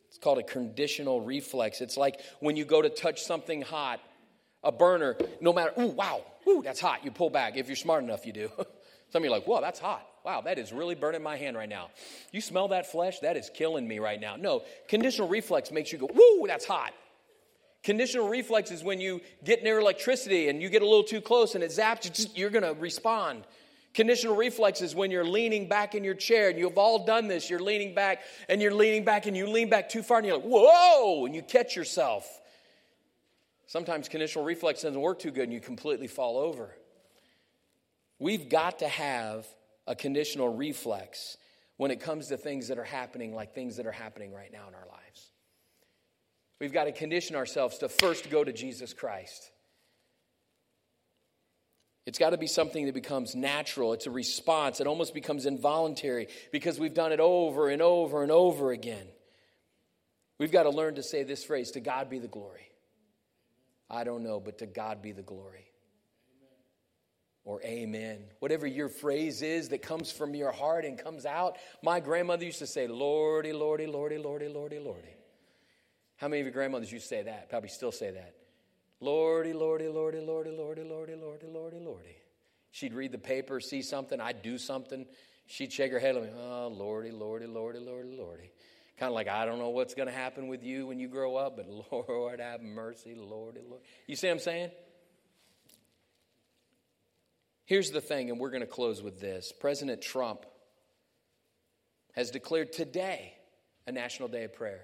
It's 0.09 0.19
called 0.19 0.39
a 0.39 0.43
conditional 0.43 1.21
reflex. 1.21 1.81
It's 1.81 1.97
like 1.97 2.21
when 2.41 2.57
you 2.57 2.65
go 2.65 2.83
to 2.83 2.91
touch 2.91 3.23
something 3.23 3.63
hot, 3.63 4.01
a 4.65 4.73
burner, 4.73 5.17
no 5.41 5.53
matter, 5.53 5.73
ooh, 5.79 5.87
wow, 5.87 6.25
ooh, 6.49 6.63
that's 6.63 6.81
hot. 6.81 7.05
You 7.05 7.13
pull 7.13 7.31
back. 7.31 7.57
If 7.57 7.69
you're 7.69 7.77
smart 7.77 8.03
enough, 8.03 8.27
you 8.27 8.33
do. 8.33 8.51
Some 9.11 9.23
of 9.23 9.25
you 9.25 9.31
are 9.31 9.37
like, 9.37 9.47
whoa, 9.47 9.61
that's 9.61 9.79
hot. 9.79 10.07
Wow, 10.25 10.43
that 10.43 10.59
is 10.59 10.73
really 10.73 10.95
burning 10.95 11.23
my 11.23 11.37
hand 11.37 11.57
right 11.57 11.69
now. 11.69 11.91
You 12.33 12.41
smell 12.41 12.69
that 12.69 12.91
flesh? 12.91 13.21
That 13.21 13.37
is 13.37 13.51
killing 13.55 13.87
me 13.87 13.99
right 13.99 14.21
now. 14.21 14.37
No, 14.37 14.63
conditional 14.89 15.29
reflex 15.29 15.71
makes 15.71 15.93
you 15.93 15.99
go, 15.99 16.11
woo, 16.13 16.47
that's 16.47 16.65
hot. 16.65 16.93
Conditional 17.83 18.29
reflex 18.29 18.71
is 18.71 18.85
when 18.85 19.01
you 19.01 19.21
get 19.43 19.63
near 19.63 19.81
electricity 19.81 20.49
and 20.49 20.61
you 20.61 20.69
get 20.69 20.83
a 20.83 20.87
little 20.87 21.03
too 21.03 21.21
close 21.21 21.55
and 21.55 21.65
it 21.65 21.71
zaps 21.71 22.19
you, 22.19 22.27
you're 22.35 22.51
going 22.51 22.63
to 22.63 22.79
respond. 22.81 23.45
Conditional 23.95 24.37
reflexes 24.37 24.95
when 24.95 25.11
you're 25.11 25.25
leaning 25.25 25.69
back 25.69 25.95
in 25.95 26.05
your 26.05 26.15
chair, 26.15 26.49
and 26.49 26.59
you've 26.59 26.79
all 26.79 27.05
done 27.05 27.27
this. 27.27 27.51
You're 27.51 27.61
leaning 27.61 27.93
back 27.93 28.21
and 28.49 28.63
you're 28.63 28.75
leaning 28.75 29.05
back 29.05 29.27
and 29.27 29.37
you 29.37 29.49
lean 29.49 29.69
back 29.69 29.89
too 29.89 30.03
far 30.03 30.19
and 30.19 30.27
you're 30.27 30.37
like, 30.37 30.47
whoa, 30.47 31.27
and 31.27 31.35
you 31.35 31.43
catch 31.43 31.75
yourself. 31.75 32.41
Sometimes 33.67 34.09
conditional 34.09 34.45
reflex 34.45 34.83
doesn't 34.83 35.01
work 35.01 35.19
too 35.19 35.31
good 35.31 35.45
and 35.45 35.53
you 35.53 35.61
completely 35.61 36.07
fall 36.07 36.39
over. 36.39 36.77
We've 38.19 38.49
got 38.49 38.81
to 38.81 38.89
have 38.89 39.47
a 39.87 39.97
conditional 39.97 40.55
reflex 40.55 41.37
when 41.79 41.91
it 41.91 42.01
comes 42.01 42.29
to 42.29 42.37
things 42.37 42.69
that 42.69 42.79
are 42.79 42.85
happening, 42.85 43.35
like 43.35 43.55
things 43.55 43.77
that 43.79 43.87
are 43.87 43.93
happening 43.93 44.33
right 44.33 44.53
now 44.53 44.69
in 44.69 44.75
our 44.75 44.87
lives. 44.87 45.30
We've 46.61 46.73
got 46.73 46.85
to 46.85 46.93
condition 46.93 47.37
ourselves 47.37 47.79
to 47.79 47.89
first 47.89 48.31
go 48.31 48.45
to 48.45 48.53
Jesus 48.53 48.93
Christ. 48.93 49.51
It's 52.07 52.19
got 52.19 52.31
to 52.31 52.39
be 52.39 52.47
something 52.47 52.87
that 52.87 52.95
becomes 52.95 53.35
natural. 53.35 53.93
It's 53.93 54.07
a 54.07 54.11
response. 54.11 54.81
It 54.81 54.87
almost 54.87 55.15
becomes 55.15 55.47
involuntary 55.47 56.29
because 56.53 56.79
we've 56.79 56.95
done 56.95 57.13
it 57.13 57.21
over 57.21 57.69
and 57.69 57.81
over 57.81 58.23
and 58.23 58.33
over 58.33 58.73
again. 58.73 59.07
We've 60.39 60.53
got 60.53 60.65
to 60.65 60.71
learn 60.71 60.97
to 60.97 61.03
say 61.03 61.23
this 61.23 61.45
phrase 61.45 61.71
to 61.73 61.81
God 61.81 62.11
be 62.11 62.19
the 62.19 62.29
glory. 62.29 62.67
I 63.89 64.05
don't 64.05 64.23
know, 64.23 64.41
but 64.41 64.59
to 64.59 64.67
God 64.67 65.03
be 65.03 65.13
the 65.13 65.23
glory. 65.23 65.67
Or 67.45 67.63
amen. 67.63 68.25
Whatever 68.39 68.67
your 68.67 68.89
phrase 68.89 69.43
is 69.43 69.71
that 69.71 69.83
comes 69.83 70.13
from 70.13 70.35
your 70.35 70.53
heart 70.53 70.85
and 70.85 70.99
comes 70.99 71.27
out. 71.27 71.57
My 71.83 72.01
grandmother 72.01 72.45
used 72.45 72.59
to 72.59 72.67
say, 72.67 72.87
Lordy, 72.87 73.53
Lordy, 73.53 73.87
Lordy, 73.87 74.19
Lordy, 74.19 74.49
Lordy, 74.49 74.79
Lordy. 74.79 75.15
How 76.21 76.29
many 76.29 76.41
of 76.41 76.47
your 76.47 76.53
grandmothers 76.53 76.93
used 76.93 77.05
to 77.05 77.09
say 77.09 77.23
that? 77.23 77.49
Probably 77.49 77.71
still 77.71 77.93
say 77.93 78.11
that. 78.11 78.35
Lordy, 79.01 79.55
Lordy, 79.55 79.89
Lordy, 79.89 80.21
Lordy, 80.21 80.51
Lordy, 80.51 80.85
Lordy, 80.85 81.15
Lordy, 81.15 81.47
Lordy, 81.47 81.81
Lordy. 81.81 82.17
She'd 82.73 82.93
read 82.93 83.13
the 83.13 83.19
paper, 83.19 83.59
see 83.59 83.81
something, 83.81 84.21
I'd 84.21 84.43
do 84.43 84.59
something. 84.59 85.07
She'd 85.47 85.73
shake 85.73 85.91
her 85.93 85.99
head 85.99 86.17
at 86.17 86.23
me, 86.23 86.29
oh, 86.39 86.69
Lordy, 86.69 87.11
Lordy, 87.11 87.47
Lordy, 87.47 87.79
Lordy, 87.79 88.15
Lordy. 88.15 88.51
Kind 88.99 89.09
of 89.09 89.15
like, 89.15 89.29
I 89.29 89.47
don't 89.47 89.59
know 89.59 89.71
what's 89.71 89.95
going 89.95 90.09
to 90.09 90.15
happen 90.15 90.49
with 90.49 90.63
you 90.63 90.87
when 90.87 90.99
you 91.01 91.09
grow 91.09 91.37
up, 91.37 91.57
but 91.57 91.67
Lord, 91.91 92.39
have 92.39 92.61
mercy, 92.61 93.15
Lordy, 93.15 93.61
Lord. 93.67 93.81
You 94.07 94.15
see 94.15 94.27
what 94.27 94.35
I'm 94.35 94.41
saying? 94.41 94.71
Here's 97.65 97.93
the 97.93 98.03
thing, 98.03 98.29
and 98.29 98.39
we're 98.39 98.51
going 98.51 98.61
to 98.61 98.67
close 98.67 99.03
with 99.03 99.21
this. 99.21 99.53
President 99.59 100.03
Trump 100.03 100.45
has 102.13 102.31
declared 102.31 102.75
today 102.75 103.33
a 103.87 103.93
national 103.93 104.29
day 104.29 104.45
of 104.45 104.53
prayer. 104.53 104.83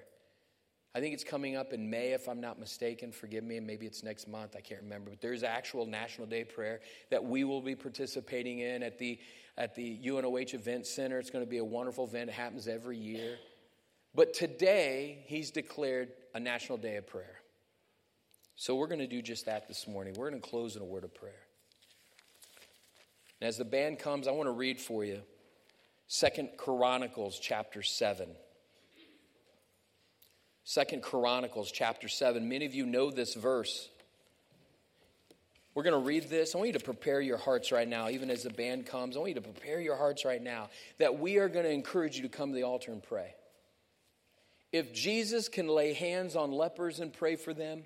I 0.95 0.99
think 0.99 1.13
it's 1.13 1.23
coming 1.23 1.55
up 1.55 1.73
in 1.73 1.89
May, 1.89 2.13
if 2.13 2.27
I'm 2.27 2.41
not 2.41 2.59
mistaken. 2.59 3.11
Forgive 3.11 3.43
me, 3.43 3.57
and 3.57 3.67
maybe 3.67 3.85
it's 3.85 4.03
next 4.03 4.27
month. 4.27 4.55
I 4.55 4.61
can't 4.61 4.81
remember. 4.81 5.11
But 5.11 5.21
there's 5.21 5.43
actual 5.43 5.85
National 5.85 6.25
Day 6.25 6.43
prayer 6.43 6.79
that 7.11 7.23
we 7.23 7.43
will 7.43 7.61
be 7.61 7.75
participating 7.75 8.59
in 8.59 8.81
at 8.83 8.97
the 8.97 9.19
at 9.57 9.75
the 9.75 9.99
UNOH 10.05 10.53
Event 10.53 10.85
Center. 10.85 11.19
It's 11.19 11.29
going 11.29 11.43
to 11.43 11.49
be 11.49 11.57
a 11.57 11.65
wonderful 11.65 12.05
event. 12.05 12.29
It 12.29 12.33
happens 12.33 12.67
every 12.67 12.97
year. 12.97 13.37
But 14.13 14.33
today, 14.33 15.23
he's 15.25 15.51
declared 15.51 16.09
a 16.33 16.39
National 16.39 16.77
Day 16.77 16.97
of 16.97 17.07
Prayer. 17.07 17.41
So 18.55 18.75
we're 18.75 18.87
going 18.87 18.99
to 18.99 19.07
do 19.07 19.21
just 19.21 19.45
that 19.45 19.67
this 19.67 19.87
morning. 19.87 20.15
We're 20.17 20.29
going 20.29 20.41
to 20.41 20.47
close 20.47 20.75
in 20.75 20.81
a 20.81 20.85
word 20.85 21.03
of 21.03 21.13
prayer. 21.13 21.43
And 23.39 23.47
as 23.47 23.57
the 23.57 23.65
band 23.65 23.99
comes, 23.99 24.27
I 24.27 24.31
want 24.31 24.47
to 24.47 24.51
read 24.51 24.79
for 24.79 25.03
you 25.03 25.21
Second 26.07 26.49
Chronicles 26.57 27.39
chapter 27.39 27.83
7. 27.83 28.29
Second 30.69 31.01
Chronicles 31.01 31.71
chapter 31.71 32.09
7. 32.09 32.49
Many 32.49 32.65
of 32.65 32.75
you 32.75 32.85
know 32.85 33.09
this 33.09 33.35
verse. 33.35 33.87
We're 35.73 35.83
going 35.83 35.93
to 35.93 36.05
read 36.05 36.29
this. 36.29 36.53
I 36.53 36.57
want 36.57 36.67
you 36.67 36.77
to 36.77 36.83
prepare 36.83 37.21
your 37.21 37.37
hearts 37.37 37.71
right 37.71 37.87
now, 37.87 38.09
even 38.09 38.29
as 38.29 38.43
the 38.43 38.49
band 38.49 38.85
comes. 38.85 39.15
I 39.15 39.19
want 39.19 39.29
you 39.29 39.35
to 39.35 39.49
prepare 39.49 39.79
your 39.79 39.95
hearts 39.95 40.25
right 40.25 40.43
now 40.43 40.67
that 40.97 41.19
we 41.19 41.37
are 41.37 41.47
going 41.47 41.63
to 41.63 41.71
encourage 41.71 42.17
you 42.17 42.23
to 42.23 42.27
come 42.27 42.49
to 42.49 42.55
the 42.55 42.63
altar 42.63 42.91
and 42.91 43.01
pray. 43.01 43.33
If 44.73 44.93
Jesus 44.93 45.47
can 45.47 45.69
lay 45.69 45.93
hands 45.93 46.35
on 46.35 46.51
lepers 46.51 46.99
and 46.99 47.13
pray 47.13 47.37
for 47.37 47.53
them, 47.53 47.83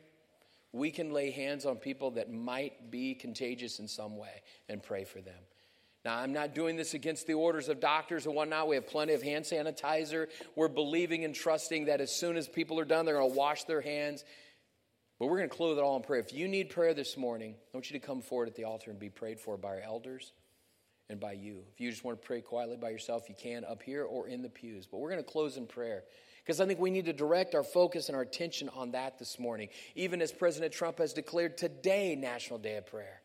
we 0.72 0.90
can 0.90 1.14
lay 1.14 1.30
hands 1.30 1.68
on 1.68 1.76
people 1.76 2.10
that 2.12 2.34
might 2.34 2.90
be 2.90 3.14
contagious 3.14 3.78
in 3.78 3.88
some 3.88 4.18
way 4.18 4.42
and 4.68 4.82
pray 4.82 5.04
for 5.04 5.22
them. 5.22 5.44
Now, 6.04 6.18
I'm 6.18 6.34
not 6.34 6.56
doing 6.56 6.78
this 6.78 6.96
against 6.96 7.28
the 7.28 7.36
orders 7.36 7.70
of 7.70 7.80
doctors 7.80 8.26
and 8.26 8.34
whatnot. 8.34 8.68
We 8.68 8.76
have 8.76 8.88
plenty 8.88 9.14
of 9.14 9.22
hand 9.22 9.46
sanitizer. 9.46 10.28
We're 10.56 10.68
believing 10.68 11.26
and 11.26 11.36
trusting 11.36 11.86
that 11.86 12.02
as 12.02 12.12
soon 12.12 12.38
as 12.38 12.48
people 12.48 12.80
are 12.80 12.86
done, 12.86 13.06
they're 13.06 13.18
going 13.18 13.30
to 13.30 13.38
wash 13.38 13.66
their 13.66 13.82
hands. 13.82 14.24
But 15.20 15.28
we're 15.28 15.38
going 15.38 15.50
to 15.50 15.56
close 15.56 15.78
it 15.78 15.82
all 15.82 15.96
in 15.98 16.02
prayer. 16.02 16.20
If 16.20 16.34
you 16.34 16.48
need 16.48 16.72
prayer 16.72 16.96
this 16.96 17.16
morning, 17.18 17.54
I 17.54 17.78
want 17.78 17.92
you 17.92 18.00
to 18.00 18.06
come 18.06 18.22
forward 18.22 18.48
at 18.48 18.56
the 18.56 18.64
altar 18.64 18.90
and 18.90 19.00
be 19.00 19.10
prayed 19.10 19.40
for 19.40 19.58
by 19.58 19.70
our 19.70 19.82
elders 19.82 20.34
and 21.08 21.20
by 21.20 21.34
you. 21.34 21.62
If 21.72 21.80
you 21.80 21.92
just 21.92 22.04
want 22.04 22.20
to 22.20 22.26
pray 22.26 22.42
quietly 22.42 22.78
by 22.78 22.90
yourself, 22.90 23.30
you 23.30 23.36
can 23.38 23.64
up 23.64 23.84
here 23.84 24.04
or 24.04 24.28
in 24.28 24.42
the 24.42 24.50
pews. 24.50 24.88
But 24.88 24.98
we're 24.98 25.12
going 25.12 25.24
to 25.24 25.32
close 25.32 25.58
in 25.58 25.68
prayer 25.68 26.04
because 26.44 26.60
I 26.60 26.66
think 26.66 26.80
we 26.80 26.90
need 26.90 27.06
to 27.06 27.14
direct 27.14 27.54
our 27.54 27.64
focus 27.64 28.08
and 28.08 28.16
our 28.16 28.24
attention 28.24 28.70
on 28.70 28.92
that 28.94 29.20
this 29.20 29.38
morning, 29.38 29.70
even 29.94 30.24
as 30.24 30.32
President 30.32 30.74
Trump 30.74 30.98
has 30.98 31.14
declared 31.14 31.58
today 31.58 32.16
National 32.16 32.58
Day 32.58 32.78
of 32.78 32.88
Prayer. 32.88 33.21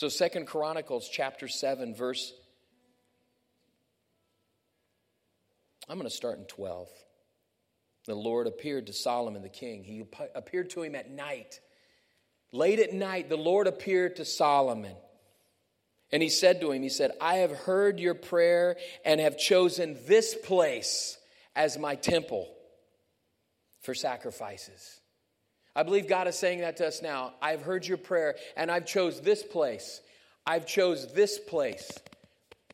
So 0.00 0.08
Second 0.08 0.46
Chronicles 0.46 1.10
chapter 1.12 1.46
7 1.46 1.94
verse 1.94 2.32
I'm 5.90 5.98
going 5.98 6.08
to 6.08 6.16
start 6.16 6.38
in 6.38 6.44
12. 6.44 6.88
The 8.06 8.14
Lord 8.14 8.46
appeared 8.46 8.86
to 8.86 8.94
Solomon 8.94 9.42
the 9.42 9.50
king. 9.50 9.84
He 9.84 10.02
appeared 10.34 10.70
to 10.70 10.82
him 10.82 10.94
at 10.94 11.10
night. 11.10 11.60
Late 12.50 12.80
at 12.80 12.94
night 12.94 13.28
the 13.28 13.36
Lord 13.36 13.66
appeared 13.66 14.16
to 14.16 14.24
Solomon. 14.24 14.96
And 16.10 16.22
he 16.22 16.30
said 16.30 16.62
to 16.62 16.72
him, 16.72 16.82
he 16.82 16.88
said, 16.88 17.12
"I 17.20 17.36
have 17.36 17.50
heard 17.50 18.00
your 18.00 18.14
prayer 18.14 18.78
and 19.04 19.20
have 19.20 19.36
chosen 19.36 19.98
this 20.06 20.34
place 20.34 21.18
as 21.54 21.76
my 21.76 21.94
temple 21.94 22.50
for 23.82 23.94
sacrifices." 23.94 24.99
I 25.74 25.82
believe 25.82 26.08
God 26.08 26.26
is 26.26 26.36
saying 26.36 26.60
that 26.60 26.76
to 26.78 26.86
us 26.86 27.00
now. 27.02 27.34
I've 27.40 27.62
heard 27.62 27.86
your 27.86 27.98
prayer 27.98 28.36
and 28.56 28.70
I've 28.70 28.86
chose 28.86 29.20
this 29.20 29.42
place. 29.42 30.00
I've 30.46 30.66
chose 30.66 31.12
this 31.12 31.38
place, 31.38 31.90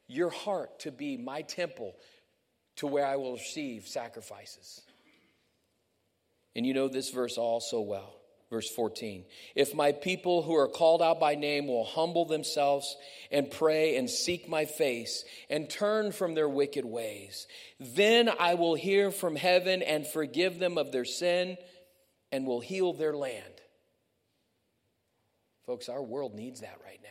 your 0.08 0.30
heart 0.30 0.80
to 0.80 0.90
be 0.90 1.16
my 1.16 1.42
temple 1.42 1.94
to 2.76 2.86
where 2.86 3.06
I 3.06 3.16
will 3.16 3.34
receive 3.34 3.86
sacrifices. 3.86 4.80
And 6.54 6.64
you 6.64 6.72
know 6.72 6.88
this 6.88 7.10
verse 7.10 7.36
all 7.36 7.60
so 7.60 7.80
well. 7.80 8.14
Verse 8.48 8.70
14. 8.70 9.24
If 9.56 9.74
my 9.74 9.90
people 9.90 10.42
who 10.42 10.54
are 10.54 10.68
called 10.68 11.02
out 11.02 11.18
by 11.18 11.34
name 11.34 11.66
will 11.66 11.84
humble 11.84 12.24
themselves 12.24 12.96
and 13.32 13.50
pray 13.50 13.96
and 13.96 14.08
seek 14.08 14.48
my 14.48 14.64
face 14.64 15.24
and 15.50 15.68
turn 15.68 16.12
from 16.12 16.34
their 16.34 16.48
wicked 16.48 16.84
ways, 16.84 17.48
then 17.80 18.30
I 18.38 18.54
will 18.54 18.76
hear 18.76 19.10
from 19.10 19.34
heaven 19.34 19.82
and 19.82 20.06
forgive 20.06 20.60
them 20.60 20.78
of 20.78 20.92
their 20.92 21.04
sin 21.04 21.58
and 22.36 22.46
will 22.46 22.60
heal 22.60 22.92
their 22.92 23.16
land. 23.16 23.62
Folks, 25.64 25.88
our 25.88 26.02
world 26.02 26.34
needs 26.34 26.60
that 26.60 26.78
right 26.84 27.00
now. 27.02 27.08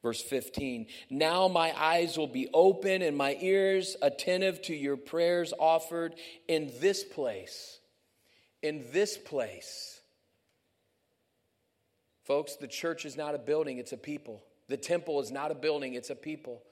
Verse 0.00 0.22
15 0.22 0.86
Now 1.10 1.48
my 1.48 1.76
eyes 1.76 2.16
will 2.16 2.28
be 2.28 2.48
open 2.54 3.02
and 3.02 3.16
my 3.16 3.36
ears 3.40 3.96
attentive 4.00 4.62
to 4.62 4.76
your 4.76 4.96
prayers 4.96 5.52
offered 5.58 6.14
in 6.46 6.70
this 6.80 7.02
place. 7.02 7.80
In 8.62 8.84
this 8.92 9.18
place. 9.18 10.00
Folks, 12.22 12.54
the 12.54 12.68
church 12.68 13.04
is 13.04 13.16
not 13.16 13.34
a 13.34 13.38
building, 13.38 13.78
it's 13.78 13.92
a 13.92 13.96
people. 13.96 14.44
The 14.68 14.76
temple 14.76 15.20
is 15.20 15.32
not 15.32 15.50
a 15.50 15.56
building, 15.56 15.94
it's 15.94 16.10
a 16.10 16.16
people. 16.16 16.62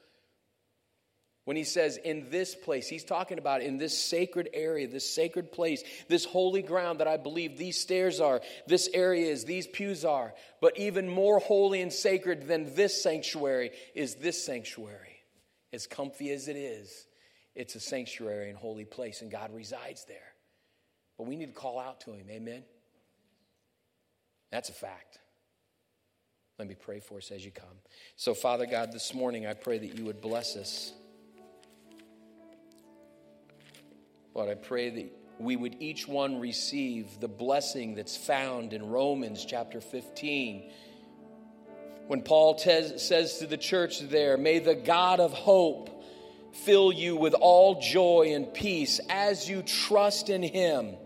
When 1.44 1.58
he 1.58 1.64
says 1.64 1.98
in 1.98 2.30
this 2.30 2.54
place, 2.54 2.88
he's 2.88 3.04
talking 3.04 3.36
about 3.36 3.60
in 3.60 3.76
this 3.76 4.02
sacred 4.02 4.48
area, 4.54 4.88
this 4.88 5.14
sacred 5.14 5.52
place, 5.52 5.82
this 6.08 6.24
holy 6.24 6.62
ground 6.62 7.00
that 7.00 7.08
I 7.08 7.18
believe 7.18 7.58
these 7.58 7.78
stairs 7.78 8.18
are, 8.18 8.40
this 8.66 8.88
area 8.94 9.30
is, 9.30 9.44
these 9.44 9.66
pews 9.66 10.06
are. 10.06 10.32
But 10.62 10.78
even 10.78 11.06
more 11.06 11.38
holy 11.38 11.82
and 11.82 11.92
sacred 11.92 12.48
than 12.48 12.74
this 12.74 13.02
sanctuary 13.02 13.72
is 13.94 14.14
this 14.14 14.42
sanctuary. 14.42 15.20
As 15.70 15.86
comfy 15.86 16.30
as 16.30 16.48
it 16.48 16.56
is, 16.56 17.06
it's 17.54 17.74
a 17.74 17.80
sanctuary 17.80 18.48
and 18.48 18.58
holy 18.58 18.86
place, 18.86 19.20
and 19.20 19.30
God 19.30 19.54
resides 19.54 20.06
there. 20.06 20.32
But 21.18 21.26
we 21.26 21.36
need 21.36 21.54
to 21.54 21.60
call 21.60 21.78
out 21.78 22.00
to 22.02 22.12
him. 22.12 22.26
Amen? 22.30 22.64
That's 24.50 24.70
a 24.70 24.72
fact. 24.72 25.18
Let 26.58 26.68
me 26.68 26.74
pray 26.74 27.00
for 27.00 27.18
us 27.18 27.30
as 27.30 27.44
you 27.44 27.50
come. 27.50 27.66
So, 28.16 28.32
Father 28.32 28.64
God, 28.64 28.92
this 28.92 29.12
morning 29.12 29.46
I 29.46 29.52
pray 29.52 29.76
that 29.76 29.98
you 29.98 30.04
would 30.06 30.22
bless 30.22 30.56
us. 30.56 30.92
Lord, 34.34 34.48
I 34.48 34.54
pray 34.56 34.90
that 34.90 35.12
we 35.38 35.54
would 35.54 35.76
each 35.78 36.08
one 36.08 36.40
receive 36.40 37.20
the 37.20 37.28
blessing 37.28 37.94
that's 37.94 38.16
found 38.16 38.72
in 38.72 38.84
Romans 38.88 39.44
chapter 39.44 39.80
15. 39.80 40.72
When 42.08 42.22
Paul 42.22 42.58
says 42.58 43.38
to 43.38 43.46
the 43.46 43.56
church 43.56 44.00
there, 44.00 44.36
May 44.36 44.58
the 44.58 44.74
God 44.74 45.20
of 45.20 45.32
hope 45.32 46.04
fill 46.52 46.92
you 46.92 47.14
with 47.14 47.34
all 47.34 47.80
joy 47.80 48.32
and 48.34 48.52
peace 48.52 49.00
as 49.08 49.48
you 49.48 49.62
trust 49.62 50.28
in 50.28 50.42
him, 50.42 50.96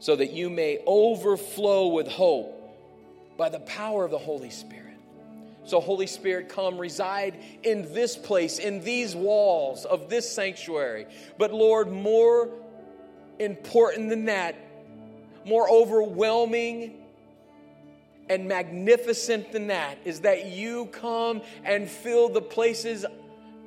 so 0.00 0.16
that 0.16 0.32
you 0.32 0.50
may 0.50 0.80
overflow 0.86 1.86
with 1.88 2.08
hope 2.08 2.54
by 3.36 3.48
the 3.48 3.60
power 3.60 4.04
of 4.04 4.10
the 4.10 4.18
Holy 4.18 4.50
Spirit. 4.50 4.87
So, 5.68 5.80
Holy 5.80 6.06
Spirit, 6.06 6.48
come 6.48 6.78
reside 6.78 7.38
in 7.62 7.92
this 7.92 8.16
place, 8.16 8.58
in 8.58 8.80
these 8.80 9.14
walls 9.14 9.84
of 9.84 10.08
this 10.08 10.30
sanctuary. 10.30 11.06
But, 11.36 11.52
Lord, 11.52 11.92
more 11.92 12.48
important 13.38 14.08
than 14.08 14.24
that, 14.24 14.56
more 15.44 15.70
overwhelming 15.70 16.94
and 18.30 18.48
magnificent 18.48 19.52
than 19.52 19.66
that, 19.66 19.98
is 20.06 20.20
that 20.20 20.46
you 20.46 20.86
come 20.86 21.42
and 21.64 21.86
fill 21.86 22.30
the 22.30 22.40
places 22.40 23.04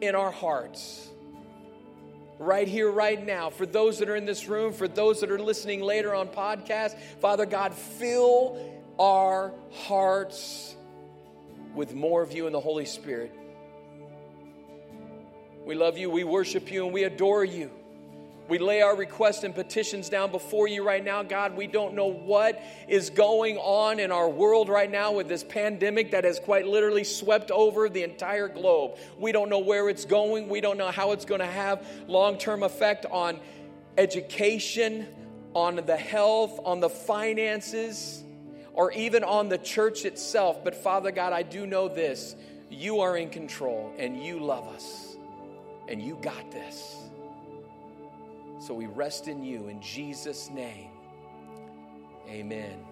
in 0.02 0.16
our 0.16 0.32
hearts. 0.32 1.08
Right 2.40 2.68
here, 2.68 2.90
right 2.90 3.24
now, 3.24 3.52
for 3.52 3.68
those 3.68 4.00
that 4.00 4.10
are 4.10 4.16
in 4.16 4.26
this 4.26 4.48
room, 4.48 4.74
for 4.74 4.88
those 4.88 5.22
that 5.22 5.30
are 5.30 5.38
listening 5.38 5.82
later 5.82 6.16
on 6.16 6.30
podcast, 6.30 6.98
Father 7.20 7.46
God, 7.46 7.76
fill 7.76 8.58
our 8.98 9.54
hearts 9.72 10.76
with 11.76 11.94
more 11.94 12.22
of 12.22 12.32
you 12.34 12.48
in 12.48 12.54
the 12.54 12.60
Holy 12.60 12.86
Spirit. 12.86 13.32
We 15.66 15.76
love 15.76 15.98
you, 15.98 16.10
we 16.10 16.24
worship 16.24 16.72
you, 16.72 16.86
and 16.86 16.94
we 16.94 17.04
adore 17.04 17.46
you. 17.46 17.72
We 18.48 18.58
lay 18.58 18.82
our 18.82 18.98
requests 18.98 19.44
and 19.44 19.56
petitions 19.56 20.10
down 20.10 20.32
before 20.32 20.68
you 20.68 20.84
right 20.84 21.04
now, 21.04 21.24
God. 21.24 21.56
We 21.56 21.68
don't 21.68 21.94
know 21.94 22.08
what 22.08 22.62
is 22.90 23.10
going 23.10 23.56
on 23.58 24.00
in 24.00 24.12
our 24.12 24.28
world 24.28 24.68
right 24.68 24.92
now 24.92 25.14
with 25.14 25.30
this 25.30 25.44
pandemic 25.44 26.12
that 26.12 26.26
has 26.26 26.40
quite 26.40 26.68
literally 26.68 27.06
swept 27.06 27.50
over 27.52 27.88
the 27.88 28.04
entire 28.04 28.50
globe. 28.50 28.98
We 29.18 29.32
don't 29.32 29.48
know 29.48 29.60
where 29.60 29.88
it's 29.88 30.04
going. 30.04 30.50
We 30.50 30.60
don't 30.60 30.78
know 30.78 30.92
how 30.92 31.14
it's 31.14 31.24
going 31.24 31.40
to 31.40 31.46
have 31.46 31.88
long 32.08 32.38
term 32.38 32.64
effect 32.64 33.06
on 33.06 33.40
education, 33.98 35.08
on 35.54 35.78
the 35.78 35.96
health, 35.96 36.60
on 36.66 36.82
the 36.82 36.90
finances 36.90 38.22
or 38.74 38.92
even 38.94 39.24
on 39.24 39.50
the 39.50 39.58
church 39.58 40.06
itself. 40.06 40.64
But 40.64 40.76
Father 40.76 41.12
God, 41.12 41.34
I 41.34 41.44
do 41.44 41.66
know 41.66 41.88
this 41.88 42.36
you 42.70 43.02
are 43.02 43.18
in 43.18 43.30
control 43.30 43.94
and 43.98 44.24
you 44.24 44.40
love 44.40 44.68
us 44.68 45.18
and 45.88 46.02
you 46.02 46.18
got 46.22 46.52
this. 46.52 46.96
So 48.60 48.74
we 48.74 48.86
rest 48.86 49.28
in 49.28 49.44
you 49.44 49.68
in 49.68 49.82
Jesus' 49.82 50.50
name. 50.50 50.92
Amen. 52.30 52.91